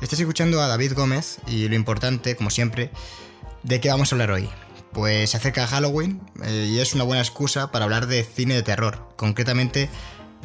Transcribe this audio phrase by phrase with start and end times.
[0.00, 2.90] Estáis escuchando a David Gómez y lo importante, como siempre,
[3.62, 4.48] ¿de qué vamos a hablar hoy?
[4.92, 8.62] Pues se acerca Halloween eh, y es una buena excusa para hablar de cine de
[8.62, 9.08] terror.
[9.16, 9.88] Concretamente,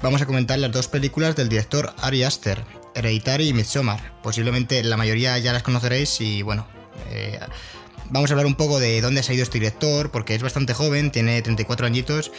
[0.01, 2.63] vamos a comentar las dos películas del director Ari Aster,
[2.95, 4.13] Hereditary y Midsommar.
[4.23, 6.65] Posiblemente la mayoría ya las conoceréis y bueno,
[7.09, 7.37] eh,
[8.09, 11.11] vamos a hablar un poco de dónde ha salido este director, porque es bastante joven,
[11.11, 12.31] tiene 34 añitos,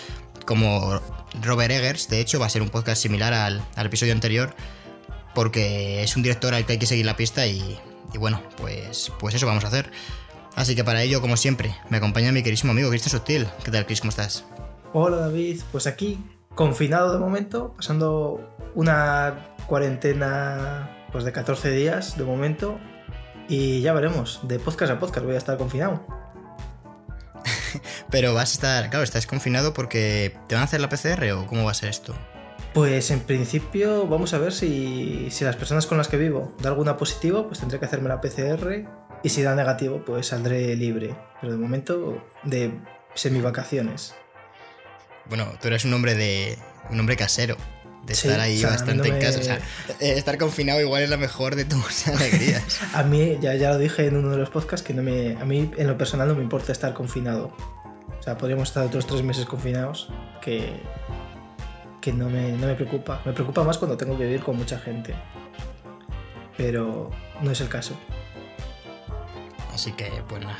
[0.46, 0.98] como
[1.42, 4.56] Robert Eggers, de hecho va a ser un podcast similar al, al episodio anterior,
[5.34, 7.78] porque es un director al que hay que seguir la pista y,
[8.12, 9.90] y bueno, pues, pues eso vamos a hacer.
[10.54, 13.46] Así que para ello, como siempre, me acompaña mi queridísimo amigo Cristian Sutil.
[13.64, 14.00] ¿Qué tal, Chris?
[14.00, 14.44] ¿Cómo estás?
[14.92, 16.22] Hola David, pues aquí,
[16.54, 22.78] confinado de momento, pasando una cuarentena pues de 14 días de momento
[23.48, 26.04] y ya veremos, de podcast a podcast voy a estar confinado.
[28.10, 31.46] Pero vas a estar, claro, estás confinado porque te van a hacer la PCR o
[31.46, 32.14] cómo va a ser esto?
[32.74, 36.70] Pues en principio vamos a ver si, si las personas con las que vivo da
[36.70, 38.86] alguna positiva, pues tendré que hacerme la PCR
[39.22, 41.14] y si da negativo, pues saldré libre.
[41.40, 42.72] Pero de momento de
[43.14, 44.14] semivacaciones.
[45.28, 46.58] Bueno, tú eres un hombre de.
[46.90, 47.56] un hombre casero.
[48.06, 49.38] De Sí, estar ahí o sea, bastante no en me- casa.
[49.38, 49.56] O sea,
[50.00, 52.80] eh, estar confinado igual es la mejor de tus alegrías.
[52.94, 55.44] A mí, ya, ya lo dije en uno de los podcasts, que no me, a
[55.44, 57.54] mí en lo personal no me importa estar confinado.
[58.18, 60.08] O sea, podríamos estar otros tres meses confinados,
[60.40, 60.72] que,
[62.02, 63.22] que no, me, no me preocupa.
[63.24, 65.14] Me preocupa más cuando tengo que vivir con mucha gente.
[66.58, 67.96] Pero no es el caso.
[69.72, 70.58] Así que, pues nada.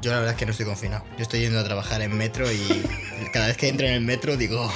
[0.00, 1.04] Yo la verdad es que no estoy confinado.
[1.16, 2.84] Yo estoy yendo a trabajar en metro y
[3.32, 4.70] cada vez que entro en el metro digo,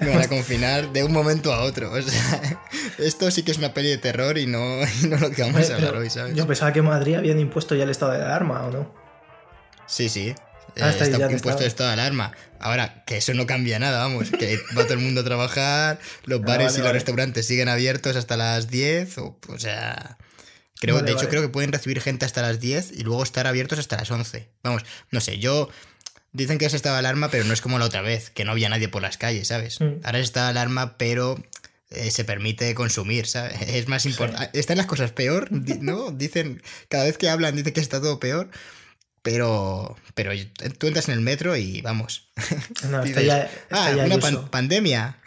[0.00, 1.92] me van a confinar de un momento a otro.
[1.92, 2.60] O sea,
[2.98, 5.70] esto sí que es una peli de terror y no, y no lo que vamos
[5.70, 6.34] a hablar hoy, ¿sabes?
[6.34, 8.92] Yo pensaba que Madrid habían impuesto ya el estado de alarma, ¿o no?
[9.86, 10.34] Sí, sí.
[10.80, 11.88] Ah, está está ya de impuesto estado.
[11.88, 12.32] de alarma.
[12.60, 14.30] Ahora, que eso no cambia nada, vamos.
[14.30, 16.92] Que va todo el mundo a trabajar, los Ah, bares vale, y los vale.
[16.98, 19.18] restaurantes siguen abiertos hasta las 10.
[19.18, 20.18] O, o sea.
[20.78, 23.46] Creo, Vale, de hecho, creo que pueden recibir gente hasta las 10 y luego estar
[23.46, 24.48] abiertos hasta las 11.
[24.62, 25.70] Vamos, no sé, yo.
[26.32, 28.52] Dicen que es estado de alarma, pero no es como la otra vez, que no
[28.52, 29.80] había nadie por las calles, ¿sabes?
[29.80, 30.00] Mm.
[30.04, 31.42] Ahora es estado de alarma, pero
[31.88, 33.54] eh, se permite consumir, ¿sabes?
[33.68, 34.58] Es más importante.
[34.58, 36.10] Están las cosas peor, ¿no?
[36.10, 38.50] Dicen, cada vez que hablan dicen que está todo peor,
[39.26, 40.30] pero, pero
[40.78, 42.30] tú entras en el metro y vamos.
[42.88, 45.18] No, está Dices, ya, ah, ya una pan- pandemia.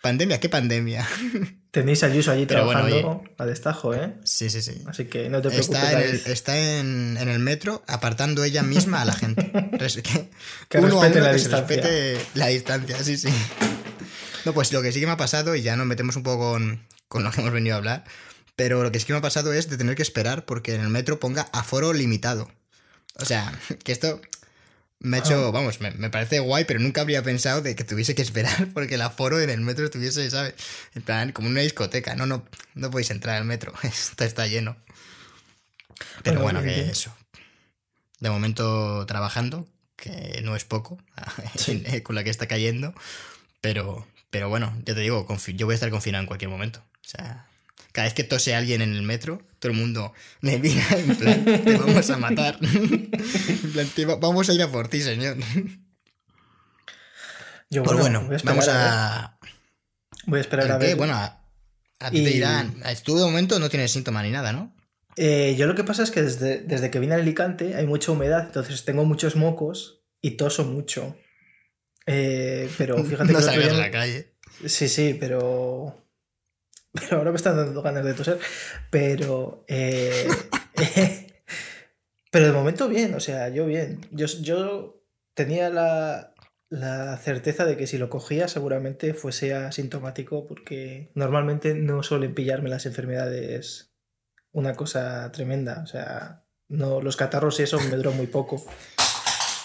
[0.00, 1.06] Pandemia, ¿qué pandemia?
[1.70, 4.14] Tenéis a Ayuso allí Pero bueno, trabajando a destajo, ¿eh?
[4.24, 4.82] Sí, sí, sí.
[4.86, 5.76] Así que no te preocupes.
[5.76, 9.50] Está, en el, está en, en el metro apartando ella misma a la gente.
[9.78, 10.28] Que
[10.68, 11.76] Que uno a respete uno la que se distancia.
[11.76, 13.28] respete la distancia, sí, sí.
[14.44, 16.50] No, pues lo que sí que me ha pasado, y ya nos metemos un poco
[16.52, 18.04] con, con lo que hemos venido a hablar,
[18.56, 20.80] pero lo que sí que me ha pasado es de tener que esperar porque en
[20.80, 22.50] el metro ponga aforo limitado.
[23.18, 23.52] O sea,
[23.84, 24.20] que esto
[24.98, 28.14] me ha hecho, vamos, me, me parece guay, pero nunca habría pensado de que tuviese
[28.14, 30.54] que esperar porque el aforo en el metro estuviese, ¿sabes?
[30.94, 32.14] En plan, como una discoteca.
[32.16, 32.44] No, no,
[32.74, 34.76] no podéis entrar al metro, esto está lleno.
[36.22, 37.14] Pero Bueno, bueno, que eso.
[38.20, 40.98] De momento trabajando, que no es poco,
[41.56, 41.82] Sí.
[42.02, 42.94] con la que está cayendo.
[43.60, 46.80] Pero, pero bueno, ya te digo, yo voy a estar confinado en cualquier momento.
[46.80, 47.46] O sea,
[47.96, 50.12] cada vez que tose alguien en el metro, todo el mundo
[50.42, 52.58] me mira en plan, te vamos a matar.
[52.62, 55.36] En plan, "Te va- vamos a ir a por ti, señor.
[57.70, 58.74] Yo, Pues bueno, a vamos ver.
[58.76, 59.38] a...
[60.26, 60.96] Voy a esperar a ver.
[60.96, 61.42] Bueno, a,
[62.00, 64.74] a ti te dirán, tú de momento no tienes síntoma ni nada, ¿no?
[65.16, 68.12] Eh, yo lo que pasa es que desde, desde que vine a Alicante hay mucha
[68.12, 71.16] humedad, entonces tengo muchos mocos y toso mucho.
[72.06, 74.32] Eh, pero fíjate no que otro salgas a la calle.
[74.66, 76.05] Sí, sí, pero.
[77.00, 78.38] Pero ahora me están dando ganas de toser.
[78.90, 79.64] Pero.
[79.68, 80.26] eh,
[82.30, 84.00] pero de momento bien, o sea, yo bien.
[84.10, 85.02] Yo, yo
[85.34, 86.34] tenía la,
[86.68, 92.68] la certeza de que si lo cogía seguramente fuese asintomático porque normalmente no suelen pillarme
[92.70, 93.92] las enfermedades
[94.52, 95.80] una cosa tremenda.
[95.82, 98.64] O sea, no, los catarros y eso me duran muy poco.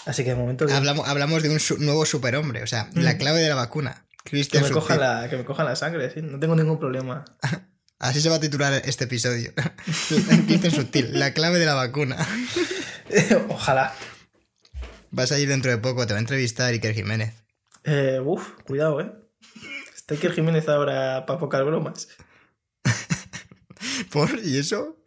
[0.04, 0.66] Así que de momento.
[0.72, 3.18] Hablamos, hablamos de un su- nuevo superhombre, o sea, la Mm.
[3.18, 4.06] clave de la vacuna.
[4.24, 5.00] Que, me Sutil.
[5.00, 7.24] la, que me cojan la sangre, sí, no tengo ningún problema.
[7.98, 9.52] Así se va a titular este episodio.
[10.46, 12.16] Cristian Sutil, la clave de la vacuna.
[13.48, 13.94] Ojalá.
[15.10, 17.44] Vas a ir dentro de poco, te va a entrevistar Iker Jiménez.
[17.84, 19.12] Eh, uf, cuidado, ¿eh?
[19.94, 22.08] Está Iker Jiménez ahora para pocas bromas.
[24.10, 24.38] ¿Por?
[24.44, 25.02] ¿Y eso?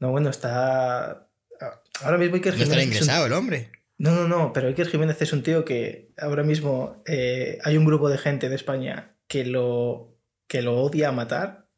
[0.00, 1.28] No, bueno, está...
[1.60, 2.68] A ahora mismo Iker Jiménez.
[2.68, 3.70] estará ingresado el hombre.
[4.02, 7.84] No, no, no, pero Iker Jiménez es un tío que ahora mismo eh, hay un
[7.84, 10.18] grupo de gente de España que lo,
[10.48, 11.68] que lo odia a matar,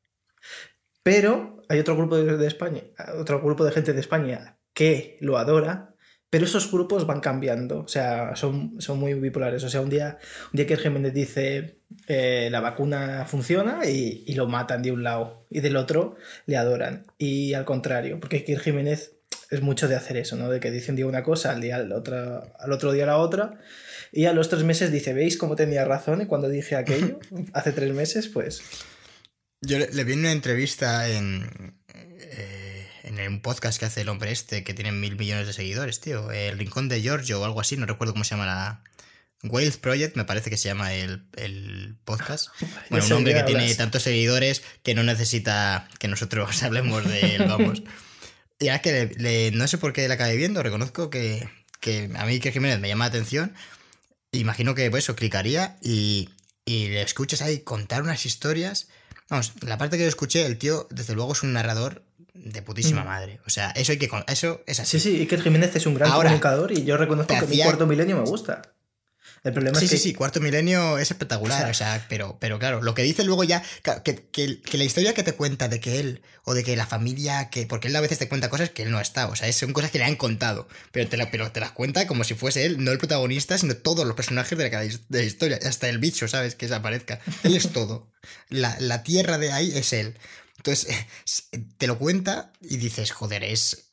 [1.03, 2.82] pero hay otro grupo de, España,
[3.21, 5.94] otro grupo de gente de España que lo adora,
[6.31, 9.62] pero esos grupos van cambiando, o sea, son, son muy bipolares.
[9.62, 10.19] O sea, un día,
[10.55, 15.77] un Jiménez dice eh, la vacuna funciona y, lo matan de un lado, y del
[15.77, 16.17] otro
[16.47, 17.05] le adoran.
[17.19, 19.13] Y al contrario, porque Iker Jiménez
[19.55, 20.51] es mucho de hacer eso, ¿no?
[20.51, 23.59] De que dice un día una cosa, al, día, al, al otro día la otra,
[24.12, 26.23] y a los tres meses dice, ¿veis cómo tenía razón?
[26.23, 27.19] Y cuando dije aquello,
[27.53, 28.62] hace tres meses, pues
[29.67, 34.31] yo le, vi en una entrevista en, eh, en un podcast que hace el hombre
[34.31, 36.31] este, que tiene mil millones de seguidores, tío.
[36.31, 38.83] El Rincón de Giorgio o algo así, no recuerdo cómo se llama la...
[39.43, 42.49] Wales Project, me parece que se llama el, podcast.
[42.91, 47.45] Bueno, un hombre que tiene tantos seguidores que no necesita que nosotros hablemos de él,
[47.47, 47.83] vamos.
[48.59, 51.49] Y ahora que no sé por qué la acabé viendo, reconozco que,
[51.81, 53.55] que a mí que Jiménez me llama la atención.
[54.33, 56.31] Imagino que pues, eso clicaría y,
[56.65, 58.89] y le escuchas ahí contar unas historias
[59.31, 62.03] Vamos, la parte que yo escuché, el tío, desde luego, es un narrador
[62.35, 63.06] de putísima mm.
[63.06, 63.41] madre.
[63.47, 64.11] O sea, eso hay que.
[64.27, 65.01] Eso es así.
[65.01, 68.17] Sí, sí, Iker Jiménez es un gran comunicador y yo reconozco que mi cuarto milenio
[68.17, 68.62] me gusta.
[69.44, 69.96] El problema sí, es que...
[69.99, 73.44] sí, sí, Cuarto Milenio es espectacular, o sea, pero, pero claro, lo que dice luego
[73.44, 73.62] ya,
[74.02, 77.50] que, que, la historia que te cuenta de que él, o de que la familia,
[77.50, 79.75] que porque él a veces te cuenta cosas que él no está, o sea, son
[79.75, 82.82] cosas que le han contado, pero te, pero te las cuenta como si fuese él,
[82.82, 86.26] no el protagonista, sino todos los personajes de la, de la historia, hasta el bicho,
[86.26, 86.55] ¿sabes?
[86.55, 87.20] Que desaparezca.
[87.43, 88.11] Él es todo.
[88.49, 90.14] La, la tierra de ahí es él.
[90.56, 90.96] Entonces,
[91.76, 93.83] te lo cuenta y dices, joder, es,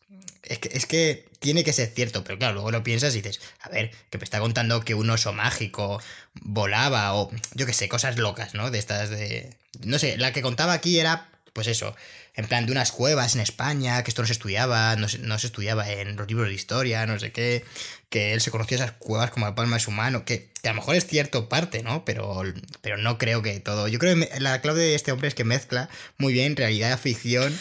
[0.52, 3.40] es que, es que tiene que ser cierto, pero claro, luego lo piensas y dices,
[3.62, 6.02] a ver, que me está contando que un oso mágico
[6.34, 8.70] volaba o yo qué sé, cosas locas, ¿no?
[8.70, 9.56] De estas de...
[9.84, 11.96] No sé, la que contaba aquí era, pues eso,
[12.36, 15.90] en plan de unas cuevas en España, que esto no se estudiaba, no se, estudiaba
[15.90, 17.64] en los libros de historia, no sé qué,
[18.10, 20.76] que él se conocía esas cuevas como la palma de su mano, que, a lo
[20.76, 22.04] mejor es cierto parte, ¿no?
[22.04, 22.44] Pero,
[22.82, 23.88] pero no creo que todo...
[23.88, 27.58] Yo creo que la clave de este hombre es que mezcla muy bien realidad, ficción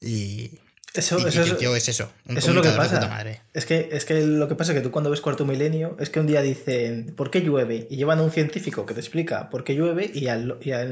[0.00, 0.59] y
[0.94, 3.24] eso, es, eso es lo que pasa.
[3.54, 6.10] Es que, es que lo que pasa es que tú cuando ves Cuarto Milenio es
[6.10, 7.86] que un día dicen ¿por qué llueve?
[7.88, 10.82] Y llevan a un científico que te explica por qué llueve y, al, y a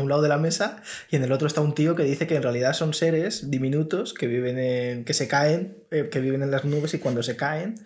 [0.00, 2.36] un lado de la mesa y en el otro está un tío que dice que
[2.36, 6.50] en realidad son seres diminutos que viven en, que se caen, eh, que viven en
[6.50, 7.76] las nubes y cuando se caen,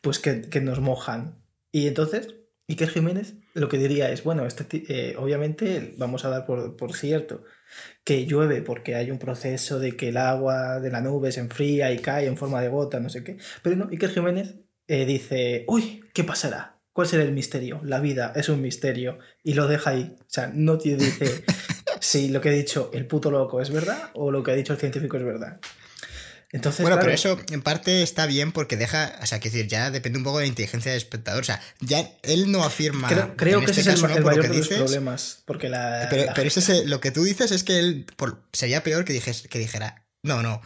[0.00, 1.34] pues que, que nos mojan.
[1.70, 2.34] Y entonces,
[2.66, 6.94] Iker Jiménez lo que diría es, bueno, este, eh, obviamente vamos a dar por, por
[6.94, 7.44] cierto
[8.10, 11.92] que llueve porque hay un proceso de que el agua de la nube se enfría
[11.92, 13.36] y cae en forma de gota, no sé qué.
[13.62, 14.56] Pero no, Iker Jiménez
[14.88, 16.80] eh, dice, uy, ¿qué pasará?
[16.92, 17.80] ¿Cuál será el misterio?
[17.84, 19.20] La vida es un misterio.
[19.44, 20.16] Y lo deja ahí.
[20.18, 21.44] O sea, no te dice
[22.00, 24.72] si lo que ha dicho el puto loco es verdad o lo que ha dicho
[24.72, 25.60] el científico es verdad
[26.80, 30.18] bueno, pero eso en parte está bien porque deja, o sea, que decir, ya depende
[30.18, 31.42] un poco de la inteligencia del espectador.
[31.42, 33.08] O sea, ya él no afirma.
[33.36, 35.42] Creo, que este ese es el, mayor de los problemas.
[35.44, 36.08] Porque la.
[36.10, 38.06] Pero, pero ese, lo que tú dices es que él
[38.52, 40.60] sería peor que, que dijera, no, no.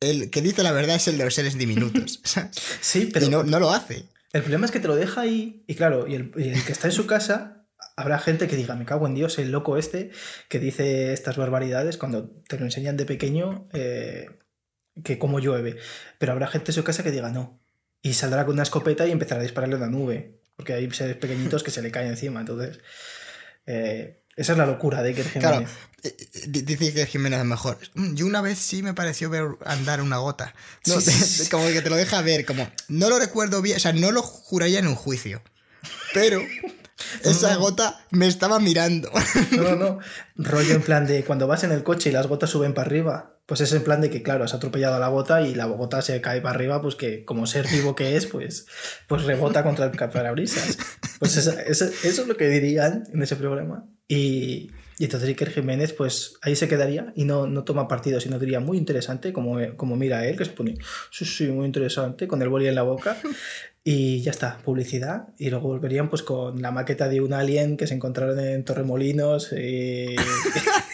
[0.00, 2.20] El que dice la verdad es el de los seres diminutos.
[2.80, 3.26] sí, pero.
[3.26, 4.06] Y no, lo hace.
[4.32, 5.62] El problema es que te lo deja ahí.
[5.68, 7.66] Y claro, y el, que está en su casa
[7.96, 10.10] habrá gente que diga, me cago en Dios, el loco este
[10.48, 13.68] que dice estas barbaridades cuando te lo enseñan de pequeño.
[13.72, 14.26] Eh,
[15.02, 15.76] que como llueve.
[16.18, 17.60] Pero habrá gente en su casa que diga no.
[18.02, 20.40] Y saldrá con una escopeta y empezará a dispararle a una nube.
[20.56, 22.40] Porque hay seres pequeñitos que se le caen encima.
[22.40, 22.80] Entonces,
[23.66, 25.50] eh, esa es la locura de Iker Jiménez.
[25.50, 25.66] Claro,
[26.02, 27.78] eh, eh, dice que Jiménez mejor.
[27.94, 30.54] Mm, yo una vez sí me pareció ver andar una gota.
[31.50, 34.22] como que te lo deja ver, como no lo recuerdo bien, o sea, no lo
[34.22, 35.42] juraría en un juicio.
[36.14, 36.40] Pero
[37.24, 39.10] esa gota me estaba mirando.
[39.52, 39.98] No, no, no.
[40.36, 43.39] Rollo en plan de cuando vas en el coche y las gotas suben para arriba.
[43.50, 46.02] Pues es en plan de que, claro, has atropellado a la gota y la gota
[46.02, 48.68] se cae para arriba, pues que como ser vivo que es, pues,
[49.08, 50.78] pues rebota contra el parabrisas.
[51.18, 53.88] Pues eso, es lo que dirían en ese programa.
[54.06, 58.38] Y, y, entonces Iker Jiménez, pues ahí se quedaría y no, no toma partido, sino
[58.38, 60.76] diría muy interesante, como, como mira él, que se pone,
[61.10, 63.16] sí, sí, muy interesante, con el boli en la boca.
[63.82, 65.30] Y ya está, publicidad.
[65.38, 69.52] Y luego volverían pues con la maqueta de un alien que se encontraron en Torremolinos.
[69.52, 70.14] Y...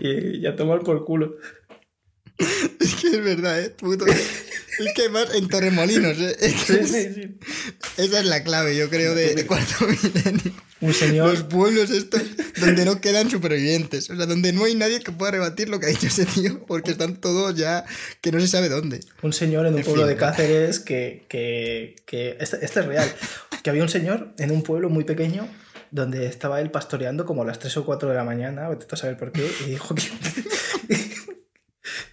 [0.00, 1.36] y ya tomar por culo.
[2.38, 3.70] Es que es verdad, ¿eh?
[3.70, 4.06] Puto.
[4.06, 6.36] Es que más en Torremolinos, ¿eh?
[6.40, 7.38] sí, sí, sí.
[7.96, 10.52] Esa es la clave, yo creo, de, cuarto milenio.
[10.80, 11.30] Un señor.
[11.30, 12.22] Los pueblos estos
[12.60, 14.10] donde no quedan supervivientes.
[14.10, 16.66] O sea, donde no hay nadie que pueda rebatir lo que ha dicho ese tío,
[16.66, 17.84] porque están todos ya
[18.20, 19.00] que no se sabe dónde.
[19.22, 21.24] Un señor en un pueblo de Cáceres que.
[21.28, 23.08] que, que este, este, es real.
[23.62, 25.48] Que había un señor en un pueblo muy pequeño
[25.94, 29.16] donde estaba él pastoreando como las 3 o 4 de la mañana, vete a saber
[29.16, 30.02] por qué, y dijo que,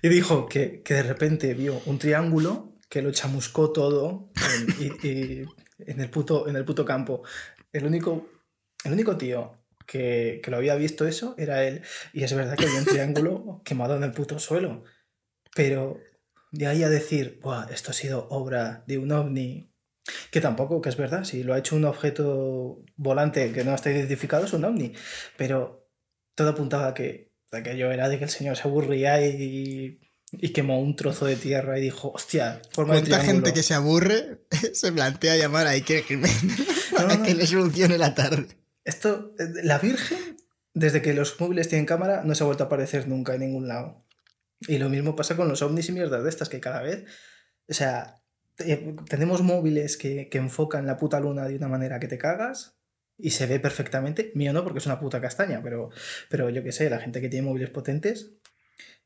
[0.03, 5.07] Y dijo que, que de repente vio un triángulo que lo chamuscó todo en, y-
[5.07, 5.45] y-
[5.79, 7.23] en el, puto, en el puto campo.
[7.71, 8.27] El único,
[8.83, 9.57] el único tío
[9.87, 11.81] que, que lo había visto eso era él.
[12.13, 14.83] Y es verdad que había un triángulo quemado en el puto suelo.
[15.55, 15.99] Pero
[16.51, 19.70] de ahí a decir, Buah, esto ha sido obra de un ovni.
[20.31, 23.91] Que tampoco, que es verdad, si lo ha hecho un objeto volante que no está
[23.91, 24.93] identificado, es un ovni.
[25.37, 25.87] Pero
[26.35, 29.99] todo apuntaba a que aquello era de que el señor se aburría y,
[30.31, 33.73] y quemó un trozo de tierra y dijo, hostia, forma de ¿Cuánta gente que se
[33.73, 34.41] aburre
[34.73, 36.41] se plantea llamar a Iker Jiménez
[36.95, 37.23] para No, no.
[37.23, 38.47] que le solucione la tarde?
[38.83, 40.37] Esto, eh, la Virgen,
[40.73, 43.67] desde que los móviles tienen cámara, no se ha vuelto a aparecer nunca en ningún
[43.67, 44.05] lado.
[44.61, 47.05] Y lo mismo pasa con los ovnis y mierdas de estas, que cada vez,
[47.67, 48.20] o sea,
[48.55, 52.77] te- tenemos móviles que, que enfocan la puta luna de una manera que te cagas
[53.17, 54.31] y se ve perfectamente.
[54.35, 55.89] Mío no, porque es una puta castaña, pero,
[56.29, 58.35] pero yo qué sé, la gente que tiene móviles potentes.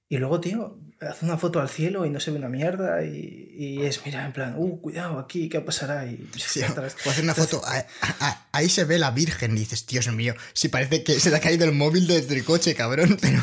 [0.08, 3.56] Y luego, tío, hace una foto al cielo y no se ve una mierda y,
[3.58, 6.06] y es, mira, en plan, uh, cuidado aquí, ¿qué pasará?
[6.06, 9.56] Y Sí, ostras, o hacer una foto, a- a- a- ahí se ve la Virgen,
[9.58, 12.44] y dices, Dios mío, si parece que se le ha caído el móvil desde el
[12.44, 13.42] coche, cabrón, pero,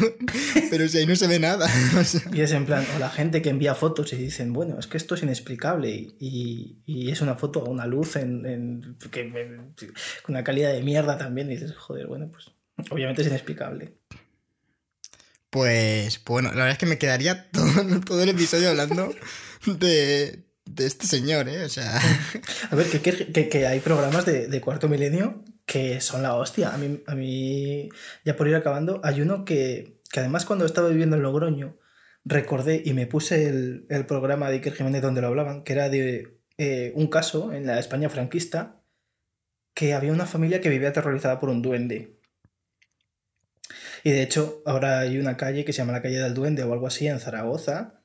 [0.70, 1.68] pero si ahí no se ve nada.
[2.00, 2.22] o sea.
[2.32, 4.96] Y es en plan, o la gente que envía fotos y dicen, bueno, es que
[4.98, 9.20] esto es inexplicable y, y- y es una foto a una luz en, en- que,
[9.22, 9.74] en-
[10.22, 11.48] con una calidad de mierda también.
[11.50, 12.46] Y dices, joder, bueno, pues
[12.90, 13.98] obviamente es inexplicable.
[15.52, 17.50] Pues, bueno, la verdad es que me quedaría
[18.06, 19.14] todo, el episodio hablando
[19.66, 20.46] de,
[20.78, 21.62] este señor, ¿eh?
[21.64, 22.00] O sea,
[22.70, 26.72] A ver, que, hay programas de, cuarto milenio que son la hostia.
[26.72, 27.90] A mí, a mí,
[28.24, 31.76] ya por ir acabando, hay uno que, que además cuando estaba viviendo en Logroño,
[32.24, 35.90] recordé y me puse el, el programa de Iker Jiménez donde lo hablaban, que era
[35.90, 38.82] de eh, un caso en la España franquista,
[39.74, 42.21] que había una familia que vivía aterrorizada por un duende.
[44.04, 46.72] Y de hecho, ahora hay una calle que se llama la calle del duende o
[46.72, 48.00] algo así en Zaragoza,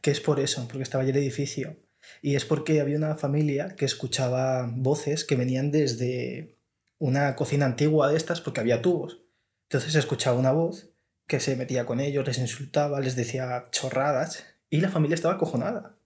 [0.00, 1.76] que es por eso, porque estaba allí el edificio.
[2.20, 6.56] Y es porque había una familia que escuchaba voces que venían desde
[6.98, 9.22] una cocina antigua de estas, porque había tubos.
[9.64, 10.90] Entonces escuchaba una voz
[11.26, 15.96] que se metía con ellos, les insultaba, les decía chorradas, y la familia estaba acojonada.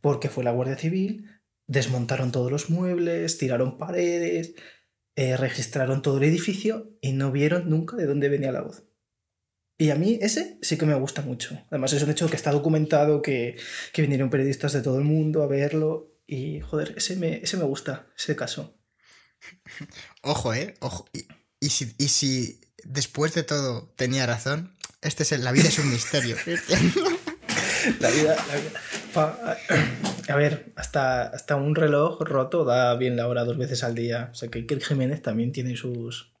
[0.00, 1.28] Porque fue la Guardia Civil,
[1.66, 4.54] desmontaron todos los muebles, tiraron paredes,
[5.16, 8.84] eh, registraron todo el edificio y no vieron nunca de dónde venía la voz.
[9.78, 11.58] Y a mí ese sí que me gusta mucho.
[11.70, 13.56] Además es un hecho que está documentado, que,
[13.92, 16.18] que vinieron periodistas de todo el mundo a verlo.
[16.26, 18.78] Y joder, ese me, ese me gusta, ese caso.
[20.22, 20.74] ojo, ¿eh?
[20.80, 21.06] Ojo.
[21.12, 21.26] Y,
[21.60, 25.78] y si, y si después de todo tenía razón, este es el- la vida es
[25.78, 26.36] un misterio.
[27.98, 28.72] La vida, la vida.
[29.14, 29.56] Pa-
[30.30, 34.30] a ver, hasta, hasta un reloj roto da bien la hora dos veces al día.
[34.32, 36.32] O sea que Iker Jiménez también tiene sus,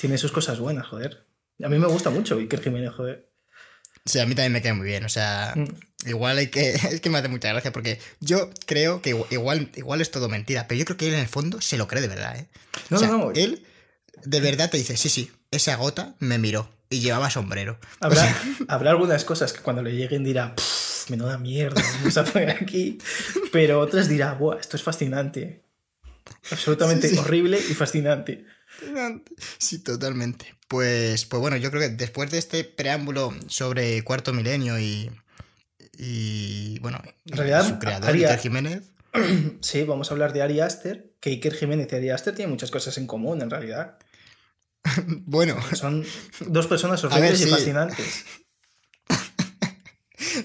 [0.00, 1.26] tiene sus cosas buenas, joder.
[1.62, 3.30] A mí me gusta mucho Iker Jiménez, joder.
[4.04, 5.04] Sí, a mí también me queda muy bien.
[5.04, 6.08] O sea, Mm.
[6.08, 6.72] igual hay que.
[6.92, 10.66] Es que me hace mucha gracia porque yo creo que igual, igual es todo mentira,
[10.68, 12.48] pero yo creo que él en el fondo se lo cree de verdad, ¿eh?
[12.90, 13.30] No, o sea, no, no.
[13.32, 13.64] él
[14.24, 17.78] de verdad te dice, sí, sí, esa gota me miró y llevaba sombrero.
[18.00, 22.16] O Habrá, sea, habrá algunas cosas que cuando le lleguen dirá, "Pff, menuda mierda, vamos
[22.16, 22.98] a poner aquí.
[23.52, 25.62] Pero otras dirá, Buah, esto es fascinante.
[26.50, 27.20] Absolutamente Sí, sí.
[27.20, 28.44] horrible y fascinante.
[29.58, 30.54] Sí, totalmente.
[30.68, 35.10] Pues, pues bueno, yo creo que después de este preámbulo sobre Cuarto Milenio y.
[35.96, 38.82] Y bueno, En realidad, su creador, Iker Jiménez.
[39.60, 42.72] Sí, vamos a hablar de Ari Aster, que Iker Jiménez y Ari Aster tienen muchas
[42.72, 43.98] cosas en común, en realidad.
[45.24, 46.04] Bueno, Son
[46.40, 48.24] dos personas ver, horribles y fascinantes.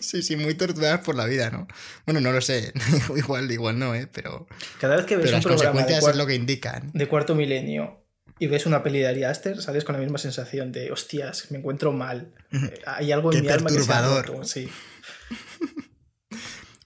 [0.02, 1.68] sí, sí, muy torturadas por la vida, ¿no?
[2.06, 2.74] Bueno, no lo sé.
[3.16, 4.08] igual, igual no, ¿eh?
[4.12, 4.48] Pero,
[4.80, 6.92] Cada vez que ves pero un las programa de, consecuencias cuar- es lo que indican.
[6.94, 8.04] de cuarto milenio
[8.40, 11.58] y ves una peli de Ari Aster, sales con la misma sensación de, hostias, me
[11.58, 12.34] encuentro mal.
[12.54, 14.28] Eh, Hay algo en Qué mi alma que se ha perturbador.
[14.28, 14.70] roto", Sí.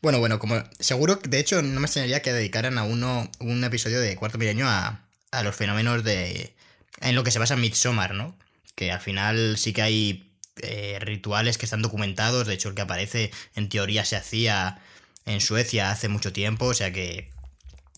[0.01, 4.01] Bueno, bueno, como seguro, de hecho, no me extrañaría que dedicaran a uno un episodio
[4.01, 6.55] de Cuarto Milenio a, a los fenómenos de.
[6.99, 8.37] en lo que se basa en Midsommar, ¿no?
[8.75, 12.47] Que al final sí que hay eh, rituales que están documentados.
[12.47, 14.79] De hecho, el que aparece en teoría se hacía
[15.25, 16.65] en Suecia hace mucho tiempo.
[16.65, 17.29] O sea que.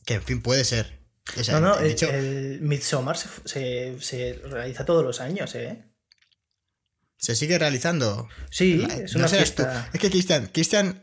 [0.06, 1.00] que en fin, puede ser.
[1.40, 5.20] O sea, No, no, de el, hecho, el Midsommar se, se- se realiza todos los
[5.22, 5.84] años, ¿eh?
[7.18, 8.28] se sigue realizando.
[8.52, 9.36] Sí, La- es no una tú.
[9.36, 9.90] fiesta.
[9.94, 11.02] Es que Cristian, Cristian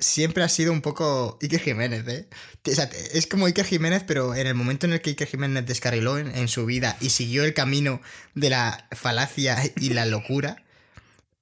[0.00, 2.28] siempre ha sido un poco Iker Jiménez, ¿eh?
[2.66, 5.66] O sea, es como Iker Jiménez, pero en el momento en el que Iker Jiménez
[5.66, 8.00] descarriló en, en su vida y siguió el camino
[8.34, 10.64] de la falacia y la locura,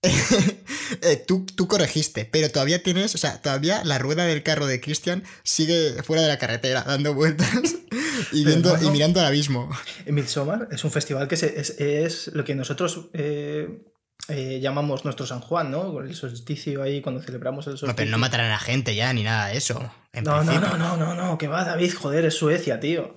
[1.02, 4.80] eh, tú, tú corregiste, pero todavía tienes, o sea, todavía la rueda del carro de
[4.80, 7.50] Cristian sigue fuera de la carretera, dando vueltas
[8.32, 9.68] y, viendo, mirando al abismo.
[10.06, 13.82] Midsommar es un festival que es, es lo que nosotros eh,
[14.28, 15.92] eh, llamamos nuestro San Juan, ¿no?
[15.92, 17.88] Con el solsticio ahí, cuando celebramos el solsticio.
[17.88, 19.92] No, pero no matarán a la gente ya, ni nada de eso.
[20.14, 23.14] no, no, no, no, no, no, que va, David, joder, es Suecia, tío.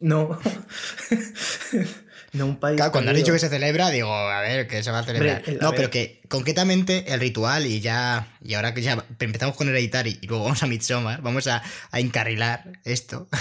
[0.00, 0.38] No.
[2.32, 2.76] no un país.
[2.76, 5.42] Claro, cuando has dicho que se celebra, digo, a ver, que se va a celebrar.
[5.60, 8.36] no, pero que concretamente el ritual y ya.
[8.42, 12.80] Y ahora que ya empezamos con Hereditary y luego vamos a Midsommar, vamos a, encarrilar
[12.84, 13.28] esto.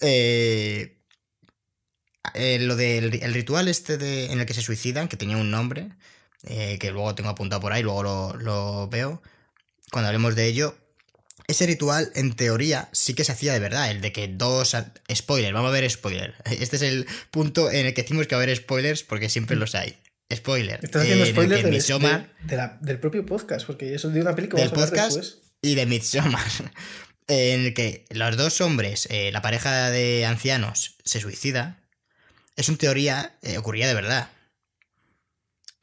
[0.00, 0.98] Eh,
[2.34, 5.50] eh, lo del el ritual este de, en el que se suicidan, que tenía un
[5.50, 5.90] nombre,
[6.42, 9.22] eh, que luego tengo apuntado por ahí, luego lo, lo veo.
[9.90, 10.76] Cuando hablemos de ello,
[11.46, 14.76] ese ritual, en teoría, sí que se hacía de verdad, el de que dos...
[15.12, 16.34] Spoiler, vamos a ver spoiler.
[16.44, 19.56] Este es el punto en el que decimos que va a haber spoilers porque siempre
[19.56, 19.96] los hay.
[20.32, 20.80] Spoiler.
[20.82, 21.62] Estás haciendo spoilers
[22.80, 25.18] del, propio podcast, porque eso es de una película del podcast
[25.60, 26.40] y de Midsommar.
[27.26, 31.78] En el que los dos hombres, eh, la pareja de ancianos, se suicida.
[32.54, 34.28] Es una teoría, eh, ocurría de verdad.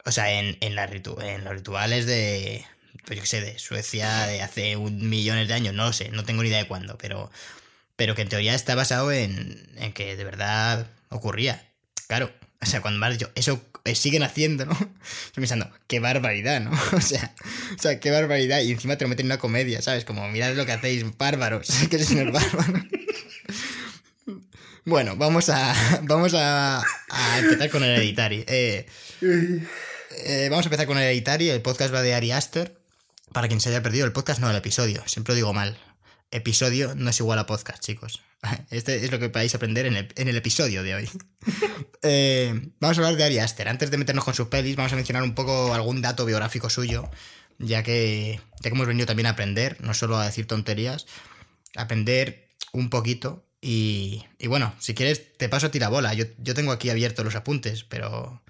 [0.04, 2.64] O sea, en, en, en los rituales de,
[3.04, 6.10] pues yo qué sé, de Suecia de hace un millones de años, no lo sé,
[6.10, 7.30] no tengo ni idea de cuándo, pero,
[7.96, 11.68] pero que en teoría está basado en, en que de verdad ocurría.
[12.06, 14.72] Claro, o sea, cuando me has dicho, eso eh, siguen haciendo, ¿no?
[15.26, 16.70] Estoy pensando, qué barbaridad, ¿no?
[16.92, 17.34] O sea,
[17.76, 18.60] o sea, qué barbaridad.
[18.60, 20.04] Y encima te lo meten en una comedia, ¿sabes?
[20.04, 22.84] Como, mirad lo que hacéis, bárbaros, que eres un bárbaro.
[24.84, 26.78] Bueno, vamos a, vamos a,
[27.08, 28.44] a empezar con el Hereditary.
[28.48, 28.86] Eh,
[29.20, 31.50] eh, vamos a empezar con el Hereditary.
[31.50, 32.81] El podcast va de Ari Aster.
[33.32, 35.02] Para quien se haya perdido el podcast, no el episodio.
[35.06, 35.78] Siempre lo digo mal.
[36.30, 38.22] Episodio no es igual a podcast, chicos.
[38.70, 41.08] Este es lo que podéis aprender en el, episodio de hoy.
[42.04, 43.68] Eh, vamos a hablar de Ari Aster.
[43.68, 47.08] Antes de meternos con sus pelis, vamos a mencionar un poco algún dato biográfico suyo,
[47.60, 51.06] ya que, ya que hemos venido también a aprender, no solo a decir tonterías,
[51.76, 53.46] aprender un poquito.
[53.60, 56.12] Y, bueno, si quieres, te paso a tirabola.
[56.14, 58.42] Yo, yo tengo aquí abiertos los apuntes, pero.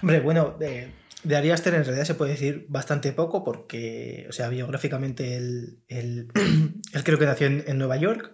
[0.00, 0.90] Hombre, bueno, eh,
[1.26, 5.82] de Ari Aster en realidad se puede decir bastante poco porque, o sea, biográficamente él,
[7.04, 8.32] creo que nació en, Nueva York,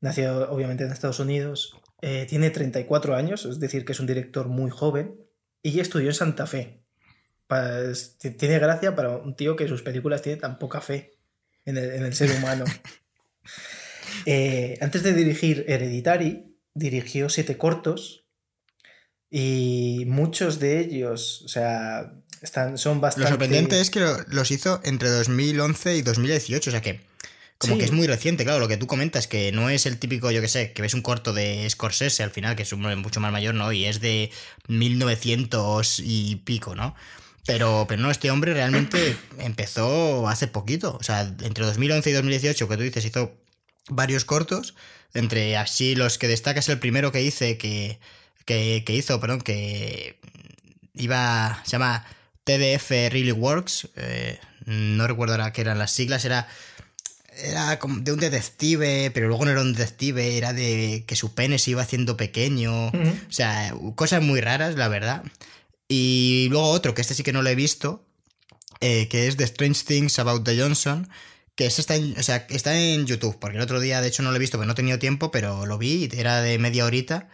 [0.00, 4.48] nació obviamente en Estados Unidos, eh, tiene 34 años, es decir, que es un director
[4.48, 5.16] muy joven
[5.62, 6.82] y estudió en Santa Fe.
[8.38, 11.14] tiene gracia para un tío que sus películas tiene tan poca fe
[11.64, 12.64] en el, ser humano.
[14.26, 18.27] Eh, antes de dirigir Hereditary, dirigió siete cortos
[19.30, 23.30] y muchos de ellos, o sea, están, son bastante...
[23.30, 27.00] Lo sorprendente es que los hizo entre 2011 y 2018, o sea que
[27.58, 30.30] como que es muy reciente, claro, lo que tú comentas, que no es el típico,
[30.30, 33.18] yo que sé, que ves un corto de Scorsese al final, que es un mucho
[33.18, 33.72] más mayor, ¿no?
[33.72, 34.30] Y es de
[34.68, 36.94] 1900 y pico, ¿no?
[37.46, 42.68] Pero, pero no, este hombre realmente empezó hace poquito, o sea, entre 2011 y 2018,
[42.68, 43.34] que tú dices, hizo
[43.88, 44.76] varios cortos,
[45.12, 47.98] entre así los que destacas el primero que hice, que
[48.48, 50.18] que, hizo, perdón, que
[50.94, 52.04] iba, se llama
[52.44, 56.48] TDF Really Works, eh, no recuerdo ahora qué eran las siglas, era,
[57.36, 61.34] era como de un detective, pero luego no era un detective, era de que su
[61.34, 62.92] pene se iba haciendo pequeño, o
[63.28, 65.24] sea, cosas muy raras, la verdad.
[65.86, 68.04] Y luego otro, que este sí que no lo he visto,
[68.80, 71.08] eh, que es The Strange Things About the Johnson,
[71.54, 74.22] que ese está en, o sea, está en YouTube, porque el otro día de hecho
[74.22, 76.86] no lo he visto, porque no he tenido tiempo, pero lo vi, era de media
[76.86, 77.28] horita.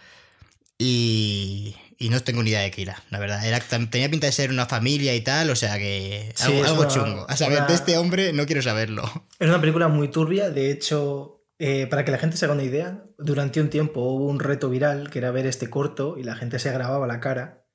[0.79, 1.77] Y,
[2.11, 3.45] no tengo ni idea de qué era, la verdad.
[3.47, 7.27] Era, tenía pinta de ser una familia y tal, o sea que algo, chungo.
[7.29, 9.05] A saber, de este hombre no quiero saberlo.
[9.39, 12.63] Es una película muy turbia, de hecho, eh, para que la gente se haga una
[12.63, 16.37] idea, durante un tiempo hubo un reto viral que era ver este corto y la
[16.37, 17.67] gente se grababa la cara.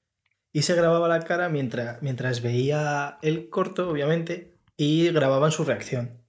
[0.52, 6.24] Y se grababa la cara mientras, mientras veía el corto, obviamente, y grababan su reacción.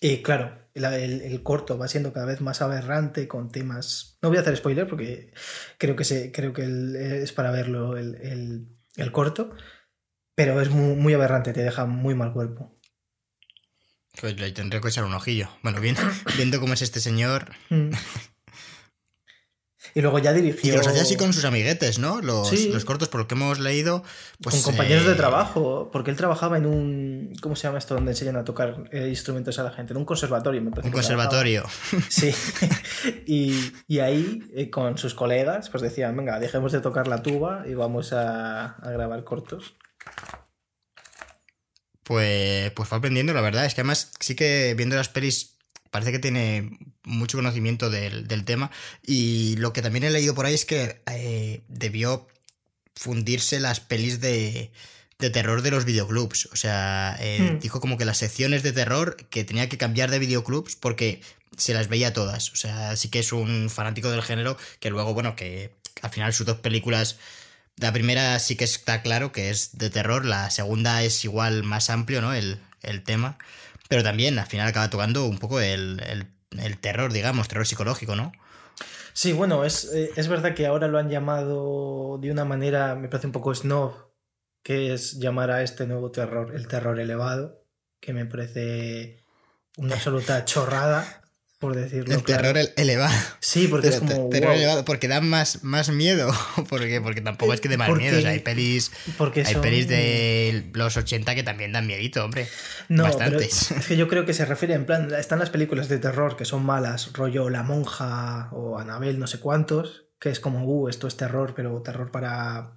[0.00, 4.18] Y claro, el, corto va siendo cada vez más aberrante con temas.
[4.22, 5.32] No voy a hacer spoiler porque
[5.76, 8.66] creo que, se, creo que es para verlo el,
[9.12, 9.54] corto,
[10.34, 12.78] pero es muy, aberrante, te deja muy mal cuerpo.
[14.18, 15.48] Pues le tendré que echar un ojillo.
[15.62, 16.00] Bueno, viendo,
[16.36, 17.50] viendo cómo es este señor.
[17.68, 17.90] Mm.
[19.94, 20.72] Y luego ya dirigió.
[20.72, 22.20] Y los hacía así con sus amiguetes, ¿no?
[22.20, 24.02] Los, los cortos, por lo que hemos leído.
[24.42, 27.32] Pues, con compañeros de eh, trabajo, porque él trabajaba en un.
[27.40, 27.94] ¿Cómo se llama esto?
[27.94, 29.92] Donde enseñan a tocar eh, instrumentos a la gente.
[29.92, 30.88] En un conservatorio, me parece.
[30.88, 31.64] Un conservatorio.
[32.08, 32.32] Sí.
[33.26, 37.74] y, ahí, eh, con sus colegas, pues decían: venga, dejemos de tocar la tuba y
[37.74, 39.74] vamos a, a grabar cortos.
[42.02, 43.66] Pues, pues fue aprendiendo, la verdad.
[43.66, 45.56] Es que además, sí que viendo las pelis
[45.90, 48.70] parece que tiene mucho conocimiento del, tema.
[49.02, 52.26] Y lo que también he leído por ahí es que eh, debió
[52.94, 54.70] fundirse las pelis de,
[55.20, 56.46] de terror de los videoclubs.
[56.52, 57.58] O sea, eh, hmm.
[57.60, 61.20] dijo como que las secciones de terror que tenía que cambiar de videoclubs porque
[61.56, 62.50] se las veía todas.
[62.52, 66.32] O sea, sí que es un fanático del género que luego, bueno, que al final
[66.32, 67.18] sus dos películas
[67.76, 71.88] La primera sí que está claro que es de terror, la segunda es igual más
[71.90, 72.34] amplio, ¿no?
[72.34, 73.38] El, el tema.
[73.88, 76.26] Pero también al final acaba tocando un poco el, el,
[76.58, 78.32] el terror, digamos, terror psicológico, ¿no?
[79.12, 83.08] Sí, bueno, es, eh, es verdad que ahora lo han llamado de una manera, me
[83.08, 84.12] parece un poco snob,
[84.62, 87.64] que es llamar a este nuevo terror el terror elevado,
[88.00, 89.24] que me parece
[89.76, 91.19] una absoluta chorrada
[91.60, 92.14] por decirlo.
[92.14, 93.14] El terror elevado.
[93.38, 94.30] Sí, porque es como.
[94.30, 96.32] Terror elevado, porque da más, más miedo.
[96.70, 98.18] porque, porque tampoco es que dé más miedo.
[98.18, 98.90] O sea, hay pelis.
[99.18, 102.48] Porque hay pelis de los 80 que también dan miedito, hombre.
[102.88, 103.70] No, Bastantes.
[103.78, 105.12] es que yo creo que se refiere en plan.
[105.12, 109.38] Están las películas de terror que son malas, rollo La Monja o Anabel, no sé
[109.38, 110.06] cuántos.
[110.18, 112.72] Que es como, uh, esto es terror, pero terror para.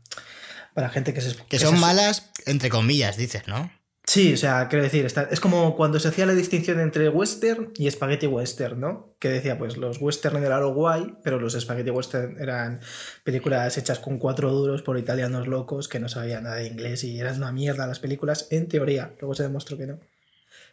[0.74, 1.38] Para gente que se.
[1.48, 3.72] Que, son malas, entre comillas, dices, ¿no?
[4.06, 7.90] Sí, o sea, quiero decir, es como cuando se hacía la distinción entre western y
[7.90, 9.16] spaghetti western, ¿no?
[9.18, 12.82] Que decía, pues los western eran lo guay, pero los spaghetti western eran
[13.24, 17.18] películas hechas con cuatro duros por italianos locos que no sabían nada de inglés y
[17.18, 20.00] eran una mierda las películas, en teoría, luego se demostró que no.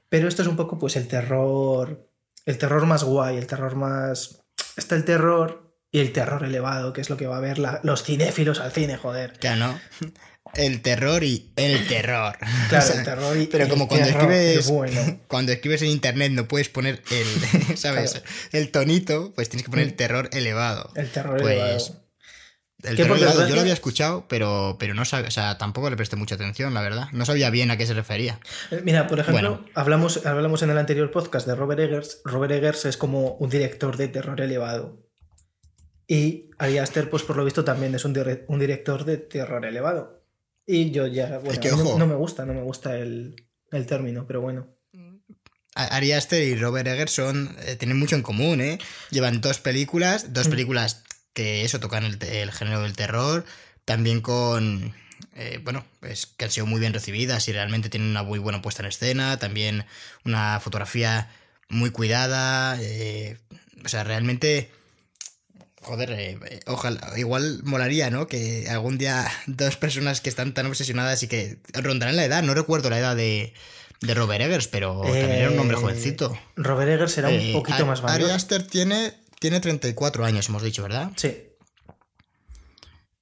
[0.09, 2.11] Pero esto es un poco, pues, el terror,
[2.47, 4.43] el terror más guay, el terror más...
[4.77, 8.05] Está el terror y el terror elevado, que es lo que va a ver los
[8.05, 9.38] cinéfilos al cine, joder.
[9.40, 9.79] Ya no
[10.55, 12.37] el terror y el terror.
[12.68, 14.72] Claro, el terror y Pero como cuando escribes
[15.29, 18.22] cuando escribes en internet no puedes poner el, ¿sabes?
[18.53, 20.90] El tonito, pues tienes que poner el terror elevado.
[20.96, 22.00] El terror pues, elevado.
[22.83, 25.96] El terror elevado yo lo había escuchado, pero, pero no sabía, o sea, tampoco le
[25.96, 27.09] presté mucha atención, la verdad.
[27.12, 28.40] No sabía bien a qué se refería.
[28.70, 32.22] Eh, mira, por ejemplo, hablamos, hablamos en el anterior podcast de Robert Eggers.
[32.24, 35.10] Robert Eggers es como un director de terror elevado.
[36.11, 40.25] Y Ari Aster, pues por lo visto, también es un, un director de terror elevado.
[40.66, 43.37] Y yo ya, bueno, no, me gusta, no me gusta el,
[43.87, 44.66] término, pero bueno.
[45.77, 48.81] Ari Aster y Robert Eggers eh, tienen mucho en común, ¿eh?
[49.11, 50.51] Llevan dos películas, dos mm.
[50.51, 53.44] películas que eso tocan el, género del terror,
[53.85, 54.92] también con,
[55.37, 58.62] eh, bueno, pues que han sido muy bien recibidas y realmente tienen una muy buena
[58.62, 59.87] puesta en escena, también
[60.25, 61.31] una fotografía
[61.68, 63.38] muy cuidada, eh,
[63.85, 64.73] o sea, realmente
[65.83, 68.27] Joder, eh, eh, ojalá, igual molaría, ¿no?
[68.27, 72.55] Que algún día dos personas que están tan obsesionadas y que rondarán la edad, no
[72.55, 73.55] recuerdo la edad de,
[74.03, 76.38] Robert Eggers, pero también era un hombre eh, jovencito.
[76.57, 78.23] Robert Eggers era un poquito más mayor.
[78.23, 81.12] Ari Aster tiene, tiene 34 años, hemos dicho, ¿verdad?
[81.16, 81.49] Sí.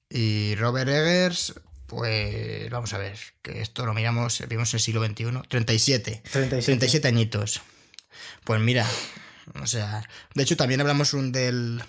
[0.09, 1.53] Y Robert Eggers,
[1.85, 6.23] pues vamos a ver, que esto lo miramos, vimos en el siglo XXI, 37.
[6.31, 6.65] 37.
[6.65, 7.61] 37 añitos.
[8.45, 8.85] Pues mira,
[9.61, 11.83] o sea, de hecho también hablamos un del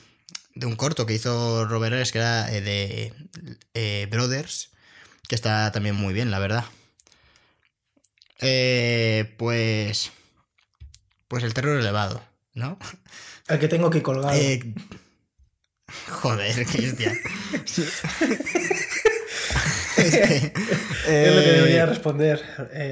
[0.55, 3.13] de un corto que hizo Robert Eres, que era eh, de
[3.75, 4.71] eh, Brothers,
[5.29, 6.65] que está también muy bien, la verdad.
[8.41, 10.13] Eh, pues.
[11.29, 12.79] Pues el terror elevado, ¿no?
[13.49, 14.35] El que tengo que colgar.
[16.09, 17.17] joder, Cristian.
[17.55, 17.79] es,
[20.19, 22.43] es lo que debería responder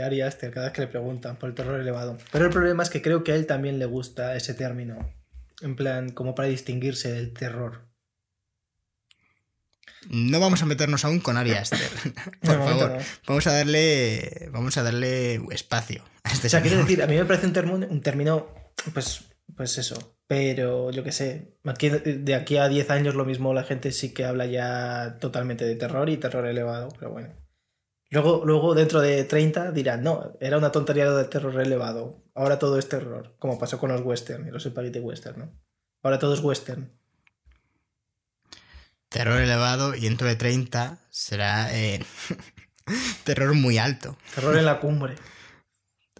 [0.04, 2.18] Ari Aster cada vez que le preguntan por el terror elevado.
[2.30, 5.17] Pero el problema es que creo que a él también le gusta ese término.
[5.60, 7.88] En plan, como para distinguirse del terror.
[10.08, 11.80] No vamos a meternos aún con Ari Aster.
[12.40, 12.98] Por favor.
[13.26, 14.48] Vamos a darle.
[14.52, 17.52] Vamos a darle espacio a este O sea, quiero decir, a mí me parece un
[17.52, 18.48] término, un término.
[18.94, 19.24] Pues.
[19.56, 20.16] Pues eso.
[20.26, 21.56] Pero yo qué sé.
[21.64, 25.74] de aquí a 10 años lo mismo la gente sí que habla ya totalmente de
[25.74, 26.90] terror y terror elevado.
[26.98, 27.34] Pero bueno.
[28.10, 32.24] Luego, luego dentro de 30 dirán, no, era una tontería de terror elevado.
[32.34, 35.52] Ahora todo es terror, como pasó con los western y los spaghetti western, ¿no?
[36.02, 36.90] Ahora todo es western.
[39.10, 42.02] Terror elevado y dentro de 30 será eh,
[43.24, 44.16] terror muy alto.
[44.34, 45.14] Terror en la cumbre.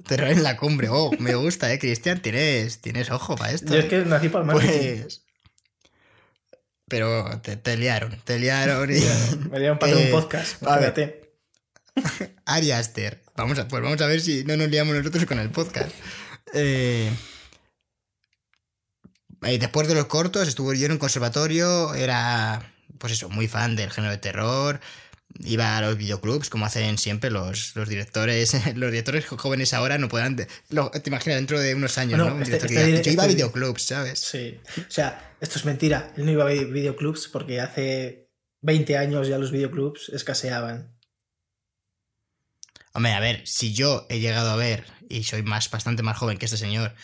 [0.07, 0.89] terror en la cumbre.
[0.91, 2.21] Oh, me gusta, eh, Cristian.
[2.21, 3.73] Tienes, tienes ojo para esto.
[3.73, 5.25] Yo es que nací para el Pues...
[6.87, 9.01] Pero te, liaron, te liaron y...
[9.51, 11.28] Me liaron para un podcast, fíjate.
[12.47, 13.23] Ari Aster.
[13.37, 15.91] Vamos a, pues vamos a ver si no nos liamos nosotros con el podcast.
[16.55, 17.11] Eh,
[19.41, 23.91] después de los cortos estuvo yo en un conservatorio, era, pues eso, muy fan del
[23.91, 24.81] género de terror.
[25.41, 28.55] Iba a los videoclubs, como hacen siempre los, los directores.
[28.75, 30.37] Los directores jóvenes ahora no podrán.
[30.37, 30.47] te
[31.05, 32.41] imaginas dentro de unos años, ¿no?
[32.41, 34.19] Este, este yo iba a este videoclubs, ¿sabes?
[34.19, 34.59] Sí.
[34.79, 36.13] O sea, esto es mentira.
[36.17, 38.31] Él no iba a videoclubs porque hace
[38.63, 40.98] 20 años ya los videoclubs escaseaban.
[42.99, 46.37] Hombre, a ver, si yo he llegado a ver, y soy más, bastante más joven
[46.37, 46.95] que este señor,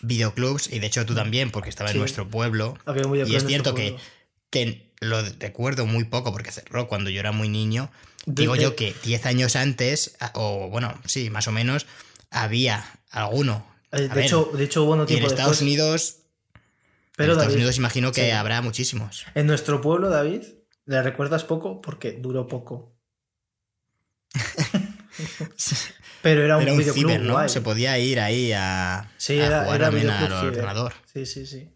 [0.00, 2.78] videoclubs, y de hecho tú también, porque estaba en nuestro pueblo.
[3.26, 3.98] y es cierto que,
[4.48, 7.90] que lo recuerdo muy poco porque cerró cuando yo era muy niño.
[8.24, 11.84] Digo yo que 10 años antes, o bueno, sí, más o menos,
[12.30, 13.66] había alguno.
[13.92, 16.20] Eh, de, hecho, de hecho, hubo tiempo En Estados Unidos.
[17.14, 19.26] Pero en Estados Unidos imagino que habrá muchísimos.
[19.34, 20.44] En nuestro pueblo, David,
[20.86, 22.96] Le recuerdas poco porque duró poco.
[26.22, 27.34] Pero era un, Era un ciber, ¿no?
[27.34, 27.48] guay.
[27.48, 30.52] Se podía ir ahí a, Sí, a era, jugar era también videoclub al ciber.
[30.54, 30.94] ordenador.
[31.12, 31.70] Sí, sí, sí.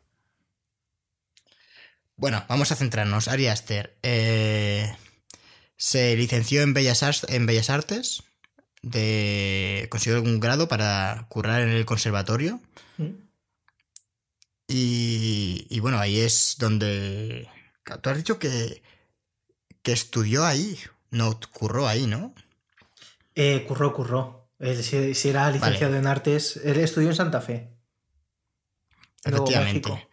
[2.17, 3.29] Bueno, vamos a centrarnos.
[3.29, 4.95] Ari Aster eh,
[5.77, 8.23] se licenció en Bellas, Arts- en Bellas Artes,
[8.83, 12.61] de, consiguió un grado para currar en el conservatorio.
[12.99, 13.11] Mm.
[14.69, 17.49] Y, y bueno, ahí es donde...
[18.03, 18.83] Tú has dicho que,
[19.83, 20.79] que estudió ahí,
[21.11, 22.35] no curró ahí, ¿no?
[23.35, 24.51] Eh, curró, curró.
[24.59, 27.77] Él, si, si era licenciado en artes, él estudió en Santa Fe.
[29.25, 30.09] Efectivamente.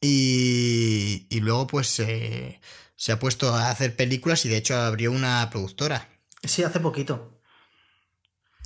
[0.00, 2.60] Y, y luego pues eh,
[2.96, 6.08] se ha puesto a hacer películas y de hecho abrió una productora,
[6.42, 7.38] Sí, hace poquito.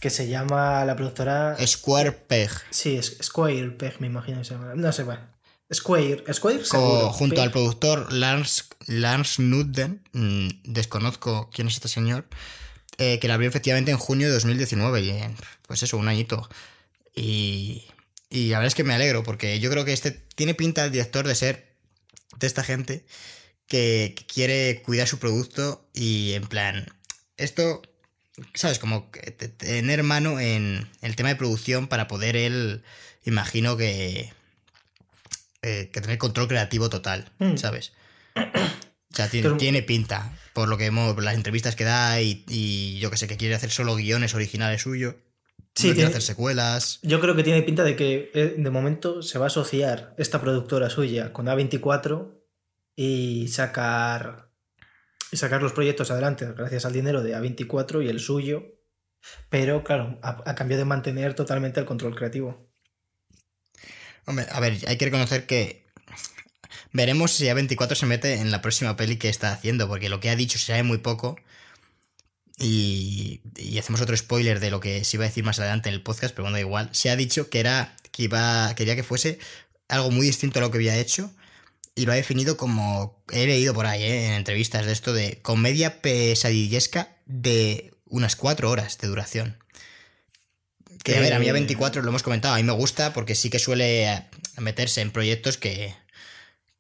[0.01, 1.57] Que se llama la productora.
[1.67, 4.75] Square Peg, Sí, es Square Peg, me imagino que se llama.
[4.75, 5.34] No sé, bueno.
[5.75, 7.11] Square, Square seguro.
[7.11, 12.27] junto al productor Lars, Lars Nudden, mm, desconozco quién es este señor,
[12.99, 16.49] eh, que la abrió efectivamente en junio de 2019, y en, pues eso, un añito.
[17.15, 17.85] Y,
[18.31, 20.93] y la verdad es que me alegro, porque yo creo que este tiene pinta el
[20.93, 21.75] director de ser
[22.39, 23.05] de esta gente
[23.67, 26.87] que, quiere cuidar su producto y en plan,
[27.37, 27.83] esto,
[28.55, 28.79] ¿sabes?
[28.79, 29.11] Como
[29.57, 32.83] tener mano en el tema de producción para poder él,
[33.25, 34.33] imagino que,
[35.65, 37.57] eh, que tener control creativo total, Mm.
[37.57, 37.93] ¿sabes?
[39.13, 42.45] O sea, tiene, Pero- tiene pinta, por lo que hemos, las entrevistas que da y,
[42.49, 45.15] y yo que sé, que quiere hacer solo guiones originales suyos.
[45.77, 46.99] Sí, no quiere hacer secuelas.
[47.03, 50.41] Yo creo que tiene pinta de que eh, de momento se va a asociar esta
[50.41, 52.41] productora suya con A24
[52.97, 54.51] y sacar
[55.31, 58.65] y sacar los proyectos adelante gracias al dinero de A24 y el suyo,
[59.49, 62.69] pero claro, a, a cambio de mantener totalmente el control creativo.
[64.27, 65.85] Hombre, a ver, hay que reconocer que
[66.93, 70.31] veremos si A24 se mete en la próxima peli que está haciendo, porque lo que
[70.31, 71.37] ha dicho se sabe muy poco.
[72.57, 75.95] Y, y hacemos otro spoiler de lo que se iba a decir más adelante en
[75.95, 76.89] el podcast, pero bueno, igual.
[76.93, 79.39] Se ha dicho que era que iba, quería que fuese
[79.89, 81.33] algo muy distinto a lo que había hecho.
[81.97, 83.23] Y lo ha definido como.
[83.31, 84.27] He leído por ahí, ¿eh?
[84.27, 89.64] en entrevistas de esto de comedia pesadillesca de unas cuatro horas de duración.
[91.05, 93.13] Que a ver, a mí a Eh, 24 lo hemos comentado, a mí me gusta
[93.13, 94.25] porque sí que suele
[94.59, 95.95] meterse en proyectos que,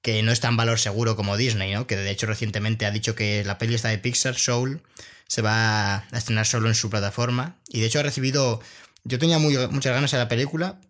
[0.02, 1.86] que no es tan valor seguro como Disney, ¿no?
[1.86, 4.82] Que de hecho recientemente ha dicho que la peli esta de Pixar, Soul,
[5.28, 7.56] se va a estrenar solo en su plataforma.
[7.68, 8.60] Y de hecho ha recibido.
[9.04, 10.80] Yo tenía muy- muchas ganas de la película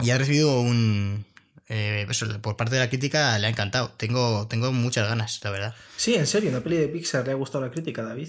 [0.00, 1.24] y ha recibido un.
[1.68, 3.90] eh, eso, por parte de la crítica le ha encantado.
[3.96, 5.74] Tengo, tengo muchas ganas, la verdad.
[5.96, 8.28] Sí, en serio, una peli de Pixar le ha gustado la crítica, David.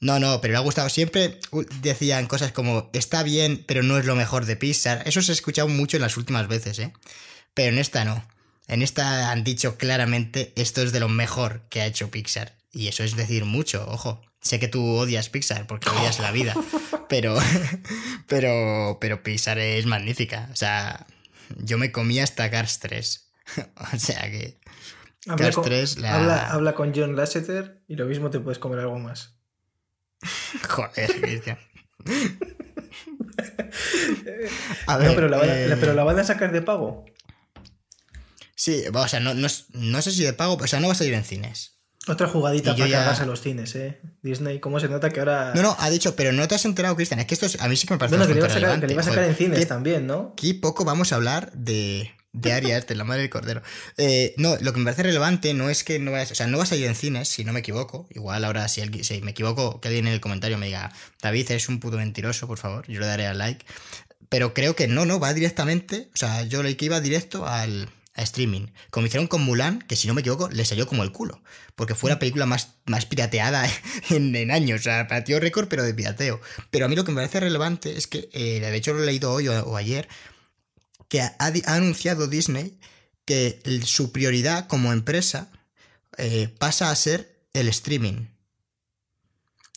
[0.00, 0.88] No, no, pero le ha gustado.
[0.88, 5.02] Siempre uh, decían cosas como está bien, pero no es lo mejor de Pixar.
[5.06, 6.92] Eso se ha escuchado mucho en las últimas veces, ¿eh?
[7.54, 8.26] Pero en esta no.
[8.68, 12.56] En esta han dicho claramente esto es de lo mejor que ha hecho Pixar.
[12.72, 14.20] Y eso es decir mucho, ojo.
[14.42, 16.54] Sé que tú odias Pixar porque odias la vida,
[17.08, 17.36] pero,
[18.28, 20.48] pero, pero Pixar es magnífica.
[20.52, 21.06] O sea,
[21.56, 23.28] yo me comí hasta Cars 3.
[23.94, 24.58] o sea que...
[25.26, 28.58] Habla Cars con, 3 la- habla, habla con John Lasseter y lo mismo te puedes
[28.58, 29.35] comer algo más.
[30.68, 31.58] Joder, Cristian.
[34.86, 36.62] A ver, no, pero la, van a, eh, la- pero la van a sacar de
[36.62, 37.04] pago.
[38.54, 40.96] Sí, o sea, no, no, no sé si de pago, o sea, no va a
[40.96, 41.74] salir en cines.
[42.08, 44.00] Otra jugadita para ya- cargarse los cines, ¿eh?
[44.22, 45.52] Disney, ¿cómo se nota que ahora...
[45.54, 47.18] No, no, ha dicho, pero no te has enterado, Cristian.
[47.20, 48.50] Es que esto es- a mí sí que me parece Bueno, que le iba a
[48.54, 50.34] sacar, que le iba a sacar en cines también, ¿no?
[50.36, 53.62] Qué poco vamos a hablar de, de Ari Aster, la madre del cordero.
[53.96, 56.58] Eh, no, lo que me parece relevante no es que no vayas, o sea, no
[56.58, 58.06] vas a ir en cines, si no me equivoco.
[58.10, 58.82] Igual ahora, si,
[59.22, 62.58] me equivoco, que alguien en el comentario me diga, David, eres un puto mentiroso, por
[62.58, 63.64] favor, yo le daré al like.
[64.28, 67.88] Pero creo que no, no, va directamente, o sea, yo leí que iba directo al
[68.16, 68.68] a streaming.
[68.90, 71.42] Como hicieron con Mulan, que si no me equivoco, le salió como el culo.
[71.74, 73.68] Porque fue la película más, más pirateada
[74.10, 74.80] en, en años.
[74.80, 76.40] O sea, batió récord, pero de pirateo.
[76.70, 79.06] Pero a mí lo que me parece relevante es que, eh, de hecho lo he
[79.06, 80.08] leído hoy o, o ayer,
[81.08, 82.78] que ha, anunciado Disney
[83.24, 85.50] que el- su prioridad como empresa
[86.18, 88.26] eh, pasa a ser el streaming.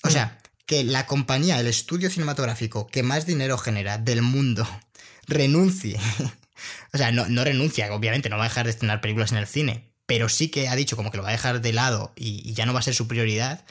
[0.03, 4.67] O sea, que la compañía, el estudio cinematográfico que más dinero genera del mundo,
[5.27, 5.99] renuncie.
[6.93, 9.47] o sea, no, no renuncia, obviamente no va a dejar de estrenar películas en el
[9.47, 12.47] cine, pero sí que ha dicho como que lo va a dejar de lado y,
[12.47, 13.65] y ya no va a ser su prioridad,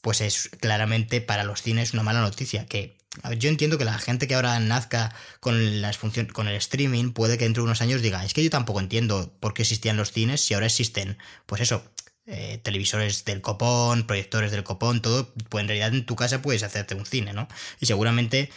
[0.00, 2.66] pues es claramente para los cines una mala noticia.
[2.66, 6.54] Que a ver, yo entiendo que la gente que ahora nazca con las con el
[6.56, 9.62] streaming, puede que dentro de unos años diga, es que yo tampoco entiendo por qué
[9.62, 11.82] existían los cines si ahora existen, pues eso,
[12.26, 16.62] eh, televisores del copón, proyectores del copón, todo, pues en realidad en tu casa puedes
[16.62, 17.48] hacerte un cine, ¿no?
[17.80, 18.50] Y seguramente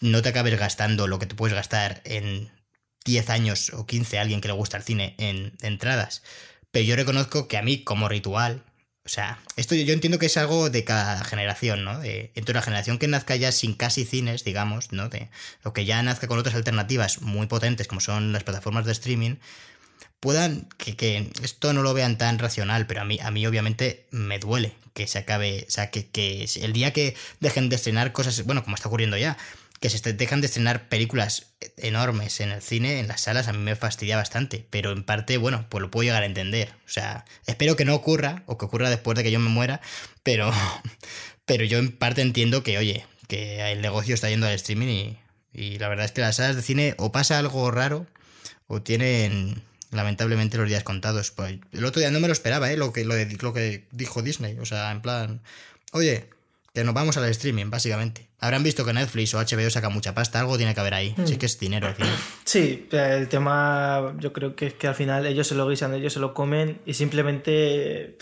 [0.00, 2.50] no te acabes gastando lo que te puedes gastar en
[3.04, 6.22] 10 años o 15 a alguien que le gusta el cine en entradas.
[6.70, 8.64] pero yo reconozco que a mí como ritual,
[9.06, 12.00] o sea, esto yo entiendo que es algo de cada generación, ¿no?
[12.00, 15.08] De, entre la generación que nazca ya sin casi cines, digamos, ¿no?
[15.08, 15.30] De,
[15.62, 19.36] o que ya nazca con otras alternativas muy potentes como son las plataformas de streaming,
[20.18, 24.40] puedan, que, esto no lo vean tan racional, pero a mí, a mí obviamente me
[24.40, 28.44] duele que se acabe, o sea, que, que el día que dejen de estrenar cosas,
[28.44, 29.36] bueno, como está ocurriendo ya,
[29.80, 33.58] que se dejan de estrenar películas enormes en el cine, en las salas, a mí
[33.58, 36.72] me fastidia bastante, pero en parte, bueno, pues lo puedo llegar a entender.
[36.86, 39.80] O sea, espero que no ocurra, o que ocurra después de que yo me muera,
[40.22, 40.50] pero,
[41.44, 45.16] pero yo en parte entiendo que, oye, que el negocio está yendo al streaming
[45.52, 48.06] y, la verdad es que las salas de cine o pasa algo raro
[48.66, 51.30] o tienen lamentablemente los días contados.
[51.30, 52.76] Pues el otro día no me lo esperaba, ¿eh?
[52.76, 53.14] Lo que, lo
[53.54, 54.58] que dijo Disney.
[54.58, 55.40] O sea, en plan,
[55.92, 56.28] oye,
[56.76, 58.28] que nos vamos al streaming, básicamente.
[58.38, 61.14] Habrán visto que Netflix o HBO saca mucha pasta, algo tiene que haber ahí.
[61.24, 61.38] Sí hmm.
[61.38, 62.14] que es dinero al final.
[62.44, 66.12] Sí, el tema yo creo que es que al final ellos se lo guisan, ellos
[66.12, 68.18] se lo comen y simplemente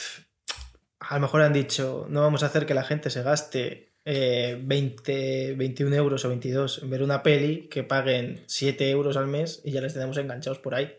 [1.01, 5.51] a lo mejor han dicho, no vamos a hacer que la gente se gaste 20,
[5.51, 9.62] eh, 21 euros o 22 en ver una peli, que paguen 7 euros al mes
[9.64, 10.95] y ya les tenemos enganchados por ahí.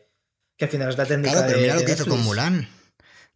[0.58, 2.68] Que al final es la técnica Claro, pero mira lo que hizo con Mulan.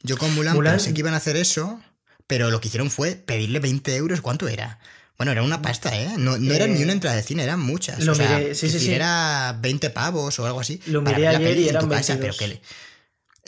[0.04, 1.82] Yo con Mulan, pensé que iban a hacer eso,
[2.30, 4.22] pero lo que hicieron fue pedirle 20 euros.
[4.22, 4.80] ¿Cuánto era?
[5.18, 6.14] Bueno, era una pasta, ¿eh?
[6.20, 8.06] No, era ni una eh, entrada de cine, eran muchas.
[8.06, 8.94] Lo o sea, miré, sí, sí, sí.
[8.94, 10.80] Era 20 pavos o algo así.
[10.86, 12.20] Lo miré ayer y eran 22.
[12.38, 12.62] pero que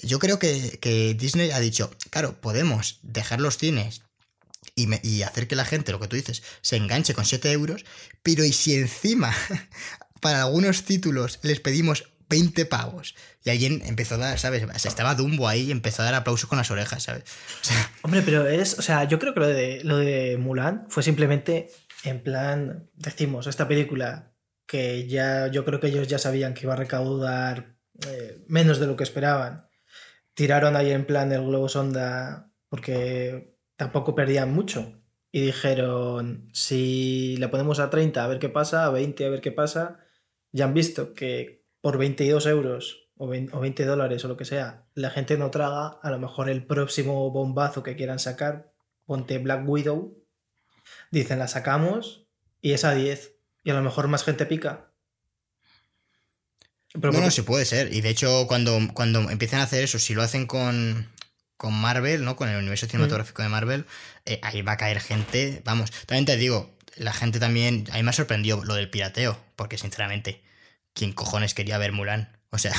[0.01, 4.01] Yo creo que, que, Disney ha dicho, claro, podemos dejar los cines
[4.75, 7.85] y, y, hacer que la gente, lo que tú dices, se enganche con 7 euros,
[8.23, 9.31] pero ¿y si encima
[10.21, 13.13] para algunos títulos les pedimos 20 pavos.
[13.43, 14.63] Y alguien empezó a dar, ¿sabes?
[14.85, 17.25] estaba Dumbo ahí y empezó a dar aplausos con las orejas, ¿sabes?
[18.01, 21.69] Hombre, pero es, o sea, yo creo que lo de, lo de Mulan fue simplemente
[22.03, 24.33] en plan, decimos, esta película
[24.65, 27.75] que ya yo creo que ellos ya sabían que iba a recaudar
[28.07, 29.67] eh, menos de lo que esperaban.
[30.33, 35.03] Tiraron ahí en plan el globo sonda porque tampoco perdían mucho.
[35.33, 39.41] Y dijeron, si la ponemos a 30 a ver qué pasa, a 20 a ver
[39.41, 39.99] qué pasa,
[40.51, 45.11] ya han visto que por 22 euros o 20, dólares o lo que sea, la
[45.11, 48.71] gente no traga, a lo mejor el próximo bombazo que quieran sacar,
[49.05, 50.17] ponte Black Widow,
[51.11, 52.25] dicen la sacamos
[52.61, 54.91] y es a 10 y a lo mejor más gente pica.
[56.93, 57.93] Pero no, no, sí puede ser.
[57.93, 61.07] Y de hecho, cuando, cuando empiezan a hacer eso, si lo hacen con,
[61.57, 62.35] con Marvel, ¿no?
[62.35, 63.85] Con el universo cinematográfico de Marvel,
[64.25, 65.61] eh, ahí va a caer gente.
[65.63, 67.85] Vamos, también te digo, la gente también.
[67.91, 70.41] A mí me ha sorprendido lo del pirateo, porque sinceramente,
[70.93, 72.37] ¿quién cojones quería ver Mulan?
[72.49, 72.73] O sea.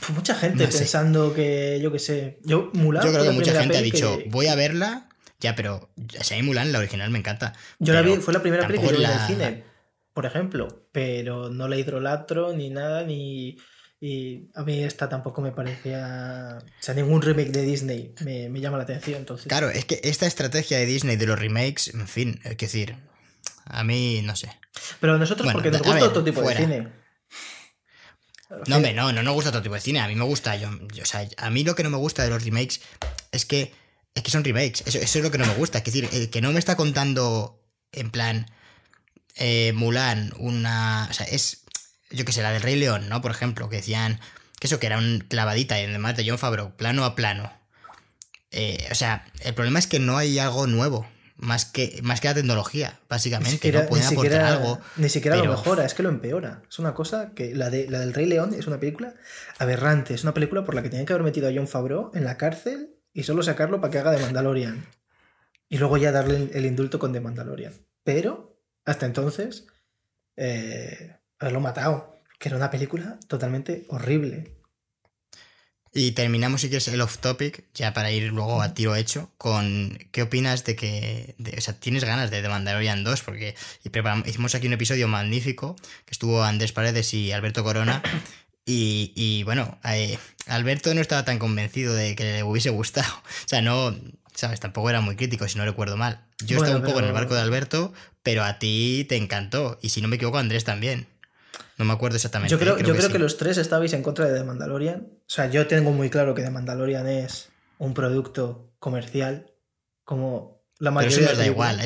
[0.00, 2.38] Pues mucha gente pensando que, yo qué sé.
[2.44, 3.04] Yo, Mulan.
[3.04, 5.08] Yo creo que mucha gente ha dicho, voy a verla.
[5.40, 7.52] Ya, pero o sea, Mulan, la original, me encanta.
[7.78, 9.64] Yo la vi, fue la primera película que yo vi en el cine,
[10.12, 10.88] por ejemplo.
[10.92, 13.56] Pero no la hidrolatro ni nada, ni.
[14.00, 16.58] Y a mí esta tampoco me parecía.
[16.60, 19.16] O sea, ningún remake de Disney me, me llama la atención.
[19.20, 19.46] Entonces.
[19.46, 22.96] Claro, es que esta estrategia de Disney de los remakes, en fin, es decir,
[23.64, 24.50] a mí no sé.
[25.00, 26.88] Pero nosotros, porque nos gusta otro tipo de cine.
[28.66, 30.00] No, hombre, no, no nos gusta otro tipo de cine.
[30.00, 30.56] A mí me gusta.
[30.56, 32.80] Yo, o sea, a mí lo que no me gusta de los remakes
[33.32, 33.72] es que,
[34.14, 34.82] es que son remakes.
[34.86, 35.78] Eso, es lo que no me gusta.
[35.78, 38.50] Es decir, el que no me está contando en plan
[39.36, 41.08] eh, Mulan, una.
[41.10, 41.64] O sea, es.
[42.10, 43.22] Yo qué sé, la del Rey León, ¿no?
[43.22, 44.20] Por ejemplo, que decían
[44.60, 47.52] que eso que era un clavadita y además de John Favreau, plano a plano.
[48.52, 52.28] Eh, o sea, el problema es que no hay algo nuevo más que, más que
[52.28, 53.72] la tecnología, básicamente.
[53.72, 54.78] no pueden aportar algo.
[54.96, 56.62] Ni siquiera lo mejora, es que lo empeora.
[56.68, 59.14] Es una cosa que la, de, la del Rey León es una película
[59.58, 60.14] aberrante.
[60.14, 62.36] Es una película por la que tenían que haber metido a John Favreau en la
[62.36, 64.86] cárcel y solo sacarlo para que haga de Mandalorian.
[65.68, 67.72] Y luego ya darle el indulto con The Mandalorian.
[68.04, 69.66] Pero, hasta entonces,
[70.36, 72.22] eh, haberlo matado.
[72.38, 74.53] Que era una película totalmente horrible.
[75.96, 79.96] Y terminamos, si quieres, el off topic, ya para ir luego a tiro hecho, con
[80.10, 81.36] qué opinas de que.
[81.56, 83.54] o sea, tienes ganas de The Mandalorian 2, porque
[84.26, 88.02] hicimos aquí un episodio magnífico, que estuvo Andrés Paredes y Alberto Corona.
[88.66, 93.12] Y, y bueno, eh, Alberto no estaba tan convencido de que le hubiese gustado.
[93.44, 93.94] O sea, no.
[94.34, 94.58] ¿Sabes?
[94.58, 96.24] Tampoco era muy crítico, si no recuerdo mal.
[96.46, 97.92] Yo estaba un poco en el barco de Alberto,
[98.22, 99.78] pero a ti te encantó.
[99.82, 101.06] Y si no me equivoco, Andrés también.
[101.76, 102.50] No me acuerdo exactamente.
[102.50, 105.08] Yo creo, yo que, creo que, los tres estabais en contra de The Mandalorian.
[105.12, 109.52] O sea, yo tengo muy claro que The Mandalorian es un producto comercial
[110.04, 111.80] como la mayoría Pero eso nos da igual.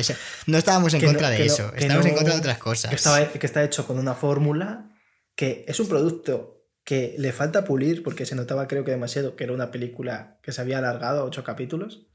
[0.47, 1.71] no estábamos en contra de eso.
[1.75, 3.29] estábamos en contra de otras cosas.
[3.31, 4.91] Que, que está hecho con una fórmula
[5.35, 9.43] que es un producto que le falta pulir porque se notaba creo que demasiado que
[9.43, 12.07] era una película que se había alargado a ocho capítulos.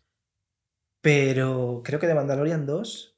[1.00, 3.13] Pero creo que The Mandalorian 2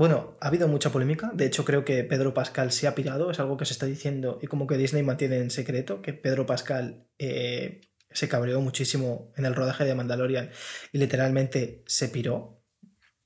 [0.00, 1.30] bueno, ha habido mucha polémica.
[1.34, 3.30] De hecho, creo que Pedro Pascal se ha pirado.
[3.30, 6.46] Es algo que se está diciendo y como que Disney mantiene en secreto que Pedro
[6.46, 10.52] Pascal eh, se cabreó muchísimo en el rodaje de Mandalorian
[10.90, 12.64] y literalmente se piró.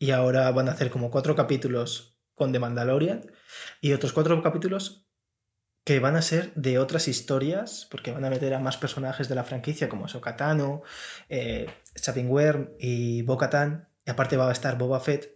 [0.00, 3.30] Y ahora van a hacer como cuatro capítulos con The Mandalorian
[3.80, 5.06] y otros cuatro capítulos
[5.84, 9.36] que van a ser de otras historias, porque van a meter a más personajes de
[9.36, 10.82] la franquicia como Sokatano,
[11.28, 11.68] eh,
[12.26, 15.33] Wern y Bo-Katan, y aparte va a estar Boba Fett.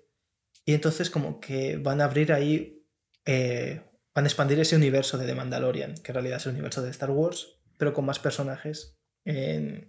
[0.69, 2.85] Y entonces como que van a abrir ahí,
[3.25, 3.81] eh,
[4.15, 6.91] van a expandir ese universo de The Mandalorian, que en realidad es el universo de
[6.91, 9.89] Star Wars, pero con más personajes en,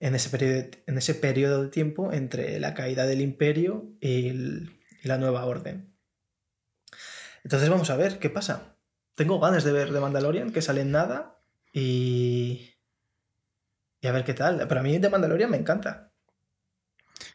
[0.00, 4.68] ese, periodo, en ese de tiempo entre la caída del imperio y, y
[5.04, 5.94] la nueva orden.
[7.44, 8.72] Entonces vamos a ver qué pasa
[9.14, 11.38] tengo ganas de ver The Mandalorian, que sale en nada.
[11.72, 12.74] Y.
[14.00, 14.66] Y a ver qué tal.
[14.66, 16.11] Pero a mí The Mandalorian me encanta.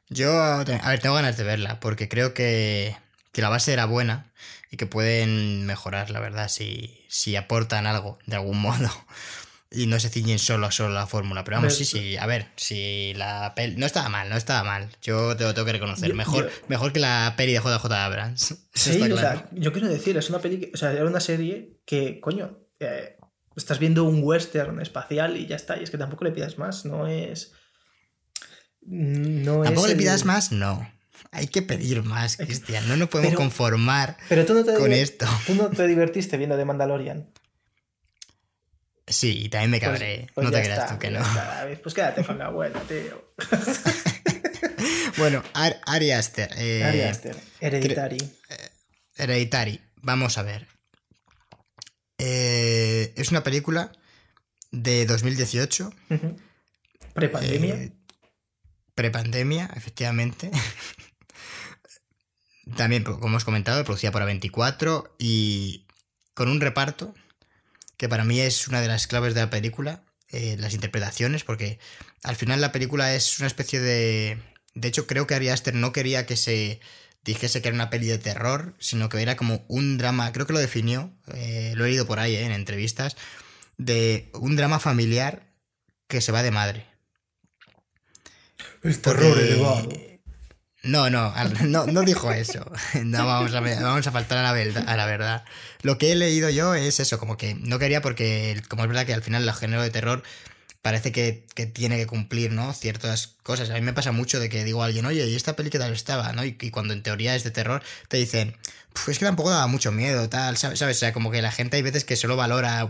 [0.09, 2.95] Yo, a ver, tengo ganas de verla, porque creo que,
[3.31, 4.31] que la base era buena
[4.71, 8.89] y que pueden mejorar, la verdad, si, si aportan algo de algún modo
[9.69, 11.43] y no se ciñen solo a solo la fórmula.
[11.43, 13.75] Pero vamos, sí, sí, a ver, si la peli.
[13.75, 14.89] No estaba mal, no estaba mal.
[15.01, 16.13] Yo te lo tengo que reconocer.
[16.13, 18.55] mejor, mejor que la peli de JJ Abrams.
[18.73, 20.71] Sí, o sea, yo quiero decir, es una peli.
[20.73, 23.17] O sea, era una serie que, coño, eh,
[23.55, 25.77] estás viendo un western espacial y ya está.
[25.77, 27.53] Y es que tampoco le pidas más, no es.
[28.87, 30.51] No ¿Tampoco le pidas más?
[30.51, 30.89] No.
[31.31, 32.87] Hay que pedir más, Cristian.
[32.87, 35.27] No nos podemos conformar pero tú no te con esto.
[35.45, 37.27] Tú no te divertiste viendo The Mandalorian.
[39.05, 40.27] Sí, y también me pues, cabré.
[40.33, 41.19] Pues no te creas tú que no.
[41.83, 43.33] pues quédate con la abuela, tío.
[45.17, 46.49] bueno, Ari Aster.
[46.57, 47.35] Eh, Ari Aster.
[47.61, 48.17] Hereditary.
[48.17, 48.69] Eh,
[49.17, 49.81] Hereditary.
[50.01, 50.67] Vamos a ver.
[52.17, 53.91] Eh, es una película
[54.71, 55.93] de 2018.
[57.13, 57.75] Prepandemia.
[57.75, 57.96] Eh, prepandemia,
[59.75, 60.51] efectivamente.
[62.75, 65.85] También, como hemos comentado, producida por A24 y
[66.33, 67.13] con un reparto
[67.97, 71.79] que para mí es una de las claves de la película, eh, las interpretaciones, porque
[72.23, 74.37] al final la película es una especie de...
[74.75, 76.79] De hecho, creo que Ari Aster no quería que se
[77.23, 80.53] dijese que era una peli de terror, sino que era como un drama, creo que
[80.53, 83.17] lo definió, eh, lo he leído por ahí eh, en entrevistas,
[83.77, 85.43] de un drama familiar
[86.07, 86.85] que se va de madre.
[88.83, 89.89] El terror elevado.
[90.83, 91.33] No, no,
[91.65, 92.71] no, dijo eso.
[93.03, 95.43] No vamos a, vamos a faltar a la, verdad, a la verdad.
[95.81, 99.05] Lo que he leído yo es eso, como que no quería porque, como es verdad
[99.05, 100.23] que al final el género de terror
[100.81, 102.73] parece que, tiene que cumplir, ¿no?
[102.73, 103.69] Ciertas cosas.
[103.69, 105.79] A mí me pasa mucho de que digo a alguien, oye, ¿y esta peli qué
[105.79, 106.31] tal estaba?
[106.31, 106.45] ¿no?
[106.45, 108.55] Y, cuando en teoría es de terror, te dicen,
[108.93, 110.81] pues que tampoco daba mucho miedo, tal, ¿sabes?
[110.81, 112.89] O sea, como que la gente hay veces que solo valora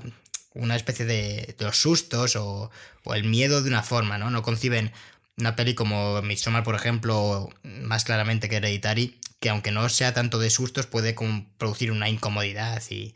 [0.53, 2.69] una especie de, los sustos o,
[3.03, 4.29] o el miedo de una forma, ¿no?
[4.29, 4.91] No conciben
[5.37, 10.39] una peli como Midsommar, por ejemplo, más claramente que Hereditary, que aunque no sea tanto
[10.39, 11.15] de sustos, puede
[11.57, 13.13] producir una incomodidad y,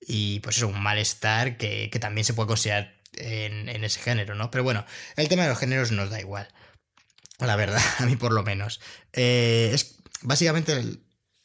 [0.00, 4.50] y pues eso, un malestar que, también se puede considerar en, ese género, ¿no?
[4.50, 4.84] Pero bueno,
[5.16, 6.48] el tema de los géneros nos da igual.
[7.38, 8.80] La verdad, a mí por lo menos.
[9.12, 10.80] Eh, es básicamente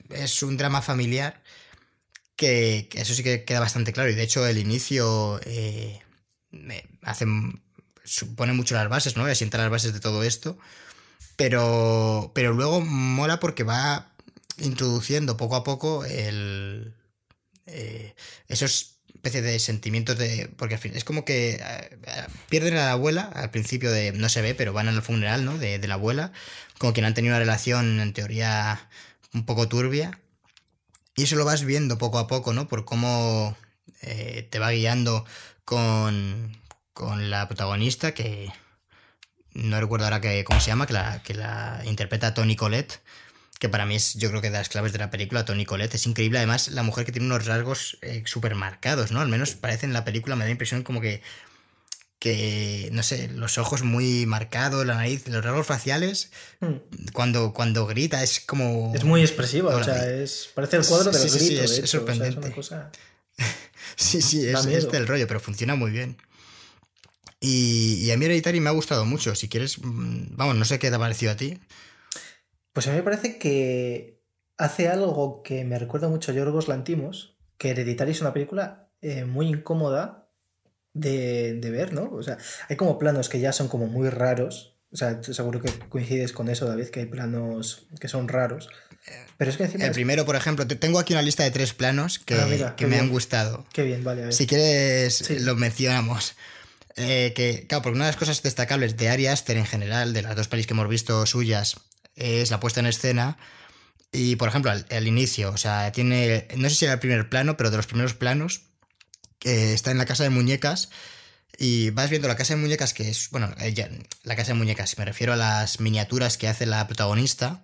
[0.10, 1.41] es un drama familiar
[2.36, 4.10] que, eso sí que queda bastante claro.
[4.10, 6.02] Y de hecho, el inicio eh,
[7.02, 7.26] hace
[8.08, 9.26] supone mucho las bases, ¿no?
[9.26, 10.58] Asienta las bases de todo esto.
[11.36, 14.12] Pero, pero luego mola porque va
[14.58, 16.95] introduciendo poco a poco el,
[17.68, 18.16] eh,
[18.47, 20.49] esos especies de sentimientos de.
[20.58, 21.97] Porque al fin es como que eh,
[22.49, 24.14] pierden a la abuela al principio de.
[24.14, 25.58] No se ve, pero van al funeral, ¿no?
[25.58, 26.32] De, la abuela,
[26.80, 28.89] con quien han tenido una relación en teoría
[29.34, 30.20] un poco turbia.
[31.16, 32.68] Y eso lo vas viendo poco a poco, ¿no?
[32.68, 33.58] Por cómo
[34.01, 35.26] eh, te va guiando
[35.66, 36.55] con,
[36.98, 38.52] con la protagonista que
[39.54, 43.02] no recuerdo ahora que, cómo se llama, que la, que la interpreta Tony Colette,
[43.60, 45.93] que para mí es yo creo que de las claves de la película, Tony Colette,
[45.93, 49.22] es increíble, además la mujer que tiene unos rasgos eh, súper marcados, ¿no?
[49.22, 51.22] Al menos parece en la película, me da la impresión como que,
[52.18, 56.32] que, no sé, los ojos muy marcados, la nariz, los rasgos faciales,
[56.62, 57.12] hmm.
[57.14, 58.91] cuando, cuando grita es como...
[58.95, 62.56] Es muy expresivo, o sea, es, parece el cuadro sí, sí, es, sorprendente.
[63.95, 66.18] sí, sí, es, es del rollo, pero funciona muy bien.
[67.40, 69.36] Y, a mí Hereditary me ha gustado mucho.
[69.36, 71.60] Si quieres, mm, vamos, no sé qué te ha parecido a ti.
[72.74, 74.24] Pues a mí me parece que
[74.58, 79.26] hace algo que me recuerda mucho a Yorgos Lantimos, que Hereditary es una película eh,
[79.26, 80.30] muy incómoda
[80.94, 82.10] de, ver, ¿no?
[82.12, 82.38] O sea,
[82.70, 84.76] hay como planos que ya son como muy raros.
[84.92, 88.70] O sea, seguro que coincides con eso, David, que hay planos que son raros.
[89.38, 92.36] Pero es que El primero, por ejemplo, tengo aquí una lista de tres planos que,
[92.36, 93.66] ah, me han gustado.
[93.74, 94.32] Qué bien, vale.
[94.32, 96.36] Si quieres, los mencionamos.
[96.98, 100.24] Eh, que, claro, porque una de las cosas destacables de Ari Aster en general, de
[100.24, 101.80] las dos pelis que hemos visto suyas,
[102.16, 103.38] es la puesta en escena.
[104.12, 107.56] Y, por ejemplo, al, inicio, o sea, tiene, no sé si era el primer plano,
[107.56, 108.62] pero de los primeros planos,
[109.39, 110.89] que está en la casa de muñecas,
[111.60, 113.89] Y vas viendo la casa de muñecas que es, bueno, ella,
[114.24, 117.64] la casa de muñecas, me refiero a las miniaturas que hace la protagonista.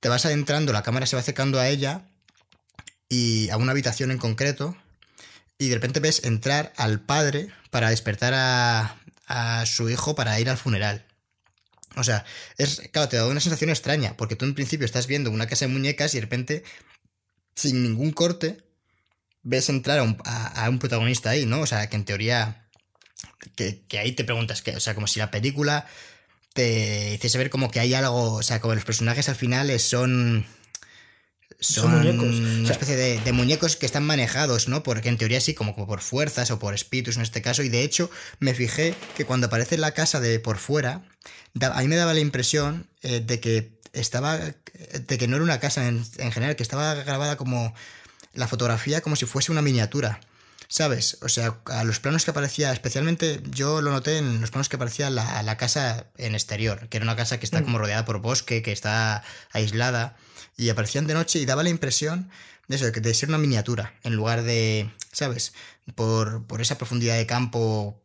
[0.00, 2.08] Te vas adentrando, la cámara se va acercando a ella
[3.08, 4.76] y a una habitación en concreto
[5.64, 8.96] y de repente ves entrar al padre para despertar a,
[9.66, 11.06] su hijo para ir al funeral.
[11.96, 12.24] O sea,
[12.58, 15.66] es, claro, te da una sensación extraña, porque tú en principio estás viendo una casa
[15.66, 16.64] de muñecas y de repente,
[17.54, 18.58] sin ningún corte,
[19.42, 21.60] ves entrar a un, a, un protagonista ahí, ¿no?
[21.60, 22.68] O sea, que en teoría,
[23.56, 25.86] que, que ahí te preguntas, que, o sea, como si la película
[26.52, 30.46] te hiciese ver como que hay algo, o sea, como los personajes al final son
[31.64, 32.34] son, muñecos.
[32.34, 34.82] Una especie de, muñecos que están manejados, ¿no?
[34.82, 37.62] Porque en teoría sí, como, como, por fuerzas o por espíritus en este caso.
[37.62, 41.02] Y de hecho, me fijé que cuando aparece la casa de por fuera,
[41.60, 44.38] a mí me daba la impresión eh, de que estaba.
[44.38, 47.74] de que no era una casa en, general, que estaba grabada como.
[48.34, 50.20] la fotografía como si fuese una miniatura.
[50.66, 51.18] ¿Sabes?
[51.20, 54.76] O sea, a los planos que aparecía, especialmente yo lo noté en los planos que
[54.76, 57.64] aparecía la, la casa en exterior, que era una casa que está mm.
[57.64, 60.16] como rodeada por bosque, que está aislada
[60.56, 62.30] y aparecían de noche y daba la impresión
[62.68, 65.52] de eso, de ser una miniatura, en lugar de, ¿sabes?
[65.94, 68.00] Por, por esa profundidad de campo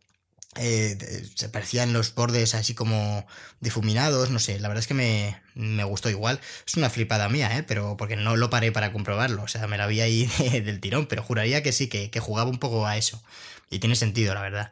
[0.55, 0.97] eh,
[1.35, 3.25] se parecían los bordes así como
[3.59, 6.41] difuminados, no sé, la verdad es que me, me, gustó igual.
[6.67, 7.63] Es una flipada mía, ¿eh?
[7.63, 10.25] Pero porque no lo paré para comprobarlo, o sea, me la vi ahí
[10.63, 13.21] del tirón, pero juraría que sí, que, que, jugaba un poco a eso.
[13.69, 14.71] Y tiene sentido, la verdad.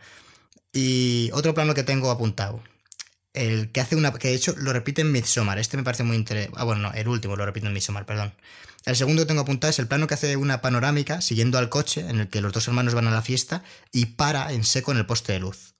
[0.74, 2.62] Y otro plano que tengo apuntado,
[3.38, 4.12] el que hace una.
[4.14, 5.60] que de hecho lo repite en Midsommar.
[5.60, 6.58] Este me parece muy interesante.
[6.60, 8.34] Ah, bueno, no, el último lo repite en Midsommar, perdón.
[8.86, 12.02] El segundo que tengo apuntado es el plano que hace una panorámica siguiendo al coche
[12.08, 14.98] en el que los dos hermanos van a la fiesta y para en seco en
[14.98, 15.76] el poste de luz.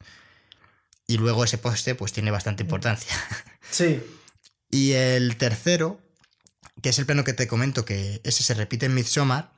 [1.08, 3.12] Y luego ese poste pues tiene bastante importancia.
[3.70, 4.02] Sí.
[4.72, 6.00] y el tercero,
[6.82, 9.52] que es el plano que te comento que ese se repite en Midsommar,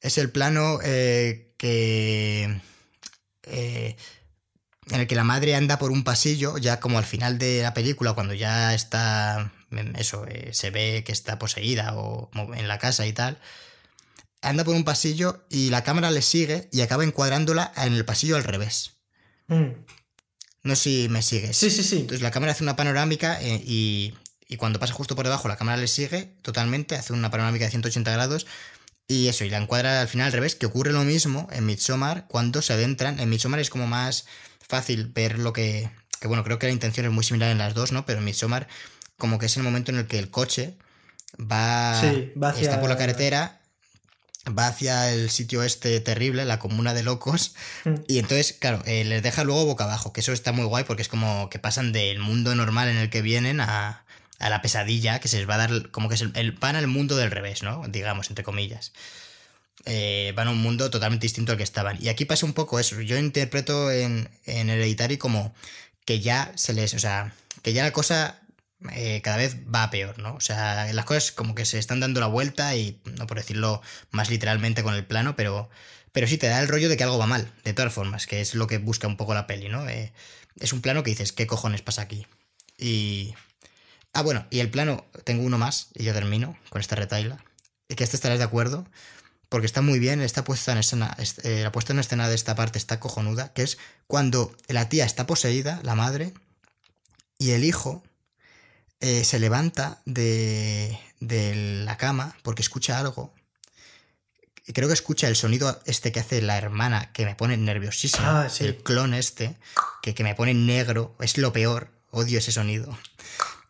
[0.00, 2.60] es el plano eh, que...
[3.42, 3.96] Eh,
[4.90, 7.74] en el que la madre anda por un pasillo, ya como al final de la
[7.74, 9.52] película, cuando ya está,
[9.96, 13.38] eso, eh, se ve que está poseída o en la casa y tal,
[14.42, 18.36] anda por un pasillo y la cámara le sigue y acaba encuadrándola en el pasillo
[18.36, 18.92] al revés.
[19.48, 19.72] Mm.
[20.62, 21.56] No sé si me sigues.
[21.56, 21.96] Sí, sí, sí.
[21.96, 24.14] Entonces la cámara hace una panorámica eh, y,
[24.48, 27.70] y cuando pasa justo por debajo la cámara le sigue totalmente, hace una panorámica de
[27.70, 28.46] 180 grados
[29.10, 32.28] y eso, y la encuadra al final al revés, que ocurre lo mismo en Midsommar
[32.28, 33.18] cuando se adentran.
[33.18, 34.26] En Midsommar es como más
[34.70, 35.90] fácil ver lo que,
[36.20, 38.06] que bueno, creo que la intención es muy similar en las dos, ¿no?
[38.06, 38.68] Pero en Midsommar
[39.18, 40.74] como que es el momento en el que el coche
[41.38, 42.00] va,
[42.58, 43.60] está por la carretera,
[44.46, 47.54] va hacia el sitio este terrible, la comuna de locos,
[47.84, 47.94] mm.
[48.08, 51.02] y entonces, claro, eh, les deja luego boca abajo, que eso está muy guay porque
[51.02, 54.04] es como que pasan del mundo normal en el que vienen a,
[54.40, 56.86] a la pesadilla, que se les va a dar, como que es el, van al
[56.86, 57.82] mundo del revés, ¿no?
[57.88, 58.92] Digamos, entre comillas.
[59.86, 61.96] Eh, van a un mundo totalmente distinto al que estaban.
[62.02, 63.00] Y aquí pasa un poco eso.
[63.00, 65.54] Yo interpreto en, en Hereditary como
[66.04, 66.94] que ya se les.
[66.94, 68.40] O sea, que ya la cosa
[68.92, 70.34] eh, cada vez va a peor, ¿no?
[70.34, 73.82] O sea, las cosas como que se están dando la vuelta y, no por decirlo
[74.10, 75.68] más literalmente con el plano, pero,
[76.12, 78.40] pero sí te da el rollo de que algo va mal, de todas formas, que
[78.40, 79.86] es lo que busca un poco la peli, ¿no?
[79.88, 80.12] Eh,
[80.60, 82.26] es un plano que dices, ¿qué cojones pasa aquí?
[82.78, 83.34] Y.
[84.12, 87.44] Ah, bueno, y el plano, tengo uno más y yo termino con esta retaila.
[87.88, 88.86] Que este estarás de acuerdo
[89.50, 92.54] porque está muy bien, está puesta en escena, eh, la puesta en escena de esta
[92.54, 96.32] parte está cojonuda, que es cuando la tía está poseída, la madre,
[97.36, 98.02] y el hijo
[99.00, 103.34] eh, se levanta de, de la cama porque escucha algo.
[104.72, 108.24] Creo que escucha el sonido este que hace la hermana, que me pone nerviosísimo.
[108.24, 109.56] Ah, el clon este,
[110.00, 112.96] que, que me pone negro, es lo peor, odio ese sonido.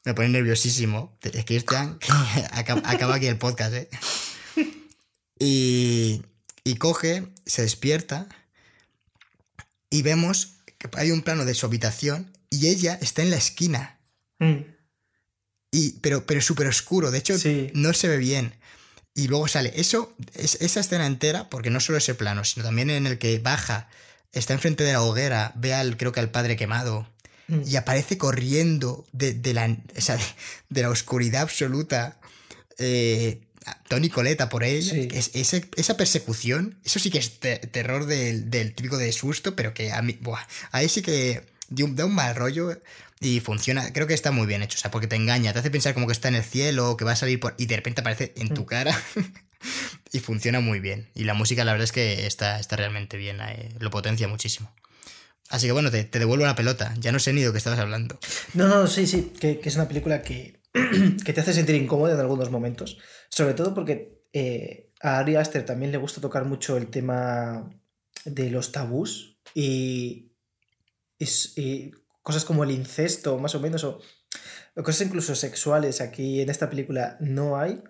[0.02, 1.18] Me pone nerviosísimo.
[1.44, 1.98] Cristian,
[2.52, 3.90] acaba aquí el podcast, ¿eh?
[5.40, 6.22] Y,
[6.62, 8.28] y coge, se despierta
[9.90, 13.98] y vemos que hay un plano de su habitación y ella está en la esquina.
[14.38, 14.58] Mm.
[15.72, 17.34] Y, pero pero súper oscuro, de hecho
[17.74, 18.54] no se ve bien.
[19.14, 22.90] Y luego sale eso, es, esa escena entera, porque no solo ese plano, sino también
[22.90, 23.88] en el que baja,
[24.32, 27.08] está enfrente de la hoguera, ve al, creo que al padre quemado,
[27.48, 27.62] mm.
[27.66, 29.68] y aparece corriendo de, de la,
[30.68, 32.20] de la oscuridad absoluta.
[32.78, 33.40] Eh,
[33.88, 35.10] Tony Coleta por él.
[35.12, 40.02] Es, esa persecución, eso sí que es terror del, típico de susto, pero que a
[40.02, 42.80] mí, buah, ahí sí que da un mal rollo
[43.20, 43.92] y funciona.
[43.92, 46.06] Creo que está muy bien hecho, o sea, porque te engaña, te hace pensar como
[46.06, 47.54] que está en el cielo, que va a salir por.
[47.58, 48.66] y de repente aparece en tu mm.
[48.66, 49.00] cara.
[50.12, 51.08] y funciona muy bien.
[51.14, 54.72] Y la música, la verdad es que está, está realmente bien, eh, lo potencia muchísimo.
[55.48, 56.94] Así que bueno, te, devuelvo la pelota.
[56.98, 58.18] Ya no sé ni de lo que estabas hablando.
[58.54, 60.59] No, no, sí, sí, que, que es una película que,
[61.24, 62.98] que te hace sentir incómodo en algunos momentos.
[63.28, 67.70] Sobre todo porque eh, a Ari Aster también le gusta tocar mucho el tema
[68.24, 70.32] de los tabús y,
[72.22, 74.00] cosas como el incesto, más o menos, o,
[74.76, 77.82] cosas incluso sexuales aquí en esta película no hay,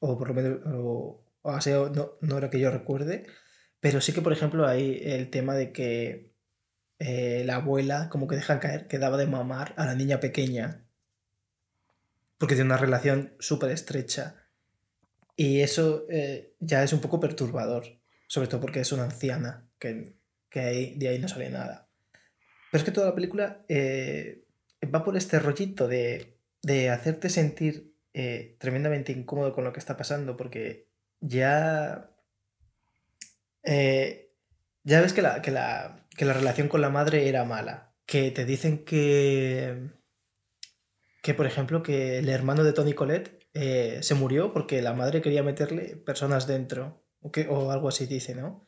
[0.00, 3.26] o por lo menos, no, no era que yo recuerde,
[3.80, 6.34] pero sí que, por ejemplo, hay el tema de que
[6.98, 10.83] eh, la abuela como que deja caer que daba de mamar a la niña pequeña
[12.38, 14.36] porque tiene una relación súper estrecha.
[15.36, 17.84] Y eso eh, ya es un poco perturbador,
[18.28, 20.16] sobre todo porque es una anciana, que,
[20.48, 21.88] que de ahí no sale nada.
[22.70, 24.44] Pero es que toda la película eh,
[24.94, 27.94] va por este rollito de, de hacerte sentir
[28.58, 30.88] tremendamente incómodo con lo que está pasando, porque
[31.20, 32.10] ya...
[34.84, 37.92] ya ves que la, que la, que la relación con la madre era mala.
[38.06, 39.90] Que te dicen que.
[41.24, 45.22] Que, por ejemplo, que el hermano de Tony Colette eh, se murió porque la madre
[45.22, 47.02] quería meterle personas dentro.
[47.20, 48.66] O, que, o algo así dice, ¿no?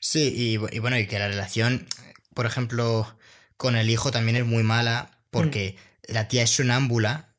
[0.00, 1.88] Sí, y, bueno, y que la relación,
[2.32, 3.18] por ejemplo,
[3.56, 5.74] con el hijo también es muy mala porque
[6.08, 6.12] mm.
[6.12, 7.34] la tía es sonámbula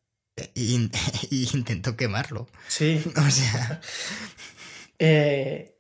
[0.54, 0.92] y,
[1.32, 2.48] y, intentó quemarlo.
[2.68, 3.02] Sí.
[3.16, 3.80] O sea.
[4.98, 5.76] Eh,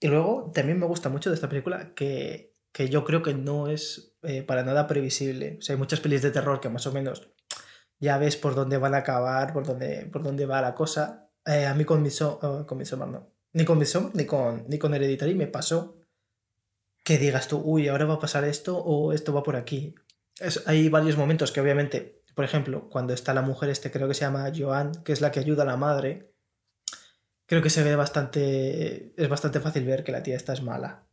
[0.00, 3.68] y luego también me gusta mucho de esta película que que yo creo que no
[3.68, 5.56] es eh, para nada previsible.
[5.58, 7.32] O sea, hay muchas pelis de terror que más o menos
[8.00, 11.30] ya ves por dónde van a acabar, por dónde, por dónde va la cosa.
[11.46, 12.78] Eh, a mí con Midsommar, oh, con
[13.12, 13.32] no.
[13.52, 15.96] Ni con Midsommar ni con, ni con Hereditary me pasó
[17.04, 19.94] que digas tú, uy, ahora va a pasar esto o esto va por aquí.
[20.66, 24.22] hay varios momentos que obviamente, por ejemplo, cuando está la mujer este, creo que se
[24.22, 26.34] llama Joan, que es la que ayuda a la madre,
[27.46, 31.10] creo que se ve bastante, es bastante fácil ver que la tía esta es mala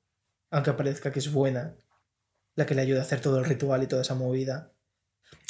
[0.49, 1.75] aunque parezca que es buena,
[2.55, 4.73] la que le ayuda a hacer todo el ritual y toda esa movida.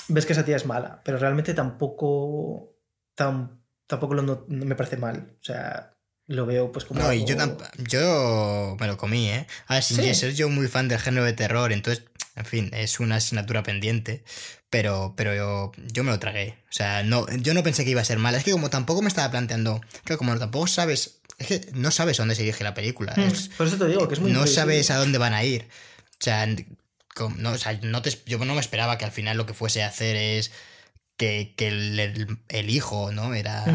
[0.10, 2.76] Ves que esa tía es mala, pero realmente tampoco,
[3.16, 5.38] tampoco lo, me parece mal.
[5.40, 5.96] O sea,
[6.28, 7.02] lo veo pues como...
[7.02, 7.36] No, y yo,
[7.78, 9.48] yo me lo comí, ¿eh?
[9.68, 12.06] A ver, sin ser yo muy fan del género de terror, entonces,
[12.36, 14.24] en fin, es una asignatura pendiente,
[14.70, 16.58] pero, pero yo, yo me lo tragué.
[16.70, 18.38] O sea, no, yo no pensé que iba a ser mala.
[18.38, 22.20] Es que como tampoco me estaba planteando, que como tampoco sabes es que no sabes
[22.20, 23.14] a dónde se dirige la película.
[23.16, 25.68] Hmm, por eso te digo que es muy No sabes a dónde van a ir.
[26.20, 26.48] O sea,
[27.38, 27.56] no,
[28.26, 30.52] yo no me esperaba que al final lo que fuese a hacer es
[31.18, 33.34] que, el, hijo, ¿no?
[33.34, 33.66] Era.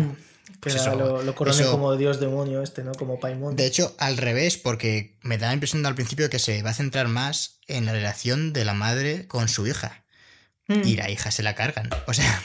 [0.60, 2.92] Que pues lo, lo como dios demonio este, ¿no?
[2.92, 3.56] Como Paimon.
[3.56, 6.74] De hecho, al revés, porque me da la impresión al principio que se va a
[6.74, 10.02] centrar más en la relación de la madre con su hija.
[10.68, 10.86] Mm.
[10.86, 11.90] y la hija se la cargan.
[12.06, 12.42] O sea,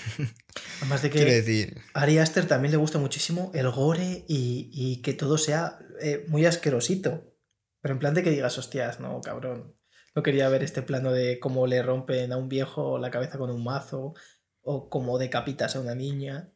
[0.81, 1.81] además de que decir...
[1.93, 6.45] a Ari Aster también le gusta muchísimo el gore y, que todo sea eh, muy
[6.45, 7.35] asquerosito.
[7.81, 9.76] Pero en plan de que digas, hostias, no, cabrón.
[10.17, 13.51] No quería ver este plano de cómo le rompen a un viejo la cabeza con
[13.51, 14.15] un mazo
[14.63, 16.49] o cómo decapitas a una niña.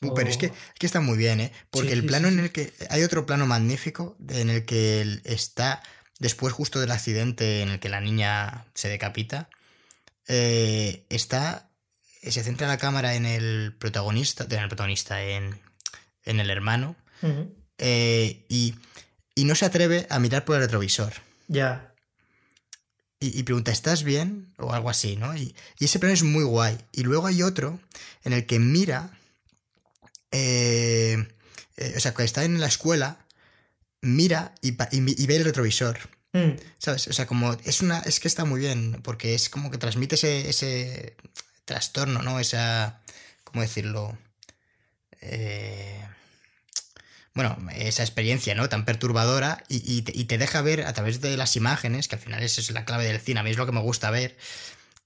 [0.00, 1.52] Pero es que, está muy bien, ¿eh?
[1.68, 2.72] Porque el plano en el que.
[2.88, 5.82] Hay otro plano magnífico en el que él está
[6.20, 9.50] después justo del accidente en el que la niña se decapita.
[10.26, 11.68] Eh, está.
[12.22, 14.46] Se centra la cámara en el protagonista.
[14.48, 15.60] En el protagonista, en,
[16.24, 16.96] en el hermano.
[17.76, 18.74] Eh, y,
[19.34, 21.12] y, no se atreve a mirar por el retrovisor.
[21.48, 21.92] Ya.
[23.20, 24.54] Y, pregunta, ¿estás bien?
[24.58, 25.36] O algo así, ¿no?
[25.36, 26.78] Y, ese plano es muy guay.
[26.92, 27.80] Y luego hay otro
[28.22, 29.18] en el que mira.
[30.30, 31.26] Eh,
[31.96, 33.26] o sea, cuando está en la escuela,
[34.00, 35.98] mira y, y ve el retrovisor.
[36.32, 36.50] Mm.
[36.78, 37.08] ¿Sabes?
[37.08, 37.98] O sea, como es una.
[38.00, 41.16] Es que está muy bien, porque es como que transmite ese, ese
[41.64, 42.38] trastorno, ¿no?
[42.38, 43.00] Esa.
[43.44, 44.16] ¿Cómo decirlo?
[45.20, 46.06] Eh,
[47.38, 48.68] bueno, esa experiencia, ¿no?
[48.68, 52.60] Tan perturbadora y, te, deja ver a través de las imágenes, que al final esa
[52.60, 54.36] es la clave del cine, a mí es lo que me gusta ver,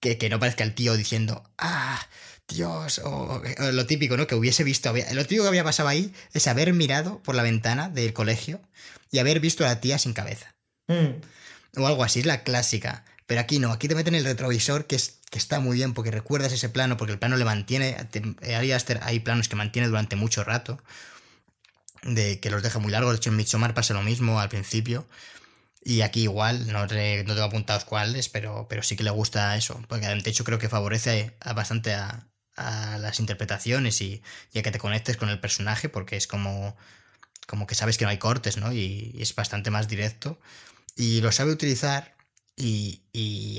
[0.00, 2.00] que, no parezca el tío diciendo, ah,
[2.48, 4.26] Dios, o, lo típico, ¿no?
[4.26, 7.90] Que hubiese visto, lo típico que había pasado ahí es haber mirado por la ventana
[7.90, 8.62] del colegio
[9.10, 10.54] y haber visto a la tía sin cabeza.
[10.88, 11.20] Mm.
[11.76, 13.04] O algo así, es la clásica.
[13.26, 16.10] Pero aquí no, aquí te meten el retrovisor que, es, que está muy bien porque
[16.10, 17.94] recuerdas ese plano, porque el plano le mantiene.
[19.02, 20.82] hay planos que mantiene durante mucho rato,
[22.02, 23.12] de que los deja muy largos.
[23.12, 25.06] De hecho, en Midsommar pasa lo mismo al principio.
[25.84, 29.80] Y aquí igual, no, no tengo apuntados cuáles, pero, pero sí que le gusta eso.
[29.88, 32.26] Porque de hecho creo que favorece bastante a,
[32.56, 34.22] las interpretaciones y,
[34.54, 36.76] a que te conectes con el personaje, porque es como,
[37.46, 38.72] como que sabes que no hay cortes, ¿no?
[38.72, 40.38] y es bastante más directo
[40.96, 42.14] y lo sabe utilizar
[42.56, 43.00] y,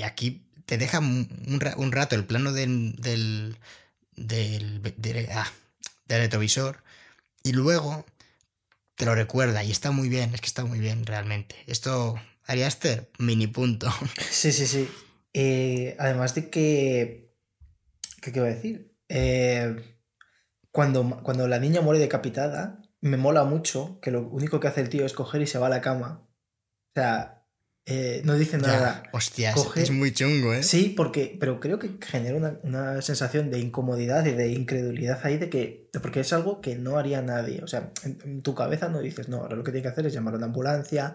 [0.04, 3.58] aquí te deja un, rato el plano del, del,
[4.16, 5.50] del, ah,
[6.06, 6.82] del retrovisor
[7.42, 8.06] y luego
[8.94, 11.56] te lo recuerda y está muy bien, es que está muy bien realmente.
[11.66, 12.14] Esto,
[12.46, 13.88] Ariaster, mini punto.
[14.30, 14.88] Sí, sí, sí.
[15.32, 17.34] Eh, además de que...
[18.20, 18.96] ¿Qué quiero decir?
[19.08, 19.76] Eh,
[20.70, 24.88] cuando, cuando la niña muere decapitada, me mola mucho que lo único que hace el
[24.88, 26.24] tío es coger y se va a la cama
[26.96, 27.33] o sea,
[27.86, 29.02] eh, no dice Ya, nada.
[29.12, 30.62] Hostias, Coge- es muy chungo, ¿eh?
[30.62, 35.36] Sí, porque, pero creo que genera una, una sensación de incomodidad y de incredulidad ahí
[35.36, 37.62] de que, porque es algo que no haría nadie.
[37.62, 40.06] O sea, en, en tu cabeza no dices, no, ahora lo que tiene que hacer
[40.06, 41.14] es llamar a una ambulancia,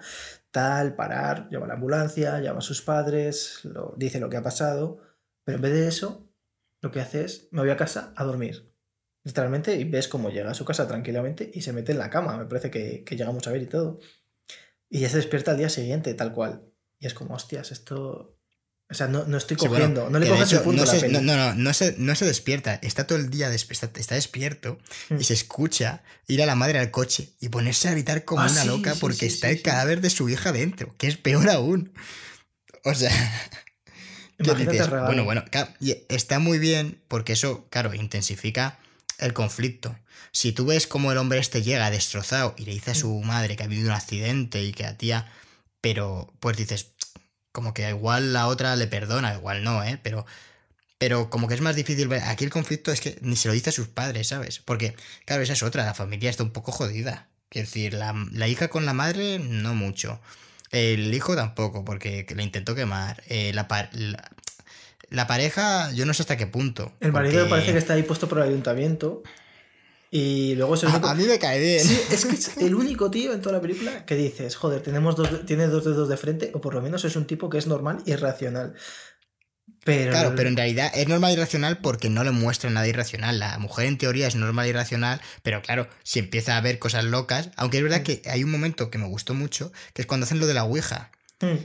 [0.51, 4.43] tal, parar, llama a la ambulancia, llama a sus padres, lo, dice lo que ha
[4.43, 4.99] pasado,
[5.43, 6.31] pero en vez de eso,
[6.81, 8.71] lo que hace es, me voy a casa a dormir.
[9.25, 12.37] Literalmente, y ves cómo llega a su casa tranquilamente y se mete en la cama,
[12.37, 13.99] me parece que, que llegamos a ver y todo.
[14.89, 16.63] Y ya se despierta al día siguiente, tal cual.
[16.99, 18.35] Y es como, hostias, esto...
[18.91, 20.93] O sea, no, no estoy Sí, bueno, cogiendo, no le coges el punto no a
[20.93, 21.13] la se, peli.
[21.21, 24.79] no, no, no, se, no se despierta, está todo el día desp- está, está despierto
[25.09, 25.17] Mm.
[25.19, 28.47] y se escucha ir a la madre al coche y ponerse a gritar como Ah,
[28.51, 31.47] una sí, loca sí, porque está el cadáver de su hija dentro, que es peor
[31.51, 31.93] aún.
[32.83, 33.11] O sea,
[34.37, 34.89] ¿qué Imagínate dices?
[34.89, 35.45] Bueno, bueno,
[36.07, 38.79] está muy bien porque eso, claro, intensifica
[39.19, 39.95] el conflicto.
[40.31, 43.25] Si tú ves cómo el hombre este llega destrozado y le dice a su Mm.
[43.27, 45.31] madre que ha habido un accidente y que a tía,
[45.81, 46.91] pero pues dices,
[47.51, 49.99] como que igual la otra le perdona, igual no, ¿eh?
[50.03, 50.25] Pero,
[50.97, 52.23] pero como que es más difícil ver.
[52.23, 54.59] Aquí el conflicto es que ni se lo dice a sus padres, ¿sabes?
[54.59, 54.95] Porque,
[55.25, 57.27] claro, esa es otra, la familia está un poco jodida.
[57.49, 60.21] Quiero decir, la, la hija con la madre, no mucho.
[60.71, 63.23] El hijo tampoco, porque le intentó quemar.
[63.27, 64.29] Eh, la, par- la,
[65.09, 66.93] la pareja, yo no sé hasta qué punto.
[66.99, 69.23] El marido me parece que está ahí puesto por el ayuntamiento.
[70.11, 71.07] Y luego es el único...
[71.07, 71.85] A, a mí me cae bien.
[71.85, 75.15] Sí, es que es el único tío en toda la película que dices, joder, tenemos
[75.15, 77.67] dos, tiene dos dedos de frente, o por lo menos es un tipo que es
[77.67, 78.73] normal y racional.
[79.85, 83.37] Pero, Claro, pero en realidad es normal y racional porque no le muestra nada irracional.
[83.39, 87.03] La mujer en teoría es normal y racional, pero claro, si empieza a ver cosas
[87.05, 90.25] locas, aunque es verdad que hay un momento que me gustó mucho, que es cuando
[90.25, 91.11] hacen lo de la Ouija.
[91.39, 91.55] Mm,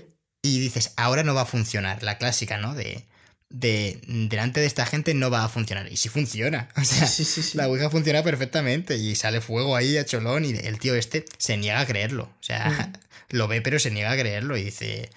[0.43, 2.75] Y dices, ahora no va a funcionar, la clásica, ¿no?
[2.75, 3.09] De,
[3.51, 5.91] de delante de esta gente no va a funcionar.
[5.93, 6.69] Y sí funciona.
[6.77, 7.57] O sea, sí, sí, sí.
[7.57, 11.57] la Ouija funciona perfectamente y sale fuego ahí a cholón y el tío este se
[11.57, 12.25] niega a creerlo.
[12.25, 12.93] O sea,
[13.31, 15.11] lo ve pero se niega a creerlo y dice,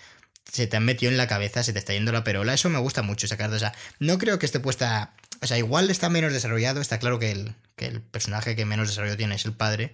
[0.52, 2.54] se te han metido en la cabeza, se te está yendo la perola.
[2.54, 3.74] Eso me gusta mucho sacar de esa.
[4.00, 5.14] No creo que esté puesta...
[5.42, 8.88] O sea, igual está menos desarrollado, está claro que el, que el personaje que menos
[8.88, 9.94] desarrollo tiene es el padre,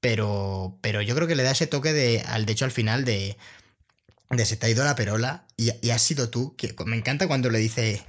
[0.00, 3.06] pero, pero yo creo que le da ese toque de, al, de hecho al final
[3.06, 3.38] de,
[4.30, 7.26] de se te ha ido la perola y, y has sido tú, que me encanta
[7.26, 8.02] cuando le dice,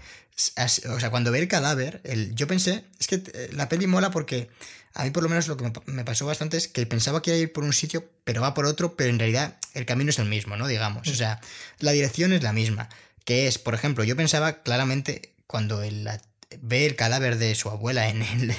[0.55, 3.87] has- o sea, cuando ve el cadáver, el, yo pensé, es que eh, la peli
[3.87, 4.49] mola porque
[4.93, 7.21] a mí por lo menos lo que me, pa- me pasó bastante es que pensaba
[7.21, 9.85] que iba a ir por un sitio, pero va por otro, pero en realidad el
[9.85, 10.67] camino es el mismo, ¿no?
[10.67, 11.39] Digamos, o sea,
[11.79, 12.89] la dirección es la misma,
[13.23, 16.21] que es, por ejemplo, yo pensaba claramente cuando el, la-
[16.61, 18.53] ve el cadáver de su abuela en el,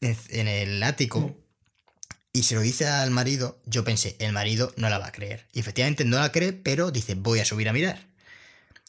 [0.30, 1.34] en el ático, Mm.
[2.32, 5.46] Y se lo dice al marido, yo pensé, el marido no la va a creer.
[5.52, 8.06] Y efectivamente no la cree, pero dice, voy a subir a mirar.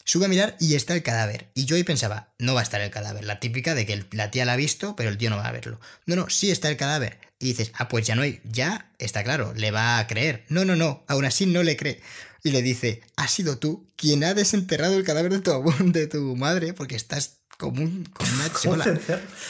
[0.06, 1.48] Sube a mirar y está el cadáver.
[1.54, 3.24] Y yo ahí pensaba, no va a estar el cadáver.
[3.24, 5.52] La típica de que la tía la ha visto, pero el tío no va a
[5.52, 5.80] verlo.
[6.06, 7.18] No, no, sí está el cadáver.
[7.38, 10.44] Y dices, ah, pues ya no hay, ya está claro, le va a creer.
[10.48, 12.00] No, no, no, aún así no le cree.
[12.44, 15.50] Y le dice, has sido tú quien ha desenterrado el cadáver de tu,
[15.92, 19.00] de tu madre porque estás como, un, como una ¿Cómo chola.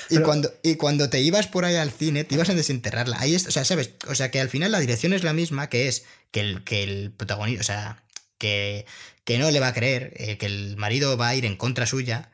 [0.09, 3.19] Y Pero- cuando, y cuando te ibas por ahí al cine, te ibas a desenterrarla.
[3.19, 3.91] Ahí es, o sea, ¿sabes?
[4.07, 6.85] O sea, que al final la dirección es la misma, que es que el, que
[6.85, 8.05] el protagonista, o sea,
[8.39, 8.87] que,
[9.25, 11.87] que no le va a creer, eh, que el marido va a ir en contra
[11.87, 12.31] suya,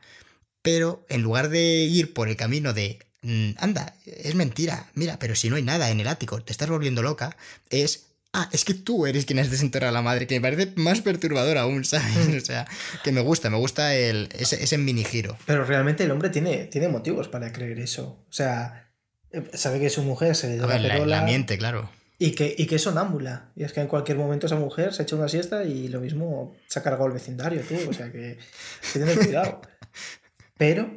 [0.61, 5.35] pero en lugar de ir por el camino de, mm, anda, es mentira, mira, pero
[5.35, 7.35] si no hay nada en el ático, te estás volviendo loca,
[7.71, 8.10] es...
[8.33, 11.01] Ah, es que tú eres quien has desenterrado a la madre, que me parece más
[11.01, 12.27] perturbador aún, ¿sabes?
[12.41, 12.65] O sea,
[13.03, 15.37] que me gusta, me gusta el, ese, ese mini giro.
[15.45, 18.23] Pero realmente el hombre tiene, tiene motivos para creer eso.
[18.29, 18.89] O sea,
[19.31, 21.57] eh, sabe que su mujer se le dio A la ver, la, perola la miente,
[21.57, 21.89] claro.
[22.19, 23.51] y, que, y que es sonámbula.
[23.55, 26.55] Y es que en cualquier momento esa mujer se echa una siesta y lo mismo
[26.67, 27.75] se ha cargado el vecindario, tú.
[27.89, 28.37] O sea que,
[28.93, 29.61] que tener cuidado.
[30.57, 30.89] Pero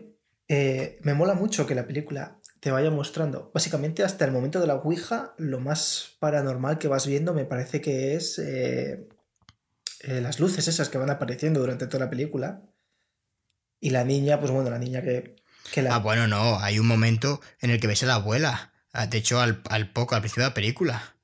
[0.47, 4.67] eh, me mola mucho que la película te vaya mostrando, básicamente hasta el momento de
[4.67, 9.07] la Ouija, lo más paranormal que vas viendo me parece que es eh,
[10.01, 12.63] eh, las luces esas que van apareciendo durante toda la película.
[13.81, 15.37] Y la niña, pues bueno, la niña que,
[15.75, 15.95] que la...
[15.95, 18.73] Ah, bueno, no, hay un momento en el que ves a la abuela.
[18.95, 21.17] Ah, De hecho, al, al poco, al principio de la película.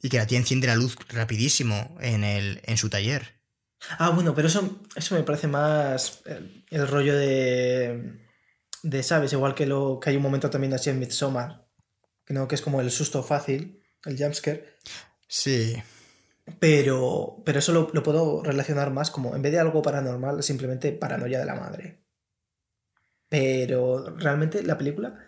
[0.00, 3.42] Y que la tía enciende la luz rapidísimo en, el, en su taller.
[3.98, 8.26] Ah, bueno, pero eso, eso me parece más el, el rollo de,
[8.82, 9.32] de, ¿sabes?
[9.32, 11.66] Igual que, lo, que hay un momento también así en Midsommar,
[12.24, 14.76] que, no, que es como el susto fácil, el jumpscare,
[15.26, 15.76] Sí.
[16.58, 20.92] pero, pero eso lo, lo puedo relacionar más como, en vez de algo paranormal, simplemente
[20.92, 22.04] paranoia de la madre.
[23.28, 25.18] Pero realmente la película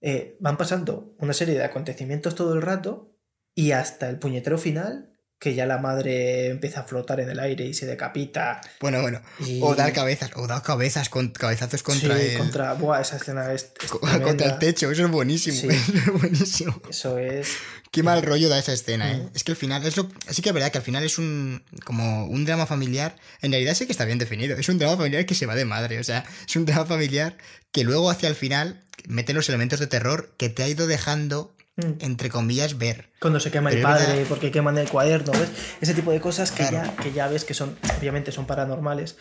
[0.00, 3.14] eh, van pasando una serie de acontecimientos todo el rato
[3.54, 7.64] y hasta el puñetero final que ya la madre empieza a flotar en el aire
[7.64, 8.60] y se decapita.
[8.80, 9.20] Bueno, bueno.
[9.60, 12.74] O dar cabezas, o dar cabezas con cabezazos contra sí, contra.
[12.74, 13.72] Buah, esa escena es.
[14.22, 15.70] contra el techo, eso es buenísimo.
[15.72, 16.82] es buenísimo.
[16.90, 17.48] Eso es.
[17.92, 19.16] Qué mal rollo da esa escena, ¿eh?
[19.16, 19.30] Mm.
[19.34, 21.62] Es que al final, es lo, sí que es verdad que al final es un
[21.84, 23.14] como un drama familiar.
[23.40, 24.56] En realidad sí que está bien definido.
[24.56, 26.00] Es un drama familiar que se va de madre.
[26.00, 27.36] O sea, es un drama familiar
[27.70, 31.54] que luego hacia el final mete los elementos de terror que te ha ido dejando.
[31.78, 33.10] Entre comillas, ver.
[33.20, 35.50] Cuando se quema el padre, porque queman el cuaderno, ¿ves?
[35.80, 39.16] Ese tipo de cosas que, ya, que ya ves que son, obviamente, son paranormales.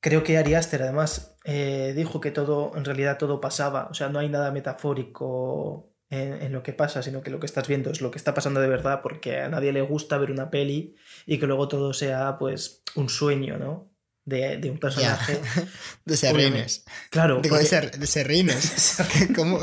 [0.00, 4.08] Creo que Ari Aster, además, eh, dijo que todo, en realidad todo pasaba, o sea,
[4.08, 8.00] no hay nada metafórico en, lo que pasa, sino que lo que estás viendo es
[8.00, 11.38] lo que está pasando de verdad, porque a nadie le gusta ver una peli y
[11.38, 13.91] que luego todo sea, pues, un sueño, ¿no?
[14.24, 15.40] De, de, un personaje.
[16.04, 16.84] De Serrines.
[17.10, 17.40] Claro.
[17.42, 18.98] Digo, de, ser, de Serrines.
[19.34, 19.60] ¿Cómo?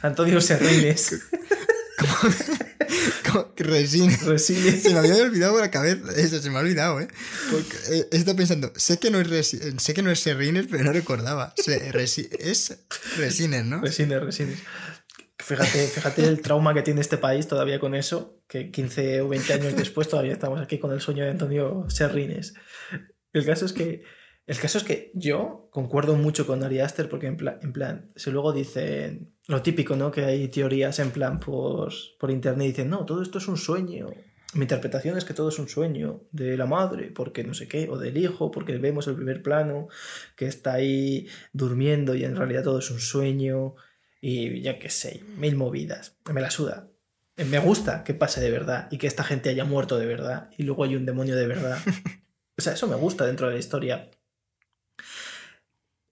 [0.00, 1.22] Antonio Serrines.
[3.30, 3.52] ¿Cómo?
[3.56, 4.22] Resines.
[4.22, 4.82] Resines.
[4.82, 6.12] Se me había olvidado por la cabeza.
[6.16, 7.08] Eso se me ha olvidado, ¿eh?
[7.50, 10.84] Porque eh, he estado pensando, sé que no es, sé que no es Serrines, pero
[10.84, 11.54] no recordaba.
[11.56, 13.80] es Resines, ¿no?
[13.80, 14.58] Resines, Resines.
[15.38, 19.52] Fíjate, fíjate el trauma que tiene este país todavía con eso, que 15 o 20
[19.52, 22.54] años después todavía estamos aquí con el sueño de Antonio Serrines.
[23.34, 24.02] El caso es que,
[24.46, 28.52] el caso es que yo concuerdo mucho con Ari Aster porque en plan, si luego
[28.54, 30.10] dicen lo típico, ¿no?
[30.10, 33.58] Que hay teorías en plan por, por internet y dicen, no, todo esto es un
[33.58, 34.08] sueño.
[34.54, 37.88] Mi interpretación es que todo es un sueño de la madre, porque no sé qué,
[37.90, 39.88] o del hijo, porque vemos el primer plano,
[40.36, 43.74] que está ahí durmiendo y en realidad todo es un sueño,
[44.20, 46.16] y ya qué sé, mil movidas.
[46.32, 46.88] Me la suda.
[47.36, 50.62] Me gusta que pase de verdad y que esta gente haya muerto de verdad y
[50.62, 51.78] luego hay un demonio de verdad.
[52.56, 54.10] O sea, eso me gusta dentro de la historia.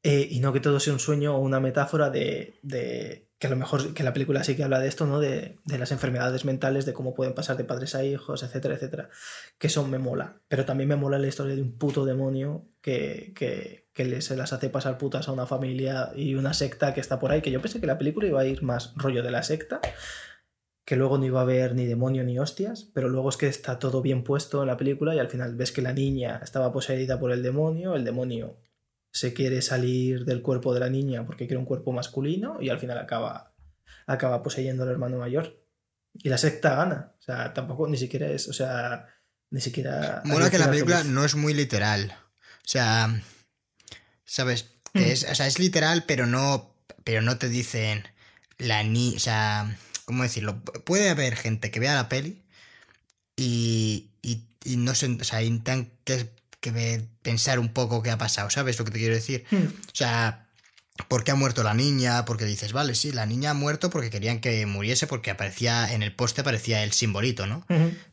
[0.02, 3.50] Eh, y no que todo sea un sueño o una metáfora de, de, que a
[3.50, 5.20] lo mejor que la película sí que habla de esto, ¿no?
[5.20, 9.10] De, de, las enfermedades mentales, de cómo pueden pasar de padres a hijos, etcétera, etcétera.
[9.58, 10.40] Que eso me mola.
[10.48, 14.52] Pero también me mola la historia de un puto demonio que, que, que se las
[14.52, 17.42] hace pasar putas a una familia y una secta que está por ahí.
[17.42, 19.80] Que yo pensé que la película iba a ir más rollo de la secta
[20.84, 23.78] que luego no iba a haber ni demonio ni hostias, pero luego es que está
[23.78, 27.20] todo bien puesto en la película y al final ves que la niña estaba poseída
[27.20, 28.58] por el demonio, el demonio
[29.12, 32.80] se quiere salir del cuerpo de la niña porque quiere un cuerpo masculino y al
[32.80, 33.54] final acaba,
[34.06, 35.60] acaba poseyendo al hermano mayor.
[36.14, 39.06] Y la secta gana, o sea, tampoco ni siquiera es, o sea,
[39.50, 40.22] ni siquiera...
[40.24, 43.22] Bueno, que la película no es muy literal, o sea,
[44.24, 44.74] ¿sabes?
[44.94, 44.98] Mm.
[44.98, 46.74] es, o sea, es literal, pero no,
[47.04, 48.02] pero no te dicen
[48.58, 49.74] la ni, o sea
[50.04, 50.60] ¿cómo decirlo?
[50.84, 52.42] Puede haber gente que vea la peli
[53.36, 56.30] y, y, no se, o sea, intentan que,
[56.60, 59.44] que, pensar un poco qué ha pasado, ¿sabes lo que te quiero decir?
[59.50, 59.66] Hmm.
[59.66, 60.46] O sea,
[61.08, 62.24] ¿por qué ha muerto la niña?
[62.24, 66.02] Porque dices, vale, sí, la niña ha muerto porque querían que muriese porque aparecía en
[66.02, 67.66] el poste aparecía el simbolito, ¿no?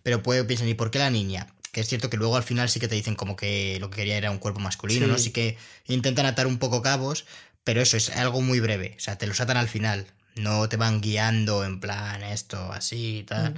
[0.04, 1.48] Pero puede pensar, ¿y por qué la niña?
[1.72, 3.98] Que es cierto que luego al final sí que te dicen como que lo que
[3.98, 5.18] quería era un cuerpo masculino, ¿no?
[5.18, 7.26] Sí que intentan atar un poco cabos,
[7.64, 10.08] pero eso es algo muy breve, o sea, te los atan al final.
[10.40, 13.54] No te van guiando en plan esto, así y tal.
[13.54, 13.58] Mm.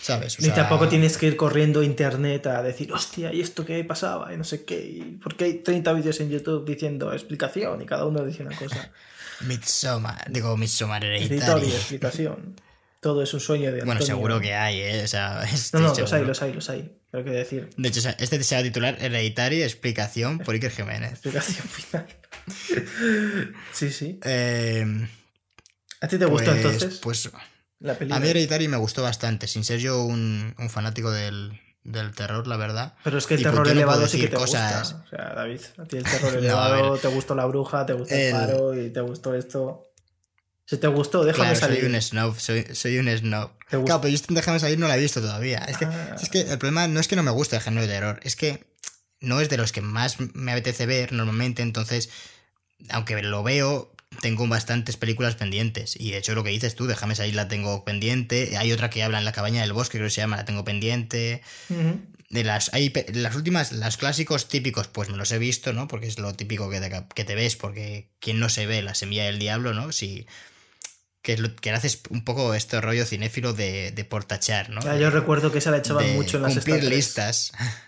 [0.00, 0.40] ¿Sabes?
[0.40, 4.32] Ni tampoco tienes que ir corriendo a internet a decir, hostia, ¿y esto qué pasaba?
[4.32, 4.80] Y no sé qué.
[4.80, 8.90] ¿Y porque hay 30 vídeos en YouTube diciendo explicación y cada uno dice una cosa?
[9.40, 11.66] Midsommar, digo Midsommar Hereditary.
[11.66, 12.60] explicación.
[13.00, 13.86] Todo es un sueño de Antonio.
[13.86, 15.02] Bueno, seguro que hay, ¿eh?
[15.04, 16.92] O sea, no, no, los hay, los hay, los hay.
[17.10, 17.70] Pero qué decir.
[17.76, 21.12] De hecho, este se va a titular Hereditary Explicación por Iker Jiménez.
[21.12, 22.06] Explicación final.
[23.72, 24.18] sí, sí.
[24.24, 25.08] Eh,
[26.00, 26.98] ¿A ti te gustó pues, entonces?
[26.98, 27.30] Pues
[27.80, 31.60] la a mí Hereditary me gustó bastante, sin ser yo un, fanático del,
[32.16, 32.94] terror, la verdad.
[33.04, 34.92] Pero es que el terror elevado sí que te cosas...
[34.92, 35.04] gusta.
[35.04, 38.32] O sea, David, a ti el terror elevado, te gustó la bruja, te gustó el...
[38.32, 39.84] paro y te gustó esto.
[40.66, 41.80] Si te gustó, déjame salir.
[41.80, 43.52] Soy un snob, soy, un snob.
[43.68, 45.60] Claro, pero yo Déjame salir no la he visto todavía.
[45.60, 46.16] Es que, ah.
[46.20, 48.36] es que el problema no es que no me guste el género de terror, es
[48.36, 48.66] que
[49.20, 52.10] no es de los que más me apetece ver normalmente, entonces,
[52.90, 55.96] aunque lo veo, tengo bastantes películas pendientes.
[55.98, 58.56] Y de hecho, lo que dices tú, déjame salir, la tengo pendiente.
[58.56, 60.64] Hay otra que habla en la cabaña del bosque, creo que se llama, la tengo
[60.64, 61.42] pendiente.
[62.30, 65.88] De las, hay, las últimas, los clásicos típicos, pues me los he visto, ¿no?
[65.88, 68.94] Porque es lo típico que te, que te ves, porque quien no se ve la
[68.94, 69.92] semilla del diablo, ¿no?
[69.92, 70.26] Si,
[71.22, 74.80] que, es lo, que haces un poco este rollo cinéfilo de, de portachar, ¿no?
[74.98, 77.52] yo recuerdo que se la echaban mucho en las Cumplir listas.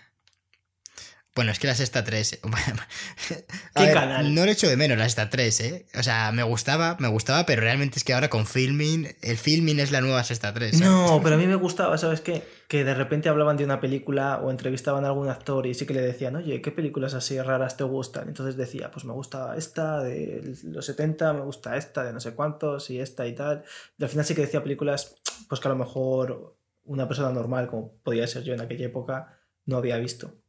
[1.33, 2.41] Bueno, es que la sexta 3.
[3.75, 4.35] ¿Qué canal?
[4.35, 5.85] No le echo de menos la sexta 3, ¿eh?
[5.97, 9.79] O sea, me gustaba, me gustaba, pero realmente es que ahora con filming, el filming
[9.79, 10.81] es la nueva sexta 3.
[10.81, 12.43] No, pero a mí me gustaba, ¿sabes qué?
[12.67, 15.93] Que de repente hablaban de una película o entrevistaban a algún actor y sí que
[15.93, 18.27] le decían, oye, ¿qué películas así raras te gustan?
[18.27, 22.33] Entonces decía, pues me gusta esta de los 70, me gusta esta de no sé
[22.33, 23.63] cuántos y esta y tal.
[23.97, 25.15] Y al final sí que decía películas,
[25.47, 29.39] pues que a lo mejor una persona normal, como podía ser yo en aquella época,
[29.65, 30.40] no había visto.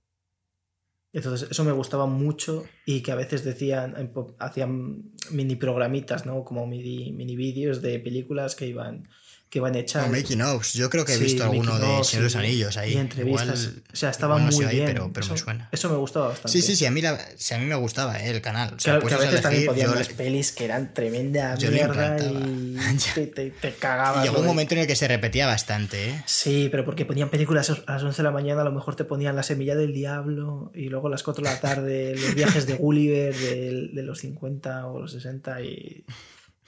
[1.13, 3.95] Entonces, eso me gustaba mucho y que a veces decían,
[4.39, 6.43] hacían mini programitas, ¿no?
[6.45, 9.09] Como mini, mini vídeos de películas que iban
[9.53, 10.09] que van hechas.
[10.09, 10.73] O making ofs.
[10.73, 12.95] Yo creo que he visto alguno de Señor de los Anillos ahí.
[12.95, 13.73] Y entrevistas.
[13.93, 14.87] o sea, estaba muy bien.
[14.87, 15.69] pero, pero me suena.
[15.71, 16.59] Eso me gustaba bastante.
[16.59, 16.87] Sí, sí, sí.
[16.87, 18.73] A mí, la, a mí me gustaba eh, el canal.
[18.75, 22.79] O sea, que a veces también ponían las pelis que eran tremenda mierda y
[23.15, 24.25] te, te, te cagabas.
[24.25, 26.23] Y llegó un momento en el que se repetía bastante, ¿eh?
[26.25, 29.05] Sí, pero porque ponían películas a las 11 de la mañana, a lo mejor te
[29.05, 32.67] ponían La Semilla del Diablo y luego a las 4 de la tarde los viajes
[32.67, 36.07] de Gulliver de, de los 50 o los 60 y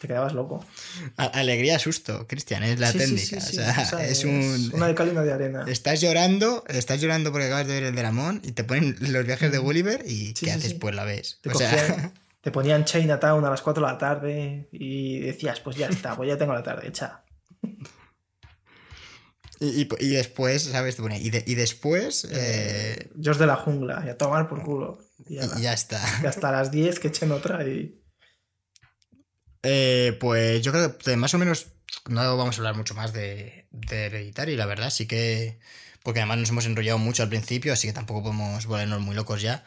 [0.05, 0.63] te quedabas loco.
[1.17, 3.39] alegría, susto, Cristian, es la técnica.
[3.39, 4.71] o sea, es, un...
[4.75, 5.65] Una de cal y una de arena.
[5.67, 9.25] Estás llorando, estás llorando porque acabas de ver el de Ramón y te ponen los
[9.25, 10.75] viajes de Gulliver y ¿qué haces?
[10.75, 11.39] Pues la ves.
[11.41, 12.13] Te, o sea...
[12.43, 16.29] te ponían Chinatown a las 4 de la tarde y decías, pues ya está, pues
[16.29, 17.25] ya tengo la tarde hecha.
[19.59, 20.99] Y, y, después, ¿sabes?
[20.99, 22.29] Y, y después.
[22.31, 23.11] Eh...
[23.15, 24.99] Dios de la jungla, y a tomar por culo.
[25.27, 25.99] Y ya, está.
[26.23, 28.04] Y hasta las 10 que echen otra y.
[29.65, 31.69] Eh, pues yo creo que más o menos
[32.09, 35.59] no vamos a hablar mucho más de, de y la verdad, sí que.
[36.03, 39.41] Porque además nos hemos enrollado mucho al principio, así que tampoco podemos volvernos muy locos
[39.41, 39.65] ya.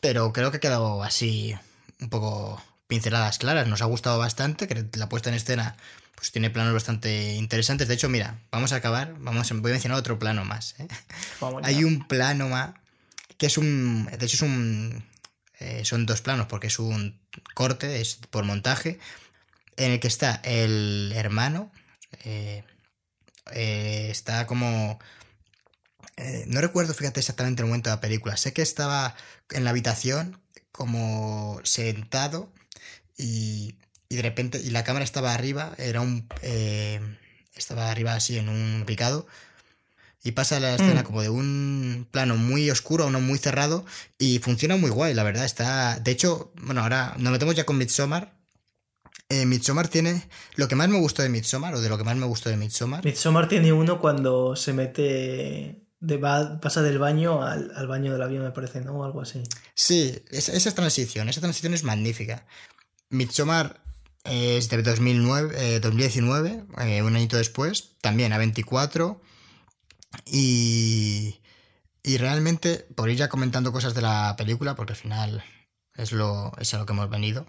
[0.00, 1.54] Pero creo que ha quedado así
[2.00, 3.66] un poco pinceladas claras.
[3.66, 5.76] Nos ha gustado bastante, que la puesta en escena
[6.14, 7.88] pues tiene planos bastante interesantes.
[7.88, 10.74] De hecho, mira, vamos a acabar, vamos, voy a mencionar otro plano más.
[10.78, 10.88] ¿eh?
[11.62, 12.74] Hay un plano más
[13.38, 15.04] que es un, de hecho es un,
[15.60, 17.18] eh, son dos planos porque es un
[17.54, 18.98] corte, es por montaje
[19.78, 21.70] en el que está el hermano,
[22.24, 22.64] eh,
[23.52, 24.98] eh, está como...
[26.16, 28.36] Eh, no recuerdo, fíjate exactamente el momento de la película.
[28.36, 29.14] Sé que estaba
[29.50, 30.40] en la habitación
[30.72, 32.52] como sentado
[33.16, 33.76] y,
[34.08, 36.28] y de repente, y la cámara estaba arriba, era un...
[37.54, 39.28] estaba arriba así en un picado
[40.24, 41.04] y pasa la escena mm.
[41.04, 43.86] como de un plano muy oscuro a uno muy cerrado
[44.18, 45.44] y funciona muy guay, la verdad.
[45.44, 48.37] Está, de hecho, bueno, ahora nos metemos ya con Midsommar
[49.28, 50.22] eh, Midsommar tiene.
[50.56, 52.56] Lo que más me gustó de Midsommar, o de lo que más me gustó de
[52.56, 53.04] Midsommar.
[53.04, 55.84] Midsommar tiene uno cuando se mete.
[56.00, 59.00] De, pasa del baño al, baño del avión, me parece, ¿no?
[59.00, 59.42] O algo así.
[59.74, 62.46] Sí, esa, transición, esa transición es magnífica.
[63.10, 63.82] Midsommar
[64.24, 69.20] es de 2009, 2019, eh, eh, un añito después, también a 24.
[70.24, 71.40] Y,
[72.02, 75.44] y realmente, por ir ya comentando cosas de la película, porque al final
[75.96, 77.44] es, lo, es a lo que hemos venido.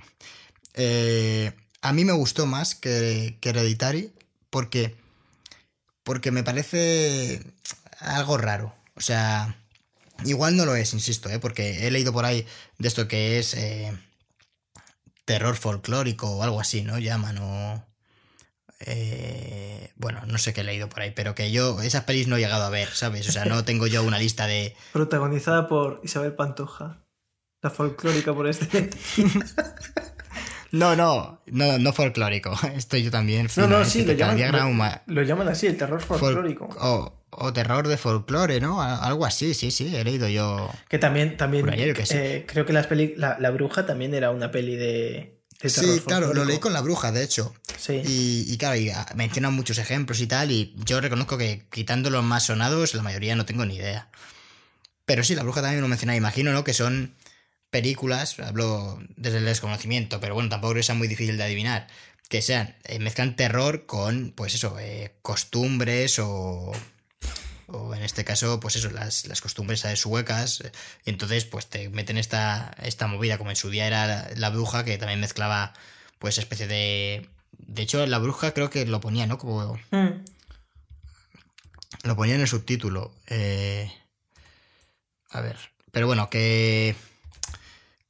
[0.74, 4.14] Eh, a mí me gustó más que, que Hereditary
[4.50, 4.96] porque,
[6.04, 7.42] porque me parece
[8.00, 8.74] algo raro.
[8.96, 9.56] O sea,
[10.26, 11.40] igual no lo es, insisto, ¿eh?
[11.40, 12.46] porque he leído por ahí
[12.78, 13.98] de esto que es eh,
[15.26, 17.00] terror folclórico o algo así, ¿no?
[17.00, 17.86] Llaman o...
[18.82, 22.38] Eh, bueno, no sé qué he leído por ahí, pero que yo esas pelis no
[22.38, 23.28] he llegado a ver, ¿sabes?
[23.28, 24.76] O sea, no tengo yo una lista de...
[24.94, 27.06] Protagonizada por Isabel Pantoja,
[27.62, 28.90] la folclórica por este...
[30.72, 32.54] No, no, no, no folclórico.
[32.76, 33.48] Estoy yo también.
[33.56, 36.70] No, no, sí, lo llaman, lo, llaman así, el terror folclórico.
[37.32, 38.82] o, terror de folclore, ¿no?
[38.82, 40.70] Algo así, sí, sí, he leído yo.
[40.90, 45.40] Que también, también eh, creo que las peli, la, bruja también era una peli de,
[45.62, 47.54] Sí, claro, lo leí con la bruja, de hecho.
[47.78, 48.02] Sí.
[48.06, 52.24] Y, claro, y ah, mencionan muchos ejemplos y tal, y yo reconozco que quitando los
[52.24, 54.10] más sonados, la mayoría no tengo ni idea.
[55.06, 56.64] Pero sí, la bruja también lo menciona, imagino, ¿no?
[56.64, 57.14] Que son
[57.70, 61.88] películas, hablo desde el desconocimiento, pero bueno, tampoco es muy difícil de adivinar,
[62.30, 66.72] que sean, eh, mezclan terror con, pues eso, eh, costumbres o,
[67.68, 70.64] o en este caso, pues eso, las, las costumbres suecas,
[71.06, 74.84] y entonces pues te meten esta, esta movida, como en su día era la, bruja,
[74.84, 75.74] que también mezclaba
[76.20, 77.30] pues especie de...
[77.58, 79.38] De hecho, la bruja creo que lo ponía, ¿no?
[79.38, 79.80] Como...
[79.92, 80.24] Mm.
[82.04, 83.14] Lo ponía en el subtítulo.
[83.28, 83.92] Eh,
[85.30, 85.58] a ver.
[85.92, 86.96] Pero bueno, que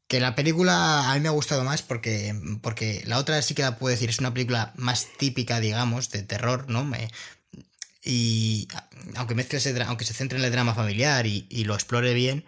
[0.10, 3.62] que la película a mí me ha gustado más porque, porque la otra sí que
[3.62, 6.84] la puedo decir, es una película más típica, digamos, de terror, ¿no?
[6.84, 7.10] Me,
[8.04, 8.68] y
[9.16, 12.44] aunque, mezcle aunque se centre en el drama familiar y, lo explore bien,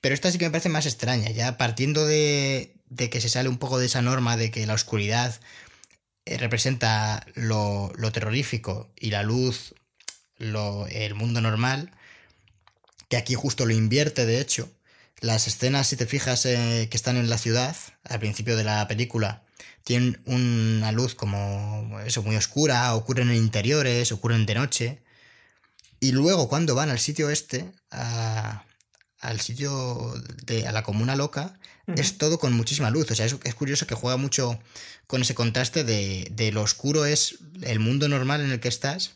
[0.00, 3.48] pero esta sí que me parece más extraña, ya partiendo de, de que se sale
[3.48, 5.40] un poco de esa norma de que la oscuridad
[6.24, 9.76] eh, representa lo, lo, terrorífico y la luz
[10.36, 11.92] lo, el mundo normal,
[13.08, 14.68] que aquí justo lo invierte de hecho
[15.20, 18.86] las escenas, si te fijas, eh, que están en la ciudad, al principio de la
[18.88, 19.42] película,
[19.84, 25.02] tienen una luz como eso, muy oscura, ocurren en interiores, ocurren de noche.
[26.00, 32.18] Y luego cuando van al sitio este, al sitio de a la comuna loca, es
[32.18, 33.10] todo con muchísima luz.
[33.10, 34.58] O sea, es, es, curioso que juega mucho
[35.06, 39.12] con ese contraste de, de, lo oscuro es el mundo normal en el que estás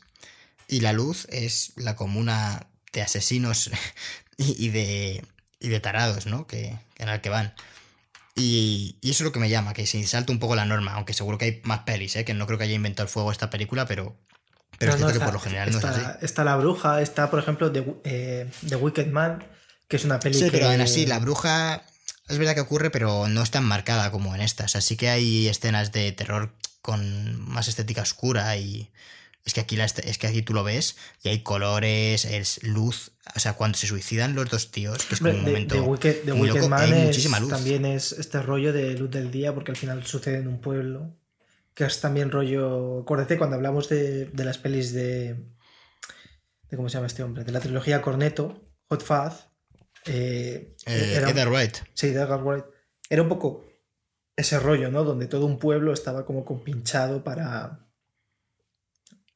[0.68, 3.70] y la luz es la comuna de asesinos
[4.36, 5.24] y, de,
[5.60, 6.46] y de tarados, ¿no?
[6.46, 7.54] Que, en la que van.
[8.34, 11.12] Y, eso es lo que me llama, que se salta un poco la norma, aunque
[11.12, 12.24] seguro que hay más pelis, ¿eh?
[12.24, 14.16] que no creo que haya inventado el fuego esta película, pero,
[14.78, 16.00] pero es cierto que por lo general no es así.
[16.20, 19.44] Está la bruja, está por ejemplo The, eh, The Wicked Man,
[19.88, 20.46] que es una película.
[20.46, 21.82] Sí, pero aún así, la bruja
[22.28, 24.76] es verdad que ocurre, pero no es tan marcada como en estas.
[24.76, 28.90] Así que hay escenas de terror con más estética oscura y,
[29.48, 33.12] es que aquí, la, es que aquí tú lo ves y hay colores, es luz.
[33.34, 35.74] O sea, cuando se suicidan los dos tíos, que es como un momento.
[35.74, 37.48] De Wicked, Man muchísima luz.
[37.48, 41.16] también es este rollo de luz del día, porque al final sucede en un pueblo.
[41.72, 43.00] Que es también rollo.
[43.00, 45.36] Acuérdate cuando hablamos de, las pelis de.
[46.68, 47.42] de ¿Cómo se llama este hombre?
[47.42, 49.46] De la trilogía Corneto, Hot Fuzz.
[50.04, 51.78] Eh, eh, era, Edgar Wright.
[51.94, 52.66] Sí, Edgar Wright.
[53.08, 53.64] Era un poco
[54.36, 55.04] ese rollo, ¿no?
[55.04, 57.87] Donde todo un pueblo estaba como compinchado para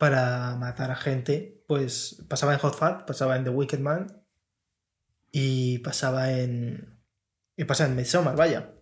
[0.03, 4.27] para matar a gente, pues pasaba en Hot Fat, pasaba en The Wicked Man
[5.31, 7.01] y pasaba en.
[7.57, 8.75] y pasaba en Midsommar, vaya.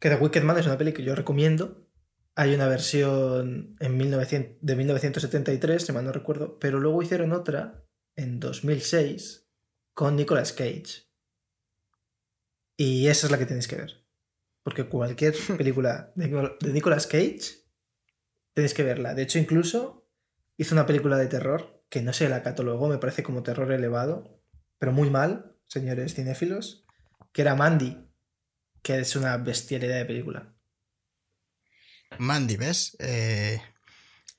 [0.00, 1.86] Que The Wicked Man es una peli que yo recomiendo.
[2.34, 7.84] Hay una versión en 1900, de 1973, si mal no recuerdo, pero luego hicieron otra
[8.16, 9.50] en 2006
[9.92, 11.10] con Nicolas Cage.
[12.78, 14.02] Y esa es la que tenéis que ver.
[14.62, 17.67] Porque cualquier película de Nicolas Cage
[18.58, 19.14] Tenéis que verla.
[19.14, 20.04] De hecho, incluso
[20.56, 24.42] hizo una película de terror que no sé, la catalogó, me parece como terror elevado,
[24.80, 26.84] pero muy mal, señores cinéfilos,
[27.32, 28.04] que era Mandy,
[28.82, 30.52] que es una bestialidad de película.
[32.18, 32.96] Mandy, ¿ves?
[32.98, 33.62] Eh,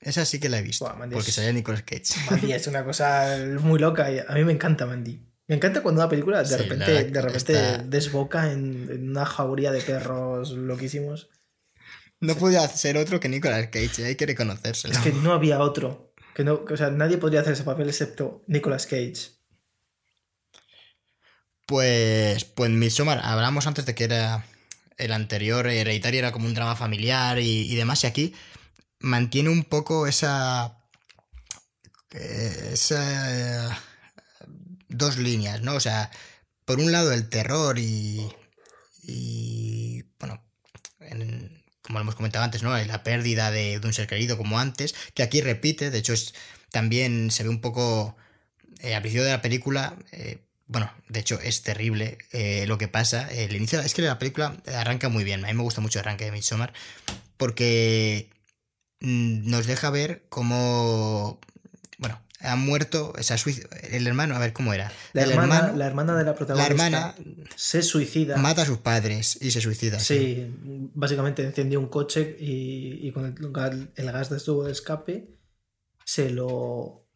[0.00, 0.84] esa sí que la he visto.
[1.10, 1.54] porque es...
[1.54, 2.12] Nicolas Cage.
[2.30, 5.18] Mandy es una cosa muy loca y a mí me encanta Mandy.
[5.46, 7.54] Me encanta cuando una película de repente, de repente
[7.86, 11.30] desboca en, en, una jauría de perros loquísimos.
[12.20, 14.92] No podía ser otro que Nicolas Cage, hay que reconocérselo.
[14.92, 16.12] Es que no había otro.
[16.34, 19.40] Que no, o sea, nadie podría hacer ese papel excepto Nicolas Cage.
[21.66, 24.44] Pues, pues Midsommar, hablamos antes de que era
[24.98, 28.34] el anterior, Hereditario era como un drama familiar y, demás, y aquí
[28.98, 30.78] mantiene un poco esa.
[32.10, 33.80] esa.
[34.88, 35.74] dos líneas, ¿no?
[35.74, 36.10] O sea,
[36.66, 38.28] por un lado el terror y.
[39.04, 40.02] y.
[40.18, 40.42] bueno,
[41.00, 41.59] en,
[41.90, 42.76] como hemos comentado antes, ¿no?
[42.84, 46.14] La pérdida de, un ser querido como antes, que aquí repite, de hecho
[46.70, 48.16] también se ve un poco
[48.78, 50.38] eh, al principio de la película, eh,
[50.68, 54.56] bueno, de hecho es terrible eh, lo que pasa, el inicio, es que la película
[54.72, 56.72] arranca muy bien, a mí me gusta mucho el arranque de Midsommar,
[57.36, 58.30] porque
[59.00, 61.40] mm, nos deja ver cómo,
[62.40, 63.36] ha muerto, o sea,
[63.90, 64.90] el hermano, a ver cómo era.
[65.12, 66.74] La, el hermana, hermano, la hermana de la protagonista.
[66.74, 67.14] La hermana
[67.54, 68.36] se suicida.
[68.38, 70.00] Mata a sus padres y se suicida.
[70.00, 70.50] Sí,
[70.94, 75.36] básicamente encendió un coche y, con el, el, gas de tubo de escape
[76.04, 77.06] se lo,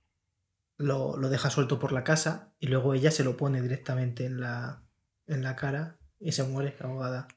[0.77, 4.41] lo, lo, deja suelto por la casa y luego ella se lo pone directamente en
[4.41, 4.85] la,
[5.27, 7.29] en la cara y se muere ahogada.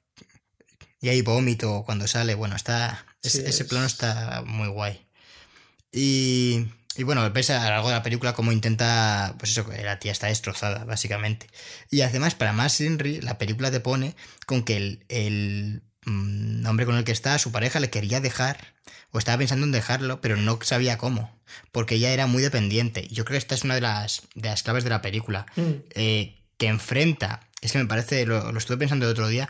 [0.99, 3.05] Y hay vómito cuando sale, bueno, está.
[3.21, 5.07] ese plano está muy guay.
[5.91, 6.67] Y
[6.97, 9.99] y bueno, ves a lo largo de la película cómo intenta, pues eso, que la
[9.99, 11.47] tía está destrozada, básicamente.
[11.89, 16.85] Y además, para más Henry, la película te pone con que el, el mm, hombre
[16.85, 18.73] con el que está, su pareja, le quería dejar,
[19.11, 21.37] o estaba pensando en dejarlo, pero no sabía cómo,
[21.71, 23.07] porque ella era muy dependiente.
[23.09, 25.71] Yo creo que esta es una de las, de las claves de la película, mm.
[25.95, 29.49] eh, que enfrenta, es que me parece, lo, lo estuve pensando el otro día,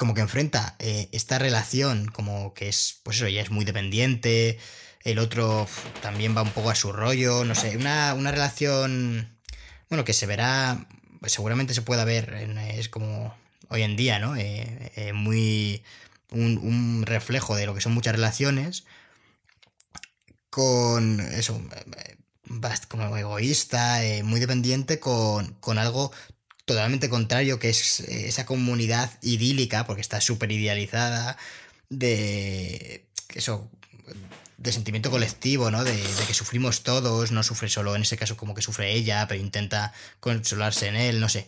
[0.00, 4.58] como que enfrenta eh, esta relación, como que es, pues eso, ella es muy dependiente,
[5.04, 5.66] el otro
[6.02, 9.38] también va un poco a su rollo, no sé, una, relación,
[9.88, 10.86] bueno, que se verá,
[11.20, 12.34] pues seguramente se pueda ver,
[12.74, 13.34] es como
[13.68, 14.36] hoy en día, ¿no?
[14.36, 15.82] Eh, eh, muy
[16.30, 18.84] un, reflejo de lo que son muchas relaciones
[20.50, 21.62] con eso,
[22.88, 26.12] como egoísta, eh, muy dependiente con, con algo
[26.64, 31.36] totalmente contrario, que es esa comunidad idílica, porque está súper idealizada,
[31.88, 33.70] de eso,
[34.60, 35.82] de sentimiento colectivo, ¿no?
[35.84, 35.92] De,
[36.26, 39.92] que sufrimos todos, no sufre solo, en ese caso como que sufre ella, pero intenta
[40.20, 41.46] consolarse en él, no sé.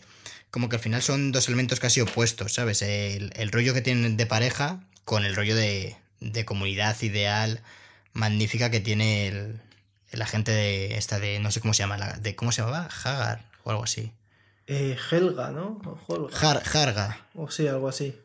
[0.49, 2.81] Como que al final son dos elementos casi opuestos, ¿sabes?
[2.81, 7.61] El, rollo que tienen de pareja con el rollo de, de comunidad ideal
[8.13, 9.61] magnífica que tiene el,
[10.11, 12.89] la gente de esta de, no sé cómo se llama, de ¿cómo se llamaba?
[13.03, 14.11] Hagar o algo así.
[14.65, 15.79] Eh, Helga, ¿no?
[16.07, 17.27] O Jarga.
[17.35, 18.17] O sí, algo así.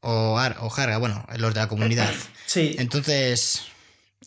[0.00, 2.12] O, Ar, o Jarga, bueno, los de la comunidad.
[2.46, 2.76] Sí.
[2.78, 3.62] Entonces,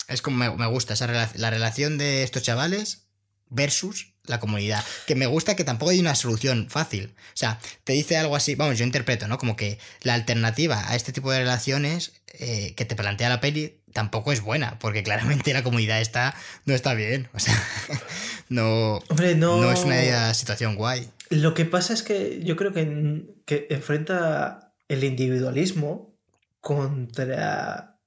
[0.06, 3.08] es como me, gusta esa la relación de estos chavales
[3.50, 4.84] versus la comunidad.
[5.06, 7.14] Que me gusta que tampoco hay una solución fácil.
[7.16, 9.38] O sea, te dice algo así, vamos, yo interpreto, ¿no?
[9.38, 13.80] Como que la alternativa a este tipo de relaciones eh, que te plantea la peli
[13.92, 16.34] tampoco es buena, porque claramente la comunidad está,
[16.66, 17.28] no está bien.
[17.32, 17.54] O sea,
[18.48, 19.00] no,
[19.36, 19.72] no...
[19.72, 21.08] es una situación guay.
[21.30, 26.14] Lo que pasa es que yo creo que, que enfrenta el individualismo
[26.60, 27.97] contra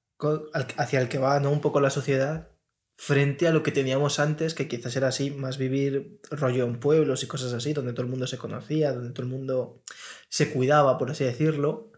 [0.76, 1.50] hacia el que va ¿no?
[1.50, 2.52] un poco la sociedad
[2.96, 7.22] frente a lo que teníamos antes, que quizás era así, más vivir rollo en pueblos
[7.22, 9.82] y cosas así, donde todo el mundo se conocía, donde todo el mundo
[10.28, 11.90] se cuidaba, por así decirlo.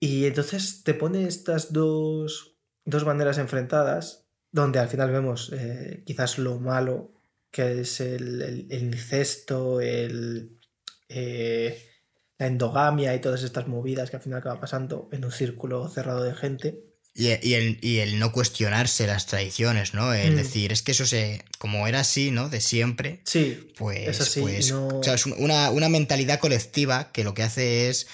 [0.00, 6.38] Y entonces te pone estas dos, dos maneras enfrentadas, donde al final vemos eh, quizás
[6.38, 7.12] lo malo,
[7.50, 10.60] que es el, el, incesto, el,
[11.08, 11.90] eh,
[12.38, 16.22] la endogamia y todas estas movidas que al final acaba pasando en un círculo cerrado
[16.22, 16.87] de gente.
[17.18, 20.14] Y, el, y, el, no cuestionarse las tradiciones, ¿no?
[20.14, 20.36] Es mm.
[20.36, 21.44] decir, es que eso se.
[21.58, 22.48] Como era así, ¿no?
[22.48, 23.18] De siempre.
[23.24, 23.72] Sí.
[23.76, 24.06] Pues.
[24.06, 28.06] Es así, pues, o sea, es una, una, mentalidad colectiva que lo que hace es.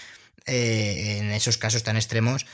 [0.47, 2.47] Eh, en esos casos tan extremos.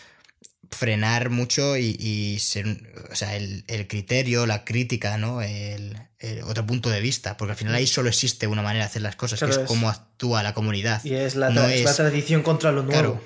[0.72, 2.66] Frenar mucho y, ser.
[3.12, 5.42] O sea, el, criterio, la crítica, ¿no?
[5.42, 5.96] El,
[6.42, 7.36] otro punto de vista.
[7.36, 9.88] Porque al final ahí solo existe una manera de hacer las cosas, que es, cómo
[9.88, 11.00] actúa la comunidad.
[11.04, 13.20] Y es la, la tradición contra lo nuevo.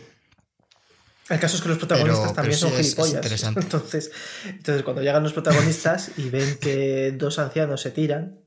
[1.28, 3.42] El caso es que los protagonistas también son gilipollas.
[3.56, 4.10] entonces,
[4.44, 8.44] entonces, cuando llegan los protagonistas y ven que dos ancianos se tiran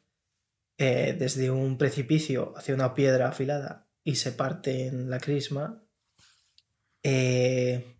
[0.77, 5.83] eh, desde un precipicio hacia una piedra afilada y se parten la crisma,
[7.01, 7.97] eh,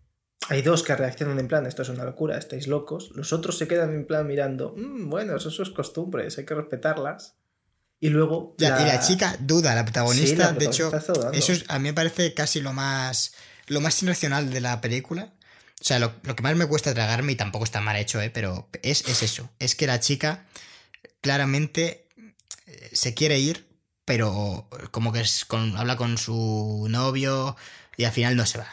[0.48, 3.10] hay dos que reaccionan en plan, esto es una locura, estáis locos.
[3.14, 7.34] Los otros se quedan en plan mirando, mm, bueno, eso, es costumbres, hay que respetarlas.
[8.00, 8.54] Y luego.
[8.58, 10.52] Y la chica duda, la protagonista.
[10.52, 10.92] de hecho,
[11.32, 13.34] eso a mí me parece casi lo más
[13.68, 15.32] lo más irracional de la película.
[15.80, 18.30] O sea, lo, que más me cuesta tragarme, y tampoco está mal hecho, ¿eh?
[18.30, 19.48] pero es, es eso.
[19.58, 20.44] Es que la chica
[21.20, 22.06] claramente
[22.66, 23.66] eh, se quiere ir,
[24.04, 27.56] pero como que es con, habla con su novio
[27.96, 28.68] y al final no se va.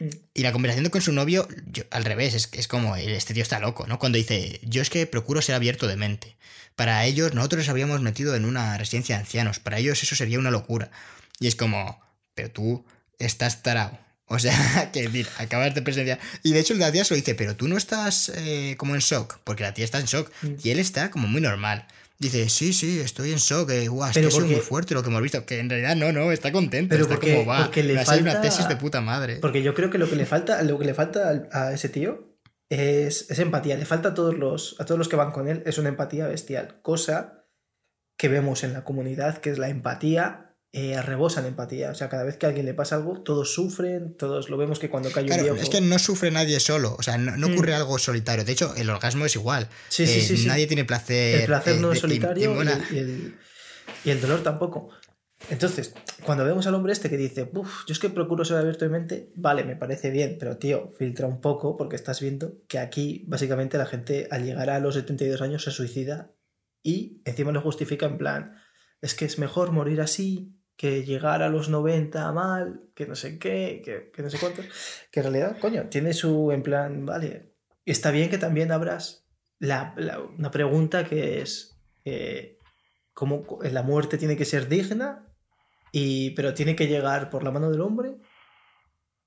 [0.00, 0.08] Mm.
[0.34, 1.46] Y la conversación con su novio,
[1.90, 3.98] al revés, es, es como, este tío está loco, ¿no?
[3.98, 6.36] Cuando dice, yo es que procuro ser abierto de mente.
[6.74, 9.60] Para ellos, nosotros nos habíamos metido en una residencia de ancianos.
[9.60, 10.90] Para ellos eso sería una locura.
[11.38, 12.00] Y es como,
[12.34, 12.84] pero tú
[13.18, 13.98] estás tarado.
[14.26, 14.52] O sea,
[14.92, 16.18] que decir, acabas de presenciar.
[16.42, 19.00] Y de hecho, la tía se lo dice, pero tú no estás eh, como en
[19.00, 20.30] shock, porque la tía está en shock.
[20.42, 20.54] Mm.
[20.62, 21.86] Y él está como muy normal.
[22.18, 25.10] Dice, sí, sí, estoy en shock, eh, guau, es que es muy fuerte lo que
[25.10, 25.44] hemos visto.
[25.44, 27.64] Que en realidad no, no, está contento, pero está como va.
[27.64, 29.36] Porque le falta una tesis de puta madre.
[29.36, 32.38] Porque yo creo que lo que le falta, lo que le falta a ese tío
[32.70, 33.76] es, es empatía.
[33.76, 36.26] Le falta a todos, los, a todos los que van con él, es una empatía
[36.28, 36.80] bestial.
[36.82, 37.44] Cosa
[38.16, 40.43] que vemos en la comunidad, que es la empatía
[40.76, 41.92] eh, rebosan empatía.
[41.92, 44.80] O sea, cada vez que a alguien le pasa algo, todos sufren, todos lo vemos
[44.80, 45.54] que cuando cae un viejo...
[45.54, 47.76] Es que no sufre nadie solo, o sea, no, ocurre mm.
[47.76, 48.44] algo solitario.
[48.44, 49.68] De hecho, el orgasmo es igual.
[49.88, 51.42] Sí, sí, eh, sí, Nadie tiene placer.
[51.42, 52.60] El placer no es solitario
[52.90, 54.90] y, el, dolor tampoco.
[55.48, 55.94] Entonces,
[56.24, 58.90] cuando vemos al hombre este que dice, Uf, yo es que procuro ser abierto de
[58.90, 63.24] mente, vale, me parece bien, pero tío, filtra un poco porque estás viendo que aquí
[63.28, 66.32] básicamente la gente al llegar a los 72 años se suicida
[66.82, 68.56] y encima lo justifica en plan,
[69.00, 73.38] es que es mejor morir así que llegar a los 90 mal, que no sé
[73.38, 74.62] qué, que, no sé cuánto,
[75.10, 79.26] que en realidad, coño, tiene su, en plan, vale, está bien que también abras
[79.58, 79.94] la,
[80.36, 82.58] una pregunta que es, eh,
[83.12, 85.24] ¿cómo la muerte tiene que ser digna,
[85.92, 88.16] y, pero tiene que llegar por la mano del hombre?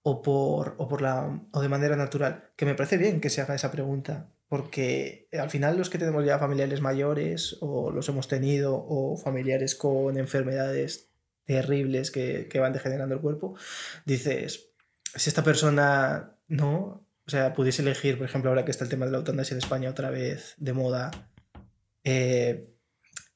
[0.03, 2.51] O, por, o, por la, o de manera natural.
[2.57, 6.25] Que me parece bien que se haga esa pregunta, porque al final los que tenemos
[6.25, 11.06] ya familiares mayores o los hemos tenido o familiares con enfermedades
[11.47, 13.55] terribles que, van degenerando el cuerpo,
[14.05, 14.69] dices,
[15.15, 19.05] si esta persona no, o sea, pudiese elegir, por ejemplo, ahora que está el tema
[19.05, 21.09] de la eutanasia en España otra vez de moda,
[22.03, 22.69] eh,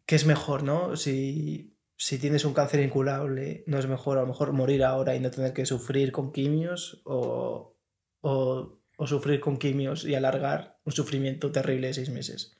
[0.05, 0.97] ¿qué es mejor, no?
[0.97, 5.21] Si, si tienes un cáncer incurable, ¿no es mejor a lo mejor morir ahora y
[5.21, 7.77] no tener que sufrir con quimios o,
[8.19, 12.57] o, o sufrir con quimios y alargar un sufrimiento terrible de seis meses?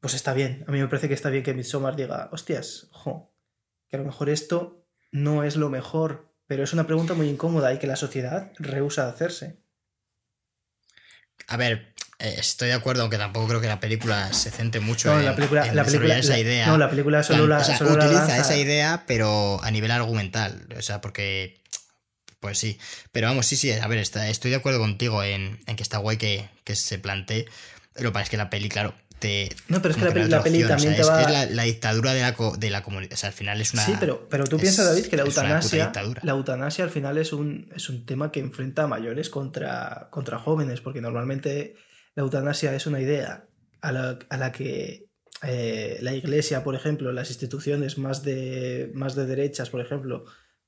[0.00, 3.32] Pues está bien, a mí me parece que está bien que Midsommar diga, hostias, ojo,
[3.88, 4.79] que a lo mejor esto
[5.12, 9.08] no es lo mejor, pero es una pregunta muy incómoda y que la sociedad rehúsa
[9.08, 9.60] hacerse.
[11.48, 15.18] A ver, eh, estoy de acuerdo, aunque tampoco creo que la película se centre mucho
[15.18, 16.66] en, la película, la película, esa idea.
[16.66, 20.66] No, la película solo la, utiliza esa idea, pero a nivel argumental.
[20.76, 21.60] O sea, porque.
[22.38, 22.78] Pues sí.
[23.12, 23.72] Pero vamos, sí, sí.
[23.72, 27.46] A ver, estoy de acuerdo contigo en, que está guay que, que se plantee.
[27.96, 28.94] Lo que pasa es que la peli, claro,
[29.68, 31.22] no, pero es que la, peli, también te va...
[31.22, 33.12] Es la, dictadura de la, de la comunidad.
[33.12, 33.84] O sea, al final es una...
[33.84, 35.92] Sí, pero, pero tú piensas, David, que la eutanasia...
[36.22, 40.38] La eutanasia al final es un, es un tema que enfrenta a mayores contra, contra
[40.38, 41.76] jóvenes, porque normalmente
[42.14, 43.46] la eutanasia es una idea
[43.80, 45.10] a la, a la que
[45.42, 50.24] eh, la iglesia, por ejemplo, las instituciones más de, más de derechas, por ejemplo,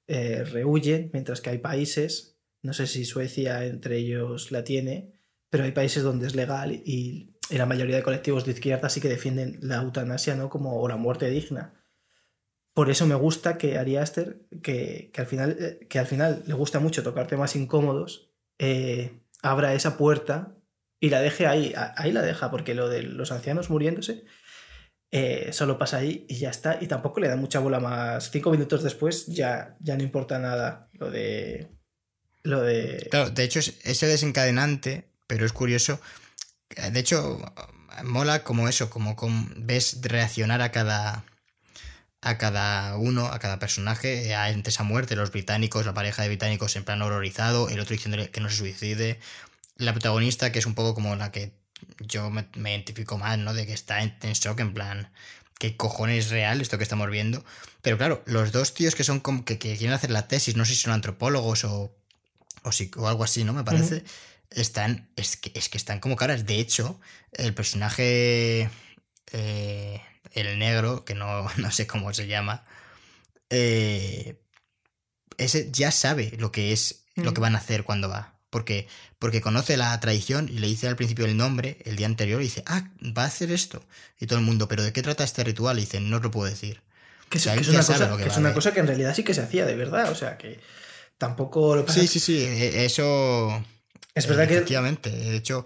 [0.06, 5.12] eh, rehuyen, mientras que hay países, no sé si Suecia entre ellos la tiene,
[5.50, 9.08] pero hay países donde es legal y, la mayoría de colectivos de izquierda sí que
[9.08, 10.48] defienden la eutanasia ¿no?
[10.48, 11.74] como o la muerte digna.
[12.74, 16.54] Por eso me gusta que Ari Aster, que, al final, eh, que al final le
[16.54, 18.30] gusta mucho tocar temas incómodos,
[19.42, 20.54] abra esa puerta
[21.00, 21.74] y la deje ahí.
[21.96, 24.24] Ahí la deja, porque lo de los ancianos muriéndose
[25.14, 26.78] eh, solo pasa ahí y ya está.
[26.80, 28.30] Y tampoco le da mucha bola más.
[28.30, 31.68] Cinco minutos después ya, ya no importa nada lo de.
[32.44, 33.08] Lo de.
[33.10, 36.00] Claro, de hecho es ese desencadenante, pero es curioso.
[36.90, 37.40] De hecho,
[38.04, 39.16] mola como eso, como,
[39.56, 41.24] ves reaccionar a cada.
[42.24, 46.76] A cada uno, a cada personaje, ante esa muerte, los británicos, la pareja de británicos
[46.76, 49.18] en plan horrorizado, el otro diciéndole que no se suicide,
[49.76, 51.52] la protagonista que es un poco como la que
[51.98, 53.54] yo me, identifico más, ¿no?
[53.54, 55.10] De que está en, shock, en plan,
[55.58, 57.44] ¿qué cojones es real esto que estamos viendo?
[57.82, 60.74] Pero claro, los dos tíos que son como que, quieren hacer la tesis, no sé
[60.74, 61.92] si son antropólogos o,
[62.62, 63.52] o, si, o algo así, ¿no?
[63.52, 64.04] Me parece.
[64.54, 66.46] Están, es que, es que están como caras.
[66.46, 67.00] De hecho,
[67.32, 68.70] el personaje,
[69.32, 70.02] eh,
[70.32, 72.64] el negro, que no, no, sé cómo se llama,
[73.50, 74.40] eh,
[75.38, 78.86] ese ya sabe lo que es, lo que van a hacer cuando va porque,
[79.18, 82.44] porque conoce la tradición y le dice al principio el nombre el día anterior y
[82.44, 83.82] dice, ah, va a hacer esto.
[84.20, 85.78] Y todo el mundo, ¿pero de qué trata este ritual?
[85.78, 86.82] Y dice, no os lo puedo decir.
[87.30, 90.36] Que, es, una, cosa, que en realidad sí que se hacía de verdad, o sea,
[90.36, 90.60] que
[91.16, 93.64] tampoco lo Sí, sí, sí, e, eso...
[94.14, 94.54] Es verdad que...
[94.54, 95.64] Efectivamente, de hecho,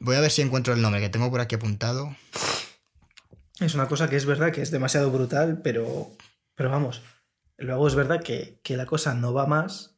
[0.00, 2.14] voy a ver si encuentro el nombre que tengo por aquí apuntado.
[3.60, 6.10] Es una cosa que es verdad que es demasiado brutal, pero,
[6.56, 7.02] pero vamos,
[7.56, 9.96] luego es verdad que, que la cosa no va más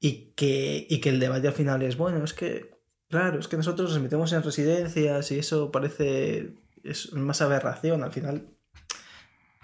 [0.00, 2.70] y que, y que el debate al final es, bueno, es que,
[3.08, 6.54] claro, es que nosotros nos metemos en residencias y eso parece,
[6.84, 8.48] es más aberración, al final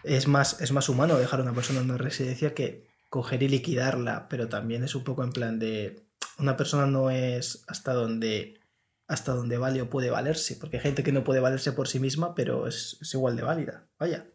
[0.04, 3.48] es más, es más humano dejar a una persona en una residencia que coger y
[3.48, 6.02] liquidarla, pero también es un poco en plan de,
[6.43, 8.60] una persona no es hasta donde
[9.09, 11.98] hasta donde vale o puede valerse, porque hay gente que no puede valerse por sí
[11.98, 14.27] misma, pero es, es igual de válida, vaya.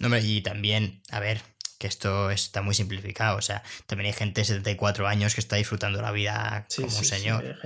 [0.00, 1.42] No, y también, a ver,
[1.78, 3.36] que esto está muy simplificado.
[3.36, 7.04] O sea, también hay gente de 74 años que está disfrutando la vida como un
[7.04, 7.56] señor.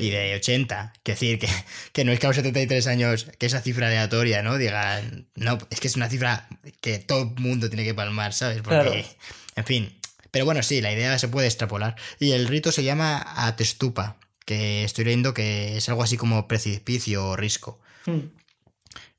[0.00, 0.92] Y de 80.
[1.02, 1.48] Que decir que,
[1.92, 4.58] que, no es que a los 73 años, que esa cifra aleatoria, ¿no?
[4.58, 6.48] Digan, no, es que es una cifra
[6.80, 8.60] que todo el mundo tiene que palmar, ¿sabes?
[8.62, 9.06] Porque,
[9.54, 10.00] en fin.
[10.36, 11.96] Pero bueno, sí, la idea se puede extrapolar.
[12.20, 17.28] Y el rito se llama Atestupa, que estoy leyendo que es algo así como precipicio
[17.28, 17.80] o risco.
[18.04, 18.20] Hmm.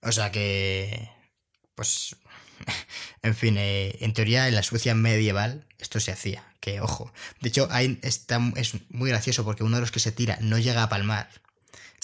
[0.03, 1.09] O sea que.
[1.73, 2.15] Pues
[3.23, 7.11] en fin, eh, en teoría en la Suecia medieval esto se hacía, que ojo.
[7.41, 10.59] De hecho, hay, está, es muy gracioso porque uno de los que se tira no
[10.59, 11.31] llega a palmar.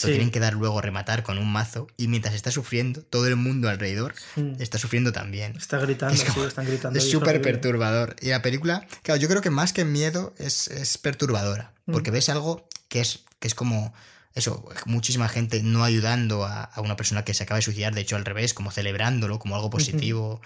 [0.02, 3.36] Lo tienen que dar luego rematar con un mazo y mientras está sufriendo, todo el
[3.36, 4.16] mundo alrededor
[4.60, 5.56] está sufriendo también.
[5.56, 6.98] Está gritando, sí, están gritando.
[6.98, 8.16] Es súper perturbador.
[8.20, 12.30] Y la película, claro, yo creo que más que miedo es, es perturbadora, porque ves
[12.30, 13.94] algo que es, que es como
[14.36, 18.16] eso, muchísima gente no ayudando a, una persona que se acaba de suicidar, de hecho
[18.16, 20.42] al revés, como celebrándolo como algo positivo.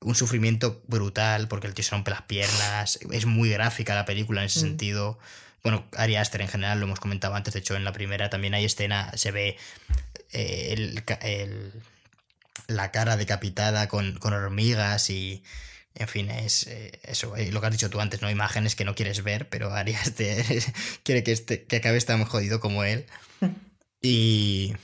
[0.00, 3.00] Un sufrimiento brutal porque el tío se rompe las piernas.
[3.10, 4.62] Es muy gráfica la película en ese mm.
[4.62, 5.18] sentido.
[5.64, 8.52] Bueno, Ari Aster en general, lo hemos comentado antes, de hecho en la primera también
[8.52, 9.56] hay escena, se ve
[10.30, 10.92] eh,
[12.68, 15.42] la cara decapitada con, con hormigas y,
[15.94, 18.30] en fin, es eh, eso, eh, lo que has dicho tú antes, ¿no?
[18.30, 20.12] Imágenes que no quieres ver, pero Arias
[21.02, 23.06] quiere que, este, que acabe tan jodido como él.
[24.06, 24.74] Y,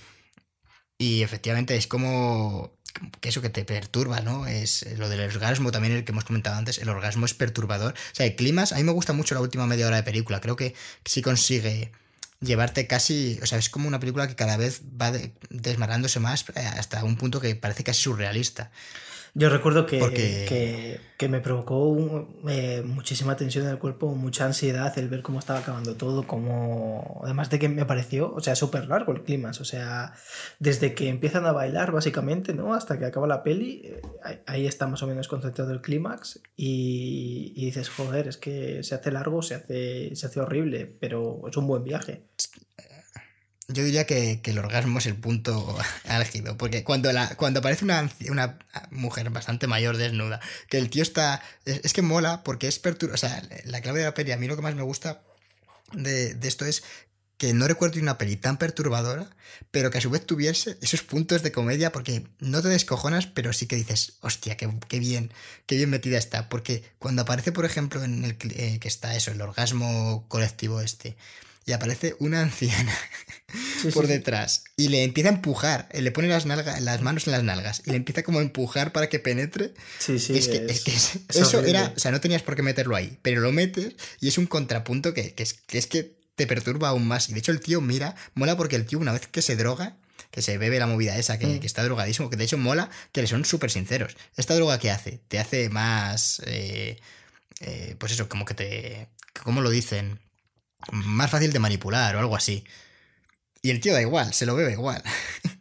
[0.97, 2.80] y efectivamente es como
[3.21, 4.47] que eso que te perturba, ¿no?
[4.47, 7.93] Es lo del orgasmo también, el que hemos comentado antes, el orgasmo es perturbador.
[7.93, 10.41] O sea, el climas, a mí me gusta mucho la última media hora de película,
[10.41, 10.75] creo que
[11.05, 11.93] sí consigue
[12.41, 15.13] llevarte casi, o sea, es como una película que cada vez va
[15.51, 18.71] desmarándose más eh, hasta un punto que parece casi surrealista.
[19.35, 25.09] Yo recuerdo que, que, me provocó eh, muchísima tensión en el cuerpo, mucha ansiedad el
[25.09, 29.13] ver cómo estaba acabando todo, como además de que me pareció, o sea, súper largo
[29.13, 30.15] el clima, o sea,
[30.59, 32.75] desde que empiezan a bailar básicamente, ¿no?
[32.75, 34.03] Hasta que acaba la peli, eh,
[34.47, 38.95] ahí está más o menos concentrado el clímax y, y, dices, joder, es que se
[38.95, 42.25] hace largo, se hace, se hace horrible, pero es un buen viaje.
[43.73, 45.79] Yo diría que, el orgasmo es el punto
[46.09, 48.59] álgido, porque cuando, la, cuando aparece una, una
[48.91, 51.43] mujer bastante mayor desnuda, que el tío está...
[51.65, 53.15] Es, que mola porque es perturbador.
[53.15, 55.23] O sea, la clave de la peli, a mí lo que más me gusta
[55.93, 56.83] de, esto es
[57.37, 59.31] que no recuerdo una peli tan perturbadora,
[59.71, 63.55] pero que a su vez tuviese esos puntos de comedia, porque no te descojonas, pero
[63.55, 64.69] sí que dices, hostia, qué,
[64.99, 65.33] bien,
[65.65, 66.51] qué bien metida está.
[66.51, 71.17] Porque cuando aparece, por ejemplo, en el eh, que está eso, el orgasmo colectivo este,
[71.67, 72.97] y aparece una anciana
[73.95, 77.33] por detrás y le empieza a empujar, eh, le pone las, nalgas, las manos en
[77.33, 79.75] las nalgas y le empieza como a empujar para que penetre.
[79.99, 80.37] Sí, sí.
[80.37, 80.67] Es que,
[81.39, 84.39] eso era, o sea, no tenías por qué meterlo ahí, pero lo metes y es
[84.39, 87.29] un contrapunto que, es, que es que te perturba aún más.
[87.29, 89.99] Y de hecho el tío mira, mola porque el tío una vez que se droga,
[90.31, 91.61] que se bebe la movida esa, que, mm.
[91.65, 94.17] está drogadísimo, que de hecho mola que le son súper sinceros.
[94.37, 95.21] ¿Esta droga qué hace?
[95.29, 96.41] Te hace más...
[96.47, 96.99] Eh,
[97.61, 99.09] eh, pues eso, como que te...
[99.43, 100.19] ¿Cómo lo dicen?
[100.93, 102.65] Más fácil de manipular o algo así.
[103.63, 105.03] Y el tío da igual, se lo bebe igual.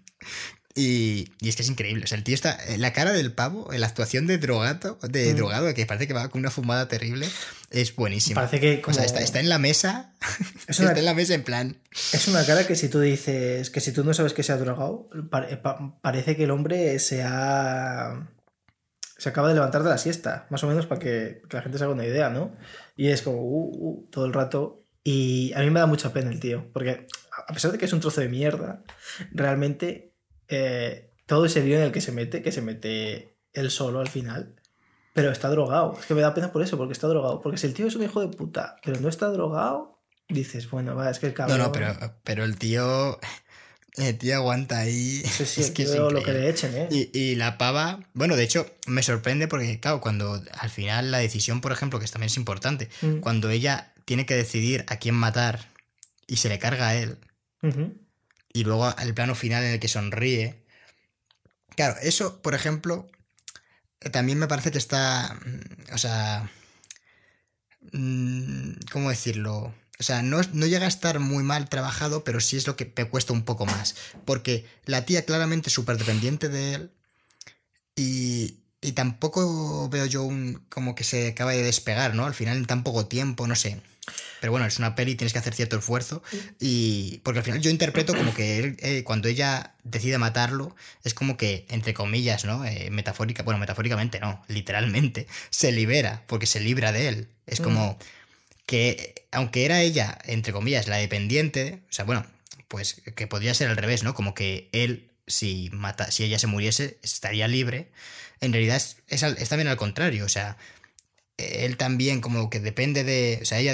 [0.80, 2.06] Y, es que es increíble.
[2.06, 2.58] O sea, el tío está.
[2.68, 5.36] Eh, la cara del pavo, la actuación de drogato, de mm.
[5.36, 7.28] drogado, que parece que va con una fumada terrible,
[7.70, 8.36] es buenísima.
[8.36, 8.82] Parece que.
[8.86, 10.14] O sea, está, en la mesa.
[10.68, 11.82] está en la mesa en plan.
[12.14, 13.70] Es una cara que si tú dices.
[13.72, 15.10] Que si tú no sabes que se ha drogado,
[16.02, 18.30] parece que el hombre se ha.
[19.18, 21.84] Se acaba de levantar de la siesta, más o menos para que, la gente se
[21.84, 22.56] haga una idea, ¿no?
[22.96, 24.86] Y es como, uh, uh, todo el rato.
[25.12, 27.08] Y a mí me da mucha pena el tío, porque
[27.48, 28.84] a pesar de que es un trozo de mierda,
[29.32, 30.14] realmente
[30.48, 34.08] eh, todo ese lío en el que se mete, que se mete él solo al
[34.08, 34.54] final,
[35.16, 35.98] pero está drogado.
[36.00, 37.42] Es que me da pena por eso, porque está drogado.
[37.42, 40.96] Porque si el tío es un hijo de puta, pero no está drogado, dices, bueno,
[40.96, 41.58] va, es que el cabrón.
[41.58, 43.20] No, no, pero, pero el tío.
[43.98, 45.24] El tío aguanta ahí.
[45.40, 47.10] es que lo que le echen, ¿eh?
[47.12, 48.08] Y, la pava.
[48.14, 52.06] Bueno, de hecho, me sorprende porque, claro, cuando al final la decisión, por ejemplo, que
[52.06, 53.18] también es importante, mm.
[53.22, 55.70] cuando ella tiene que decidir a quién matar
[56.26, 57.20] y se le carga a él,
[58.52, 60.66] y luego el plano final en el que sonríe.
[61.76, 63.08] Claro, eso, por ejemplo,
[64.12, 66.50] también me parece que está, mm, o sea,
[67.92, 69.76] mm, ¿cómo decirlo?
[70.00, 72.92] O sea, no, no, llega a estar muy mal trabajado, pero sí es lo que
[72.98, 73.94] me cuesta un poco más.
[74.26, 76.92] Porque la tía claramente es súper dependiente de él.
[77.96, 82.26] Y, y tampoco veo yo un como que se acaba de despegar, ¿no?
[82.26, 83.80] Al final en tan poco tiempo, no sé.
[84.40, 86.24] Pero bueno, es una peli, tienes que hacer cierto esfuerzo.
[86.60, 87.20] Y.
[87.24, 91.66] Porque al final yo interpreto como que eh, cuando ella decide matarlo, es como que,
[91.70, 92.66] entre comillas, ¿no?
[92.66, 93.44] Eh, metafórica.
[93.44, 95.28] Bueno, metafóricamente no, literalmente.
[95.50, 97.28] Se libera, porque se libra de él.
[97.48, 97.98] Es como.
[98.66, 101.82] Que aunque era ella, entre comillas, la dependiente.
[101.90, 102.26] O sea, bueno,
[102.68, 104.14] pues que podría ser al revés, ¿no?
[104.14, 107.90] Como que él, si, mata, si ella se muriese, estaría libre.
[108.42, 110.24] En realidad es, es también al contrario.
[110.24, 110.58] O sea
[111.66, 113.74] él también como que depende de, o sea, ella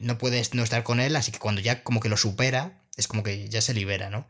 [0.00, 3.08] no puede no estar con él, así que cuando ya como que lo supera, es
[3.08, 4.26] como que ya se libera, ¿no?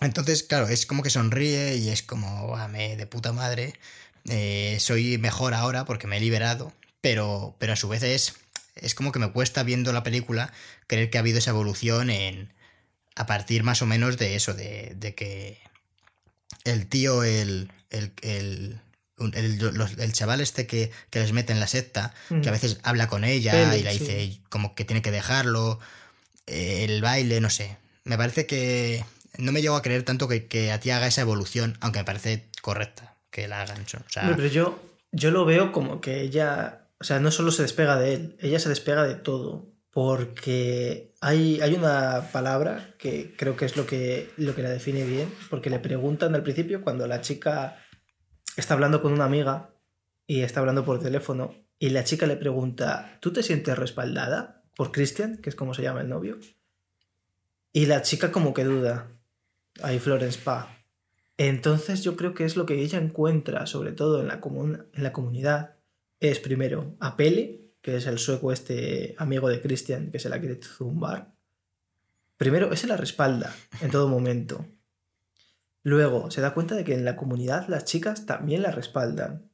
[0.00, 3.74] Entonces, claro, es como que sonríe y es como, me de puta madre,
[4.28, 8.34] eh, soy mejor ahora porque me he liberado, pero, pero a su vez es,
[8.76, 10.52] es como que me cuesta viendo la película
[10.86, 12.52] creer que ha habido esa evolución en,
[13.16, 15.58] a partir más o menos de eso, de, de que
[16.64, 18.80] el tío, el, el el,
[20.12, 23.82] chaval este que, les mete en la secta, que a veces habla con ella y
[23.82, 25.78] le dice como que tiene que dejarlo,
[26.46, 27.76] el baile, no sé.
[28.04, 29.04] Me parece que
[29.38, 32.48] no me llego a creer tanto que, a ti haga esa evolución, aunque me parece
[32.62, 33.82] correcta que la hagan.
[33.82, 34.78] O pero yo,
[35.12, 38.58] yo lo veo como que ella, o sea, no solo se despega de él, ella
[38.58, 39.66] se despega de todo.
[39.90, 45.04] Porque hay, hay una palabra que creo que es lo que, lo que la define
[45.04, 47.82] bien, porque le preguntan al principio cuando la chica
[48.60, 49.70] está hablando con una amiga
[50.26, 54.90] y está hablando por teléfono y la chica le pregunta, ¿tú te sientes respaldada por
[54.90, 56.38] Christian, que es como se llama el novio?
[57.72, 59.08] Y la chica como que duda.
[59.82, 60.76] Ahí Florence Pa.
[61.36, 65.12] Entonces yo creo que es lo que ella encuentra, sobre todo en la, en la
[65.12, 65.76] comunidad,
[66.18, 70.40] es primero a Pele, que es el sueco este amigo de Christian que se la
[70.40, 71.32] quiere zumbar.
[72.36, 74.66] Primero, ese la respalda en todo momento.
[75.88, 79.50] Luego se da cuenta de que en la comunidad las chicas también la respaldan.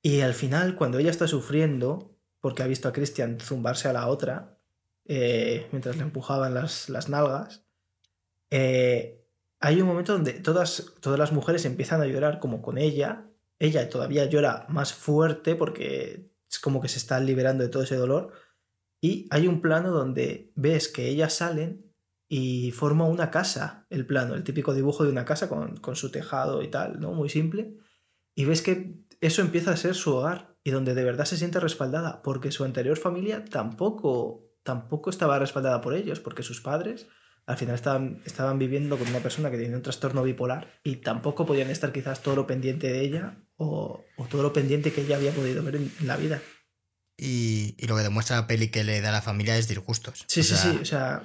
[0.00, 4.06] Y al final, cuando ella está sufriendo, porque ha visto a Christian zumbarse a la
[4.06, 4.60] otra,
[5.04, 7.64] eh, mientras le empujaban las, nalgas,
[8.50, 9.26] eh,
[9.58, 13.26] hay un momento donde todas, todas las mujeres empiezan a llorar como con ella.
[13.58, 17.96] Ella todavía llora más fuerte porque es como que se está liberando de todo ese
[17.96, 18.34] dolor.
[19.00, 21.91] Y hay un plano donde ves que ellas salen
[22.34, 26.62] y forma una casa, el plano, el típico dibujo de una casa con, su tejado
[26.62, 27.12] y tal, ¿no?
[27.12, 27.76] Muy simple.
[28.34, 31.60] Y ves que eso empieza a ser su hogar y donde de verdad se siente
[31.60, 37.06] respaldada, porque su anterior familia tampoco, tampoco estaba respaldada por ellos, porque sus padres
[37.44, 41.44] al final estaban, estaban viviendo con una persona que tiene un trastorno bipolar y tampoco
[41.44, 45.32] podían estar quizás todo lo pendiente de ella o, todo lo pendiente que ella había
[45.32, 46.40] podido ver en, la vida.
[47.18, 50.24] Y, lo que demuestra la peli que le da a la familia es disgustos.
[50.28, 50.78] Sí, sí, sí.
[50.80, 51.24] O sea,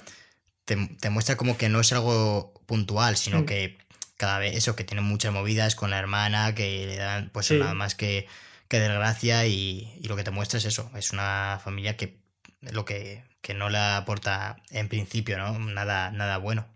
[0.68, 3.45] te, muestra como que no es algo puntual, sino mm.
[3.45, 3.77] que
[4.18, 7.73] cada vez eso, que tiene muchas movidas con la hermana, que le dan pues nada
[7.73, 8.27] más que,
[8.68, 12.18] que desgracia y, lo que te muestra es eso, es una familia que
[12.61, 15.57] lo que, que no le aporta en principio, ¿no?
[15.57, 16.68] Nada, nada bueno.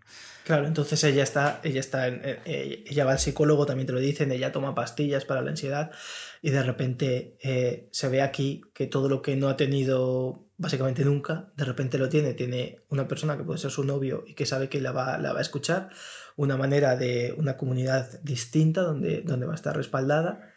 [0.44, 4.32] Claro, entonces ella está, ella está, eh, ella va al psicólogo, también te lo dicen,
[4.32, 5.92] ella toma pastillas para la ansiedad
[6.40, 11.04] y de repente eh, se ve aquí que todo lo que no ha tenido básicamente
[11.04, 14.46] nunca, de repente lo tiene, tiene una persona que puede ser su novio y que
[14.46, 15.90] sabe que la va, la va a escuchar,
[16.36, 20.52] una manera de una comunidad distinta donde, donde va a estar respaldada.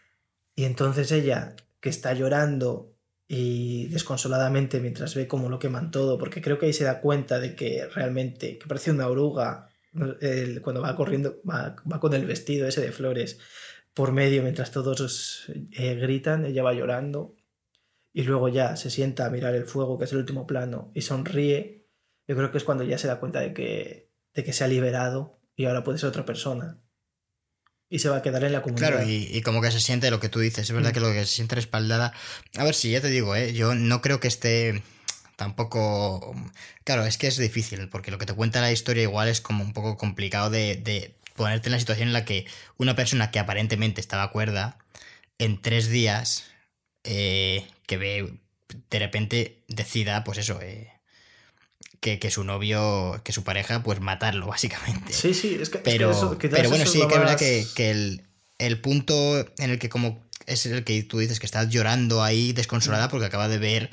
[0.55, 2.95] Y entonces ella que está llorando
[3.27, 7.39] y desconsoladamente mientras ve cómo lo queman todo, porque creo que ahí se da cuenta
[7.39, 9.69] de que realmente, que parece una oruga
[10.61, 13.39] cuando va corriendo, va, con el vestido ese de flores
[13.93, 17.35] por medio mientras todos eh, gritan, ella va llorando
[18.11, 21.01] y luego ya se sienta a mirar el fuego, que es el último plano, y
[21.01, 21.85] sonríe.
[22.27, 24.67] Yo creo que es cuando ya se da cuenta de que, de que se ha
[24.67, 26.81] liberado y ahora puede ser otra persona.
[27.89, 28.87] Y se va a quedar en la comunidad.
[28.87, 30.69] Claro, y, como que se siente lo que tú dices.
[30.69, 30.93] Es verdad mm.
[30.93, 32.13] que lo que se siente respaldada.
[32.57, 33.53] A ver, si ya te digo, ¿eh?
[33.53, 34.81] yo no creo que esté
[35.35, 36.35] tampoco...
[36.83, 39.63] Claro, es que es difícil, porque lo que te cuenta la historia igual es como
[39.63, 42.45] un poco complicado de, ponerte en la situación en la que
[42.77, 44.77] una persona que aparentemente estaba cuerda,
[45.37, 46.45] en tres días,
[47.03, 48.33] eh, que ve,
[48.89, 50.91] de repente decida, pues eso, eh,
[51.99, 55.11] que, su novio, que su pareja, pues matarlo, básicamente.
[55.11, 55.79] Sí, sí, es que...
[55.79, 58.23] Pero, pero bueno, sí, que es verdad que, el,
[58.59, 62.53] el, punto en el que como es el que tú dices que estás llorando ahí
[62.53, 63.09] desconsolada mm.
[63.09, 63.89] porque acaba de ver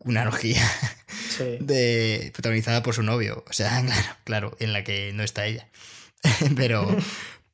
[0.00, 0.62] una orgía
[1.60, 3.44] de, protagonizada por su novio.
[3.48, 5.68] O sea, claro, claro, en la que no está ella.
[6.56, 6.96] Pero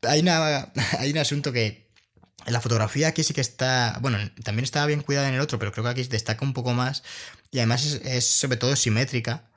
[0.03, 1.87] hay, una, hay un asunto que
[2.47, 5.73] la fotografía aquí sí que está, bueno, también estaba bien cuidada en el otro, pero
[5.73, 7.03] creo que aquí destaca un poco más
[7.51, 9.51] y además es, sobre todo simétrica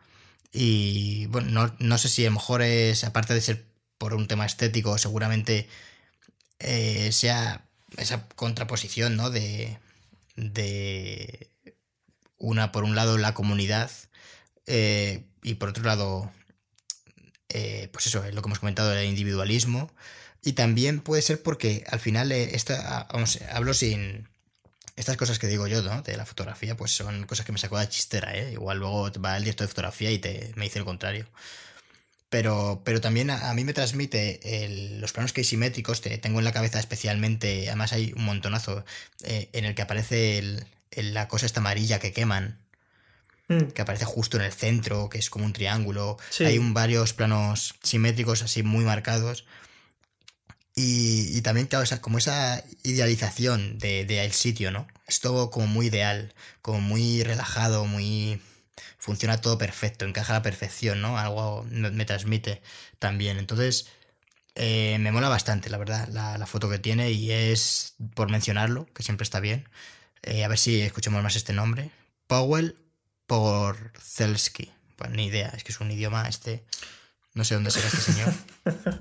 [0.51, 3.65] y bueno, no, sé si a lo mejor es, aparte de ser
[3.99, 5.67] por un tema estético, seguramente
[6.57, 7.65] eh, sea
[7.97, 9.29] esa contraposición, ¿no?
[9.29, 9.77] De,
[10.35, 11.48] de
[12.39, 13.91] una, por un lado, la comunidad
[14.65, 16.31] eh, y por otro lado,
[17.49, 19.91] eh, pues eso, lo que hemos comentado, el individualismo.
[20.43, 24.27] Y también puede ser porque al final, eh, esta, vamos, hablo sin...
[24.95, 26.01] Estas cosas que digo yo, ¿no?
[26.01, 28.51] De la fotografía, pues son cosas que me sacó de chistera, ¿eh?
[28.51, 31.25] Igual luego va el director de fotografía y te, me dice el contrario.
[32.29, 34.39] Pero, pero también a, mí me transmite
[34.99, 38.85] los planos que hay simétricos, te tengo en la cabeza especialmente, además hay un montonazo
[39.23, 42.59] en el que aparece el, la cosa esta amarilla que queman,
[43.47, 43.71] mm.
[43.73, 46.17] que aparece justo en el centro, que es como un triángulo.
[46.39, 49.45] Hay un, varios planos simétricos así muy marcados.
[50.81, 54.87] Y, también, claro, como esa idealización de, el sitio, ¿no?
[55.07, 58.41] Es todo como muy ideal, como muy relajado, muy...
[58.97, 61.17] Funciona todo perfecto, encaja a la perfección, ¿no?
[61.17, 62.61] Algo me, transmite
[62.97, 63.39] también.
[63.39, 63.87] Entonces,
[64.55, 68.87] eh, me mola bastante, la verdad, la, la, foto que tiene y es, por mencionarlo,
[68.93, 69.67] que siempre está bien,
[70.23, 71.91] eh, a ver si escuchamos más este nombre.
[72.27, 72.75] Powell
[73.25, 74.71] Porzelski.
[74.95, 76.63] Pues ni idea, es que es un idioma este.
[77.33, 78.33] No sé dónde será este señor.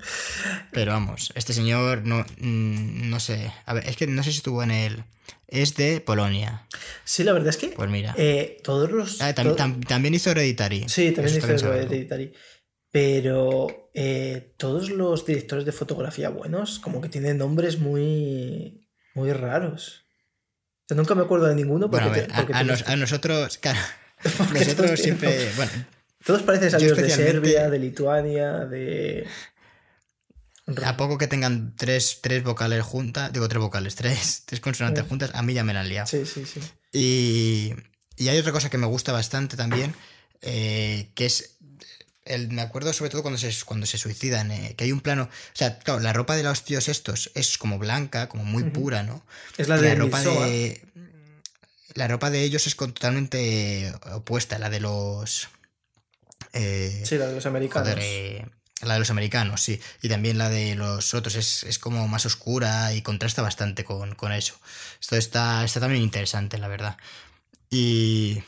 [0.72, 3.52] Pero vamos, este señor no, mm, no sé.
[3.64, 5.04] A ver, es que no sé si estuvo en el.
[5.46, 6.66] Es de Polonia.
[7.04, 7.68] Sí, la verdad es que.
[7.68, 8.14] Pues mira.
[8.16, 9.20] Eh, todos los.
[9.20, 10.88] Ah, también hizo Hereditary.
[10.88, 12.32] Sí, también hizo Hereditary.
[12.90, 18.88] Pero eh, todos los directores de fotografía buenos, como que tienen nombres muy.
[19.14, 20.07] muy raros
[20.94, 21.90] nunca me acuerdo de ninguno.
[21.90, 23.78] Porque a, nosotros, claro,
[24.52, 25.50] nosotros siempre.
[25.56, 25.72] Bueno,
[26.24, 29.26] todos parecen salidos de Serbia, de Lituania, de.
[30.84, 35.30] A poco que tengan tres, tres vocales juntas, digo tres vocales, tres, tres consonantes juntas,
[35.32, 36.06] a mí ya me la han liado.
[36.06, 36.60] Sí, sí, sí.
[36.92, 37.72] Y,
[38.16, 39.94] y hay otra cosa que me gusta bastante también,
[40.42, 41.56] eh, que es
[42.50, 45.24] me acuerdo sobre todo cuando se, cuando se suicidan, eh, que hay un plano.
[45.24, 49.02] O sea, claro, la ropa de los tíos estos es como blanca, como muy pura,
[49.02, 49.24] ¿no?
[49.56, 50.82] Es la de la ropa de.
[51.94, 55.48] La ropa de ellos es totalmente opuesta, la de los.
[56.52, 57.94] Eh, sí, la de los americanos.
[57.98, 58.46] Eh,
[58.82, 59.80] la de los americanos, sí.
[60.02, 64.32] Y también la de los otros es, como más oscura y contrasta bastante con, con
[64.32, 64.54] eso.
[65.00, 66.96] Esto está, está también interesante, la verdad.
[67.70, 68.42] Y.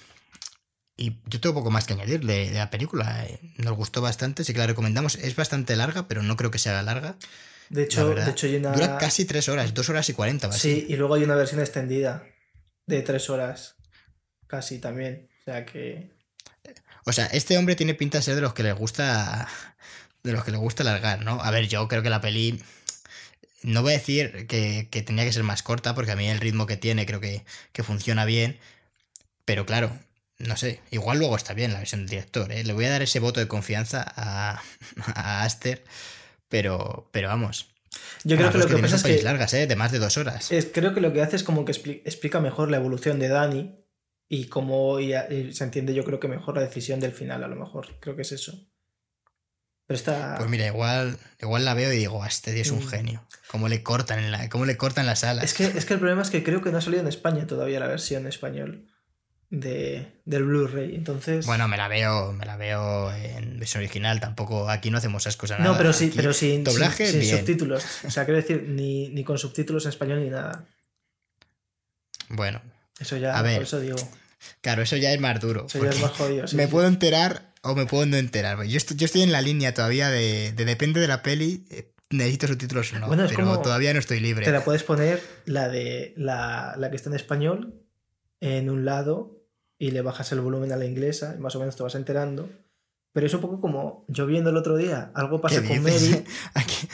[1.00, 3.26] Y yo tengo poco más que añadir de, la película.
[3.56, 5.14] Nos gustó bastante, sí que la recomendamos.
[5.14, 7.16] Es bastante larga, pero no creo que sea larga.
[7.70, 8.72] De hecho, de hecho hay una...
[8.72, 10.52] Dura casi tres horas, dos horas y cuarenta.
[10.52, 12.26] Sí, y luego hay una versión extendida
[12.86, 13.76] de tres horas,
[14.46, 15.26] casi también.
[15.40, 16.10] O sea que...
[17.06, 19.48] O sea, este hombre tiene pinta de ser de los que le gusta...
[20.22, 21.40] De los que le gusta largar, ¿no?
[21.42, 22.62] A ver, yo creo que la peli...
[23.62, 26.40] No voy a decir que, que tenía que ser más corta, porque a mí el
[26.40, 28.58] ritmo que tiene creo que, que funciona bien.
[29.46, 29.98] Pero claro,
[30.40, 32.64] no sé, igual luego está bien la versión del director, ¿eh?
[32.64, 34.60] Le voy a dar ese voto de confianza a,
[35.14, 35.84] a Aster,
[36.48, 37.68] pero, pero vamos.
[38.24, 39.66] Yo creo que lo que, pasa es largas, ¿eh?
[39.66, 40.50] De más de dos horas.
[40.52, 43.76] Es, creo que lo que hace es como que explica mejor la evolución de Dani
[44.28, 47.48] y cómo y- y se entiende yo creo que mejor la decisión del final, a
[47.48, 47.98] lo mejor.
[48.00, 48.68] Creo que es eso.
[49.86, 50.36] Pero está...
[50.38, 52.88] Pues mira, igual, igual la veo y digo, "Ah, este tío es un Mm.
[52.88, 53.26] genio.
[53.48, 55.44] ¿Cómo le cortan en la, cómo le cortan las alas?
[55.44, 57.46] Es que, es que el problema es que creo que no ha salido en España
[57.48, 58.86] todavía la versión en español
[59.50, 60.94] de, del Blu-ray.
[60.94, 61.44] Entonces.
[61.46, 64.20] Bueno, me la veo, me la veo en versión original.
[64.20, 65.58] Tampoco aquí no hacemos esas cosas.
[65.58, 65.72] nada.
[65.72, 67.84] no, pero sí, Aquí pero sin, doblaje, sin, subtítulos.
[68.06, 70.64] O sea, quiero decir, ni, ni con subtítulos en español ni nada.
[72.28, 72.62] Bueno,
[72.98, 73.56] Eso ya, A ver.
[73.56, 73.96] por eso digo.
[74.60, 75.66] claro, eso ya es más duro.
[75.66, 76.46] Eso ya es más jodido.
[76.46, 76.70] sí, me sí.
[76.70, 78.62] puedo enterar o me puedo no enterar.
[78.64, 81.66] Yo estoy, yo estoy en la línea todavía de, de depende de la peli.
[81.70, 83.06] eh, Necesito subtítulos o no.
[83.06, 84.44] Bueno, pero todavía no estoy libre.
[84.44, 87.74] Te la puedes poner la de la, la que está en español
[88.40, 89.39] en un lado
[89.80, 92.50] y le bajas el volumen a la inglesa y más o menos te vas enterando.
[93.12, 95.82] Pero es un poco como yo viendo el otro día, algo ¿Qué pasa con?
[95.82, 96.22] Mary.
[96.54, 96.86] Aquí,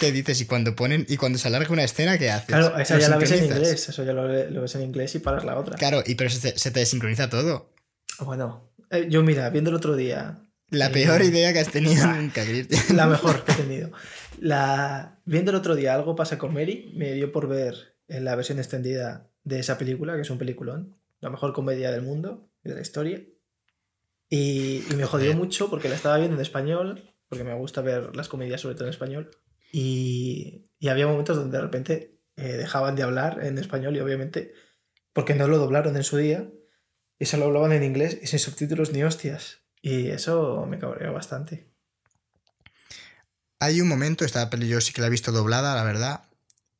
[0.00, 0.40] ¿Qué dices?
[0.40, 2.46] Y cuando ponen y cuando se alarga una escena, ¿qué haces?
[2.46, 5.14] Claro, esa ¿Lo ya la ves en inglés, eso ya lo, lo ves en inglés
[5.14, 5.76] y paras la otra.
[5.76, 7.70] Claro, y pero se te, se te desincroniza todo.
[8.18, 10.38] Bueno, eh, yo mira, viendo el otro día,
[10.70, 12.42] La Eh, peor idea que has tenido nunca,
[12.94, 13.92] la mejor que he tenido.
[14.40, 18.34] La, viendo el otro día algo pasa con Mary, me dio por ver en la
[18.36, 22.68] versión extendida de esa película, que es un peliculón, la mejor comedia del mundo y
[22.68, 23.22] de la historia.
[24.28, 28.28] Y, me jodió mucho porque la estaba viendo en español, porque me gusta ver las
[28.28, 29.30] comedias sobre todo en español.
[29.72, 34.52] Y, había momentos donde de repente eh, dejaban de hablar en español y obviamente,
[35.12, 36.50] porque no lo doblaron en su día,
[37.18, 39.60] y solo hablaban en inglés y sin subtítulos ni hostias.
[39.80, 41.70] Y eso me cabreó bastante.
[43.60, 46.24] Hay un momento, esta peli yo sí que la he visto doblada, la verdad.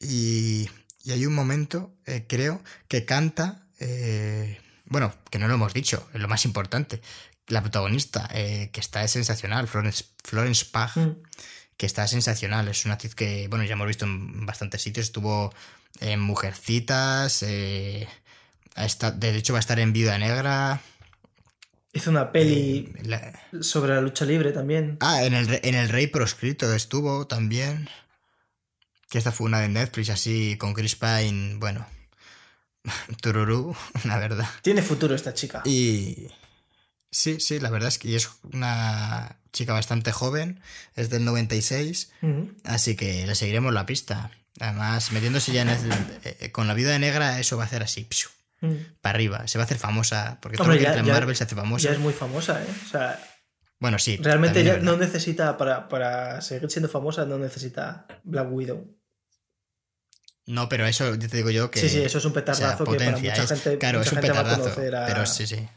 [0.01, 0.69] Y,
[1.05, 3.62] y hay un momento, eh, creo, que canta.
[3.83, 7.01] Eh, bueno, que no lo hemos dicho, es lo más importante.
[7.49, 11.17] La protagonista, eh, que está sensacional, Florence, Florence Pugh, Mm.
[11.77, 12.69] que está sensacional.
[12.69, 15.07] Es una actriz que, bueno, ya hemos visto en bastantes sitios.
[15.07, 15.53] Estuvo
[16.01, 17.43] en Mujercitas.
[17.43, 18.09] eh,
[19.17, 20.81] de hecho, va a estar en Viuda Negra.
[21.93, 24.97] Hizo una peli eh, la- sobre la lucha libre también.
[25.01, 27.89] ah, en el, en el Rey Proscrito estuvo también.
[29.11, 31.57] Que esta fue una de Netflix, así, con Chris Pine.
[31.57, 31.87] Bueno,
[33.21, 34.49] tururú, la verdad.
[34.63, 35.63] Tiene futuro esta chica.
[35.65, 36.29] Y.
[37.11, 40.61] Sí, sí, la verdad es que es una chica bastante joven,
[40.95, 42.11] es del 96.
[42.23, 42.43] Mm.
[42.65, 44.31] Así que le seguiremos la pista.
[44.61, 45.93] Además, metiéndose ya en el-
[46.25, 48.31] eh, con la vida negra, eso va a hacer así, psiu,
[49.03, 49.47] para arriba.
[49.47, 50.39] Se va a hacer famosa.
[50.41, 51.89] Porque todo Hombre, lo que entra en Marvel se hace famosa.
[51.89, 52.67] Ya es muy famosa, ¿eh?
[52.87, 53.23] O sea,
[53.79, 54.17] Bueno, sí.
[54.23, 58.87] realmente ya no necesita, para, para seguir siendo famosa, no necesita Black Widow.
[60.53, 61.81] No, pero eso te digo yo que.
[61.81, 64.09] sí, sí, eso es un o sea, petardazo que para mucha es- gente, Claro, mucha
[64.11, 64.97] es un gente petardazo.
[64.99, 65.07] a...
[65.07, 65.69] Pero sí, sí.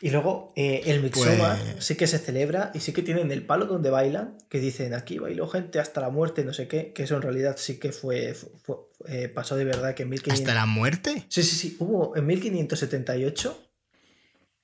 [0.00, 3.46] Y luego eh, el Midsommar Pues- sí que se celebra y sí que tienen el
[3.46, 7.04] palo donde bailan, que dicen aquí bailó gente hasta la muerte, no sé qué, que
[7.04, 8.76] eso en realidad sí que fue, fue-
[9.06, 10.40] eh, pasó de verdad que en 1500...
[10.40, 11.24] ¿Hasta la muerte?
[11.28, 11.76] Sí, sí, sí.
[11.78, 13.68] Hubo en 1578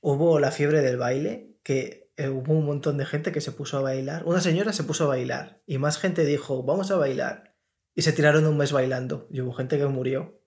[0.00, 3.78] hubo la fiebre del baile, que eh, hubo un montón de gente que se puso
[3.78, 4.24] a bailar.
[4.26, 7.47] Una señora se puso a bailar y más gente dijo, vamos a bailar.
[7.98, 10.40] Y se tiraron un mes bailando y hubo gente que murió.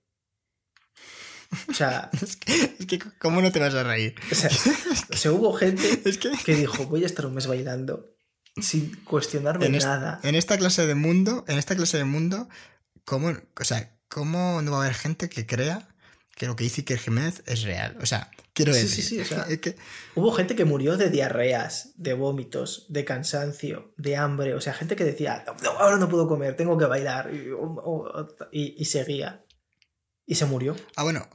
[1.68, 4.15] O sea, Es que, es que, ¿cómo no te vas a reír?
[4.32, 4.49] o sea,
[5.11, 6.32] o sea, hubo gente Es que.
[6.45, 8.15] que dijo, voy a estar un mes bailando
[8.56, 10.22] sin cuestionarme En, nada.
[10.23, 12.48] en esta clase de mundo, en esta clase de mundo,
[13.03, 15.90] ¿cómo, o sea, ¿cómo no va a haber gente que crea
[16.41, 17.95] que lo que dice Iker Jiménez es real?
[18.01, 19.76] O sea, quiero Sí, decir, sí, sí, o sea- es que
[20.15, 24.55] Hubo gente que murió de diarreas, de vómitos, de cansancio, de hambre.
[24.55, 27.30] O sea, gente que decía, "No, no, ahora no puedo comer, tengo que bailar.
[28.51, 29.45] Y, seguía.
[30.26, 30.76] Y se murió.
[30.95, 31.30] Ah, bueno,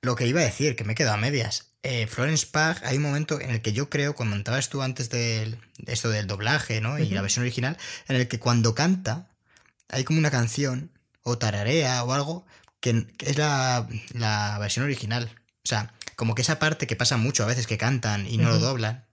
[0.00, 1.72] lo que iba a decir, que me he quedado a medias.
[1.82, 5.58] Eh, Florence Pugh, hay un momento en el que yo creo, comentabas tú antes de
[5.86, 6.98] esto del doblaje, ¿no?
[6.98, 7.76] Y la versión original,
[8.08, 9.28] en el que cuando canta,
[9.90, 10.90] hay como una canción,
[11.22, 12.46] o tararea, o algo,
[12.92, 15.30] que, que es la, la versión original.
[15.64, 18.48] O sea, como que esa parte que pasa mucho a veces que cantan y no
[18.50, 19.04] lo doblan.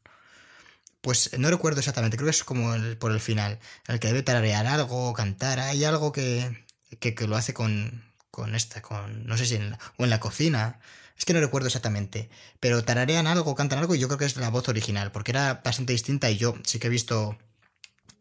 [1.01, 4.23] Pues no recuerdo exactamente, creo que es como el- por el final, el que debe
[4.23, 5.59] tararear algo, cantar.
[5.59, 6.63] Hay algo que,
[6.99, 10.09] que, que lo hace con, con esta, con, no sé si en la, o en
[10.09, 10.79] la cocina.
[11.17, 12.29] Es que no recuerdo exactamente.
[12.61, 15.61] Pero tararean algo, cantan algo y yo creo que es la voz original, porque era
[15.63, 17.37] bastante distinta y yo sí que he visto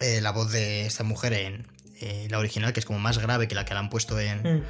[0.00, 1.66] eh, la voz de esta mujer en
[2.00, 4.42] eh, la original, que es como más grave que la que la han puesto en,
[4.42, 4.62] Mm.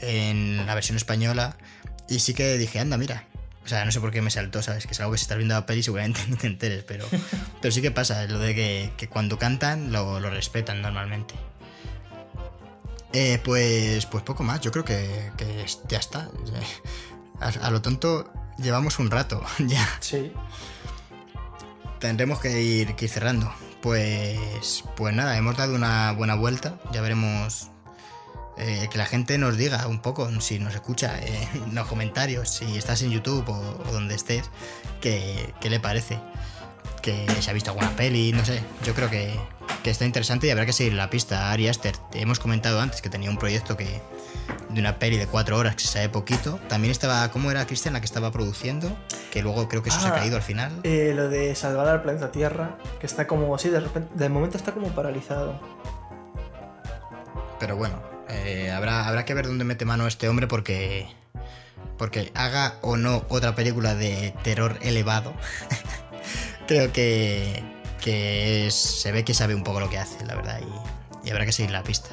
[0.00, 1.56] En la versión española.
[2.08, 3.24] Y sí que dije, anda, mira.
[3.64, 4.86] O sea, no sé por qué me saltó, ¿sabes?
[4.86, 7.06] Que es algo que si estás viendo la peli seguramente ni te enteres, pero,
[7.60, 11.34] pero sí que pasa, lo de que, que cuando cantan lo, lo respetan normalmente.
[13.12, 16.28] Eh, pues, pues poco más, yo creo que, que ya está.
[17.40, 19.86] A, a lo tonto llevamos un rato ya.
[20.00, 20.32] Sí.
[22.00, 23.52] Tendremos que ir, que ir cerrando.
[23.82, 26.80] Pues, pues nada, hemos dado una buena vuelta.
[26.92, 27.70] Ya veremos
[28.58, 32.48] eh, que la gente nos diga un poco, si nos escucha eh, en los comentarios,
[32.50, 34.50] si estás en YouTube o, donde estés,
[35.00, 36.18] qué, le parece.
[37.02, 38.60] Que se ha visto alguna peli, no sé.
[38.84, 39.38] Yo creo que,
[39.84, 41.50] está interesante y habrá que seguir la pista.
[41.50, 44.02] Ari Aster, te hemos comentado antes que tenía un proyecto que
[44.68, 46.58] de una peli de cuatro horas que se sabe poquito.
[46.68, 48.94] También estaba, ¿cómo era Cristian la que estaba produciendo?
[49.30, 50.72] Que luego creo que eso se ha ah, caído al final.
[50.82, 54.58] Eh, lo de salvar al planeta Tierra, que está como así, de repente, de momento
[54.58, 55.58] está como paralizado.
[57.58, 61.06] Pero bueno, eh, habrá, habrá que ver dónde mete mano este hombre porque.
[61.96, 65.34] Porque haga o no otra película de terror elevado.
[66.68, 67.62] creo que.
[68.00, 70.60] que se ve que sabe un poco lo que hace, la verdad.
[71.24, 72.10] Y, habrá que seguir la pista.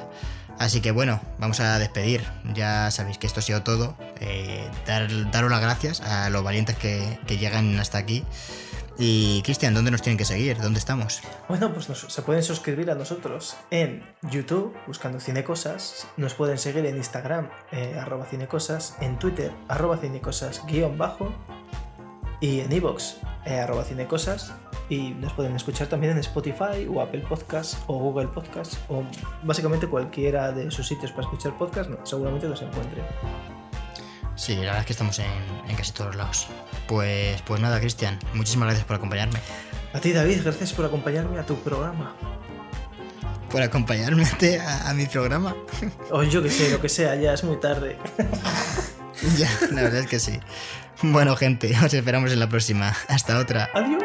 [0.58, 2.24] Así que bueno, vamos a despedir.
[2.54, 3.96] Ya sabéis que esto ha sido todo.
[4.20, 8.24] Eh, dar, daros las gracias a los valientes que, que llegan hasta aquí.
[8.98, 10.58] Y Cristian, ¿dónde nos tienen que seguir?
[10.58, 11.20] ¿Dónde estamos?
[11.48, 16.06] Bueno, pues se pueden suscribir a nosotros en YouTube, buscando Cinecosas.
[16.16, 18.96] Nos pueden seguir en Instagram, eh, arroba Cinecosas.
[19.00, 21.32] En Twitter, arroba Cinecosas guion bajo.
[22.40, 24.52] Y en Evox, eh, arroba Cinecosas.
[24.88, 29.02] Y nos pueden escuchar también en Spotify o Apple Podcasts o Google Podcasts o
[29.42, 33.02] básicamente cualquiera de sus sitios para escuchar podcast, seguramente los encuentre.
[34.36, 36.46] Sí, la verdad es que estamos en, casi todos lados.
[36.86, 39.40] Pues, pues nada, Cristian, muchísimas gracias por acompañarme.
[39.92, 42.14] A ti, David, gracias por acompañarme a tu programa.
[43.50, 44.26] ¿Por acompañarme
[44.60, 45.56] a, a, mi programa?
[46.10, 47.96] O yo que sé, lo que sea, ya es muy tarde.
[49.38, 50.38] ya, la verdad es que sí.
[51.02, 52.94] Bueno, gente, os esperamos en la próxima.
[53.08, 53.70] Hasta otra.
[53.74, 54.02] Adiós.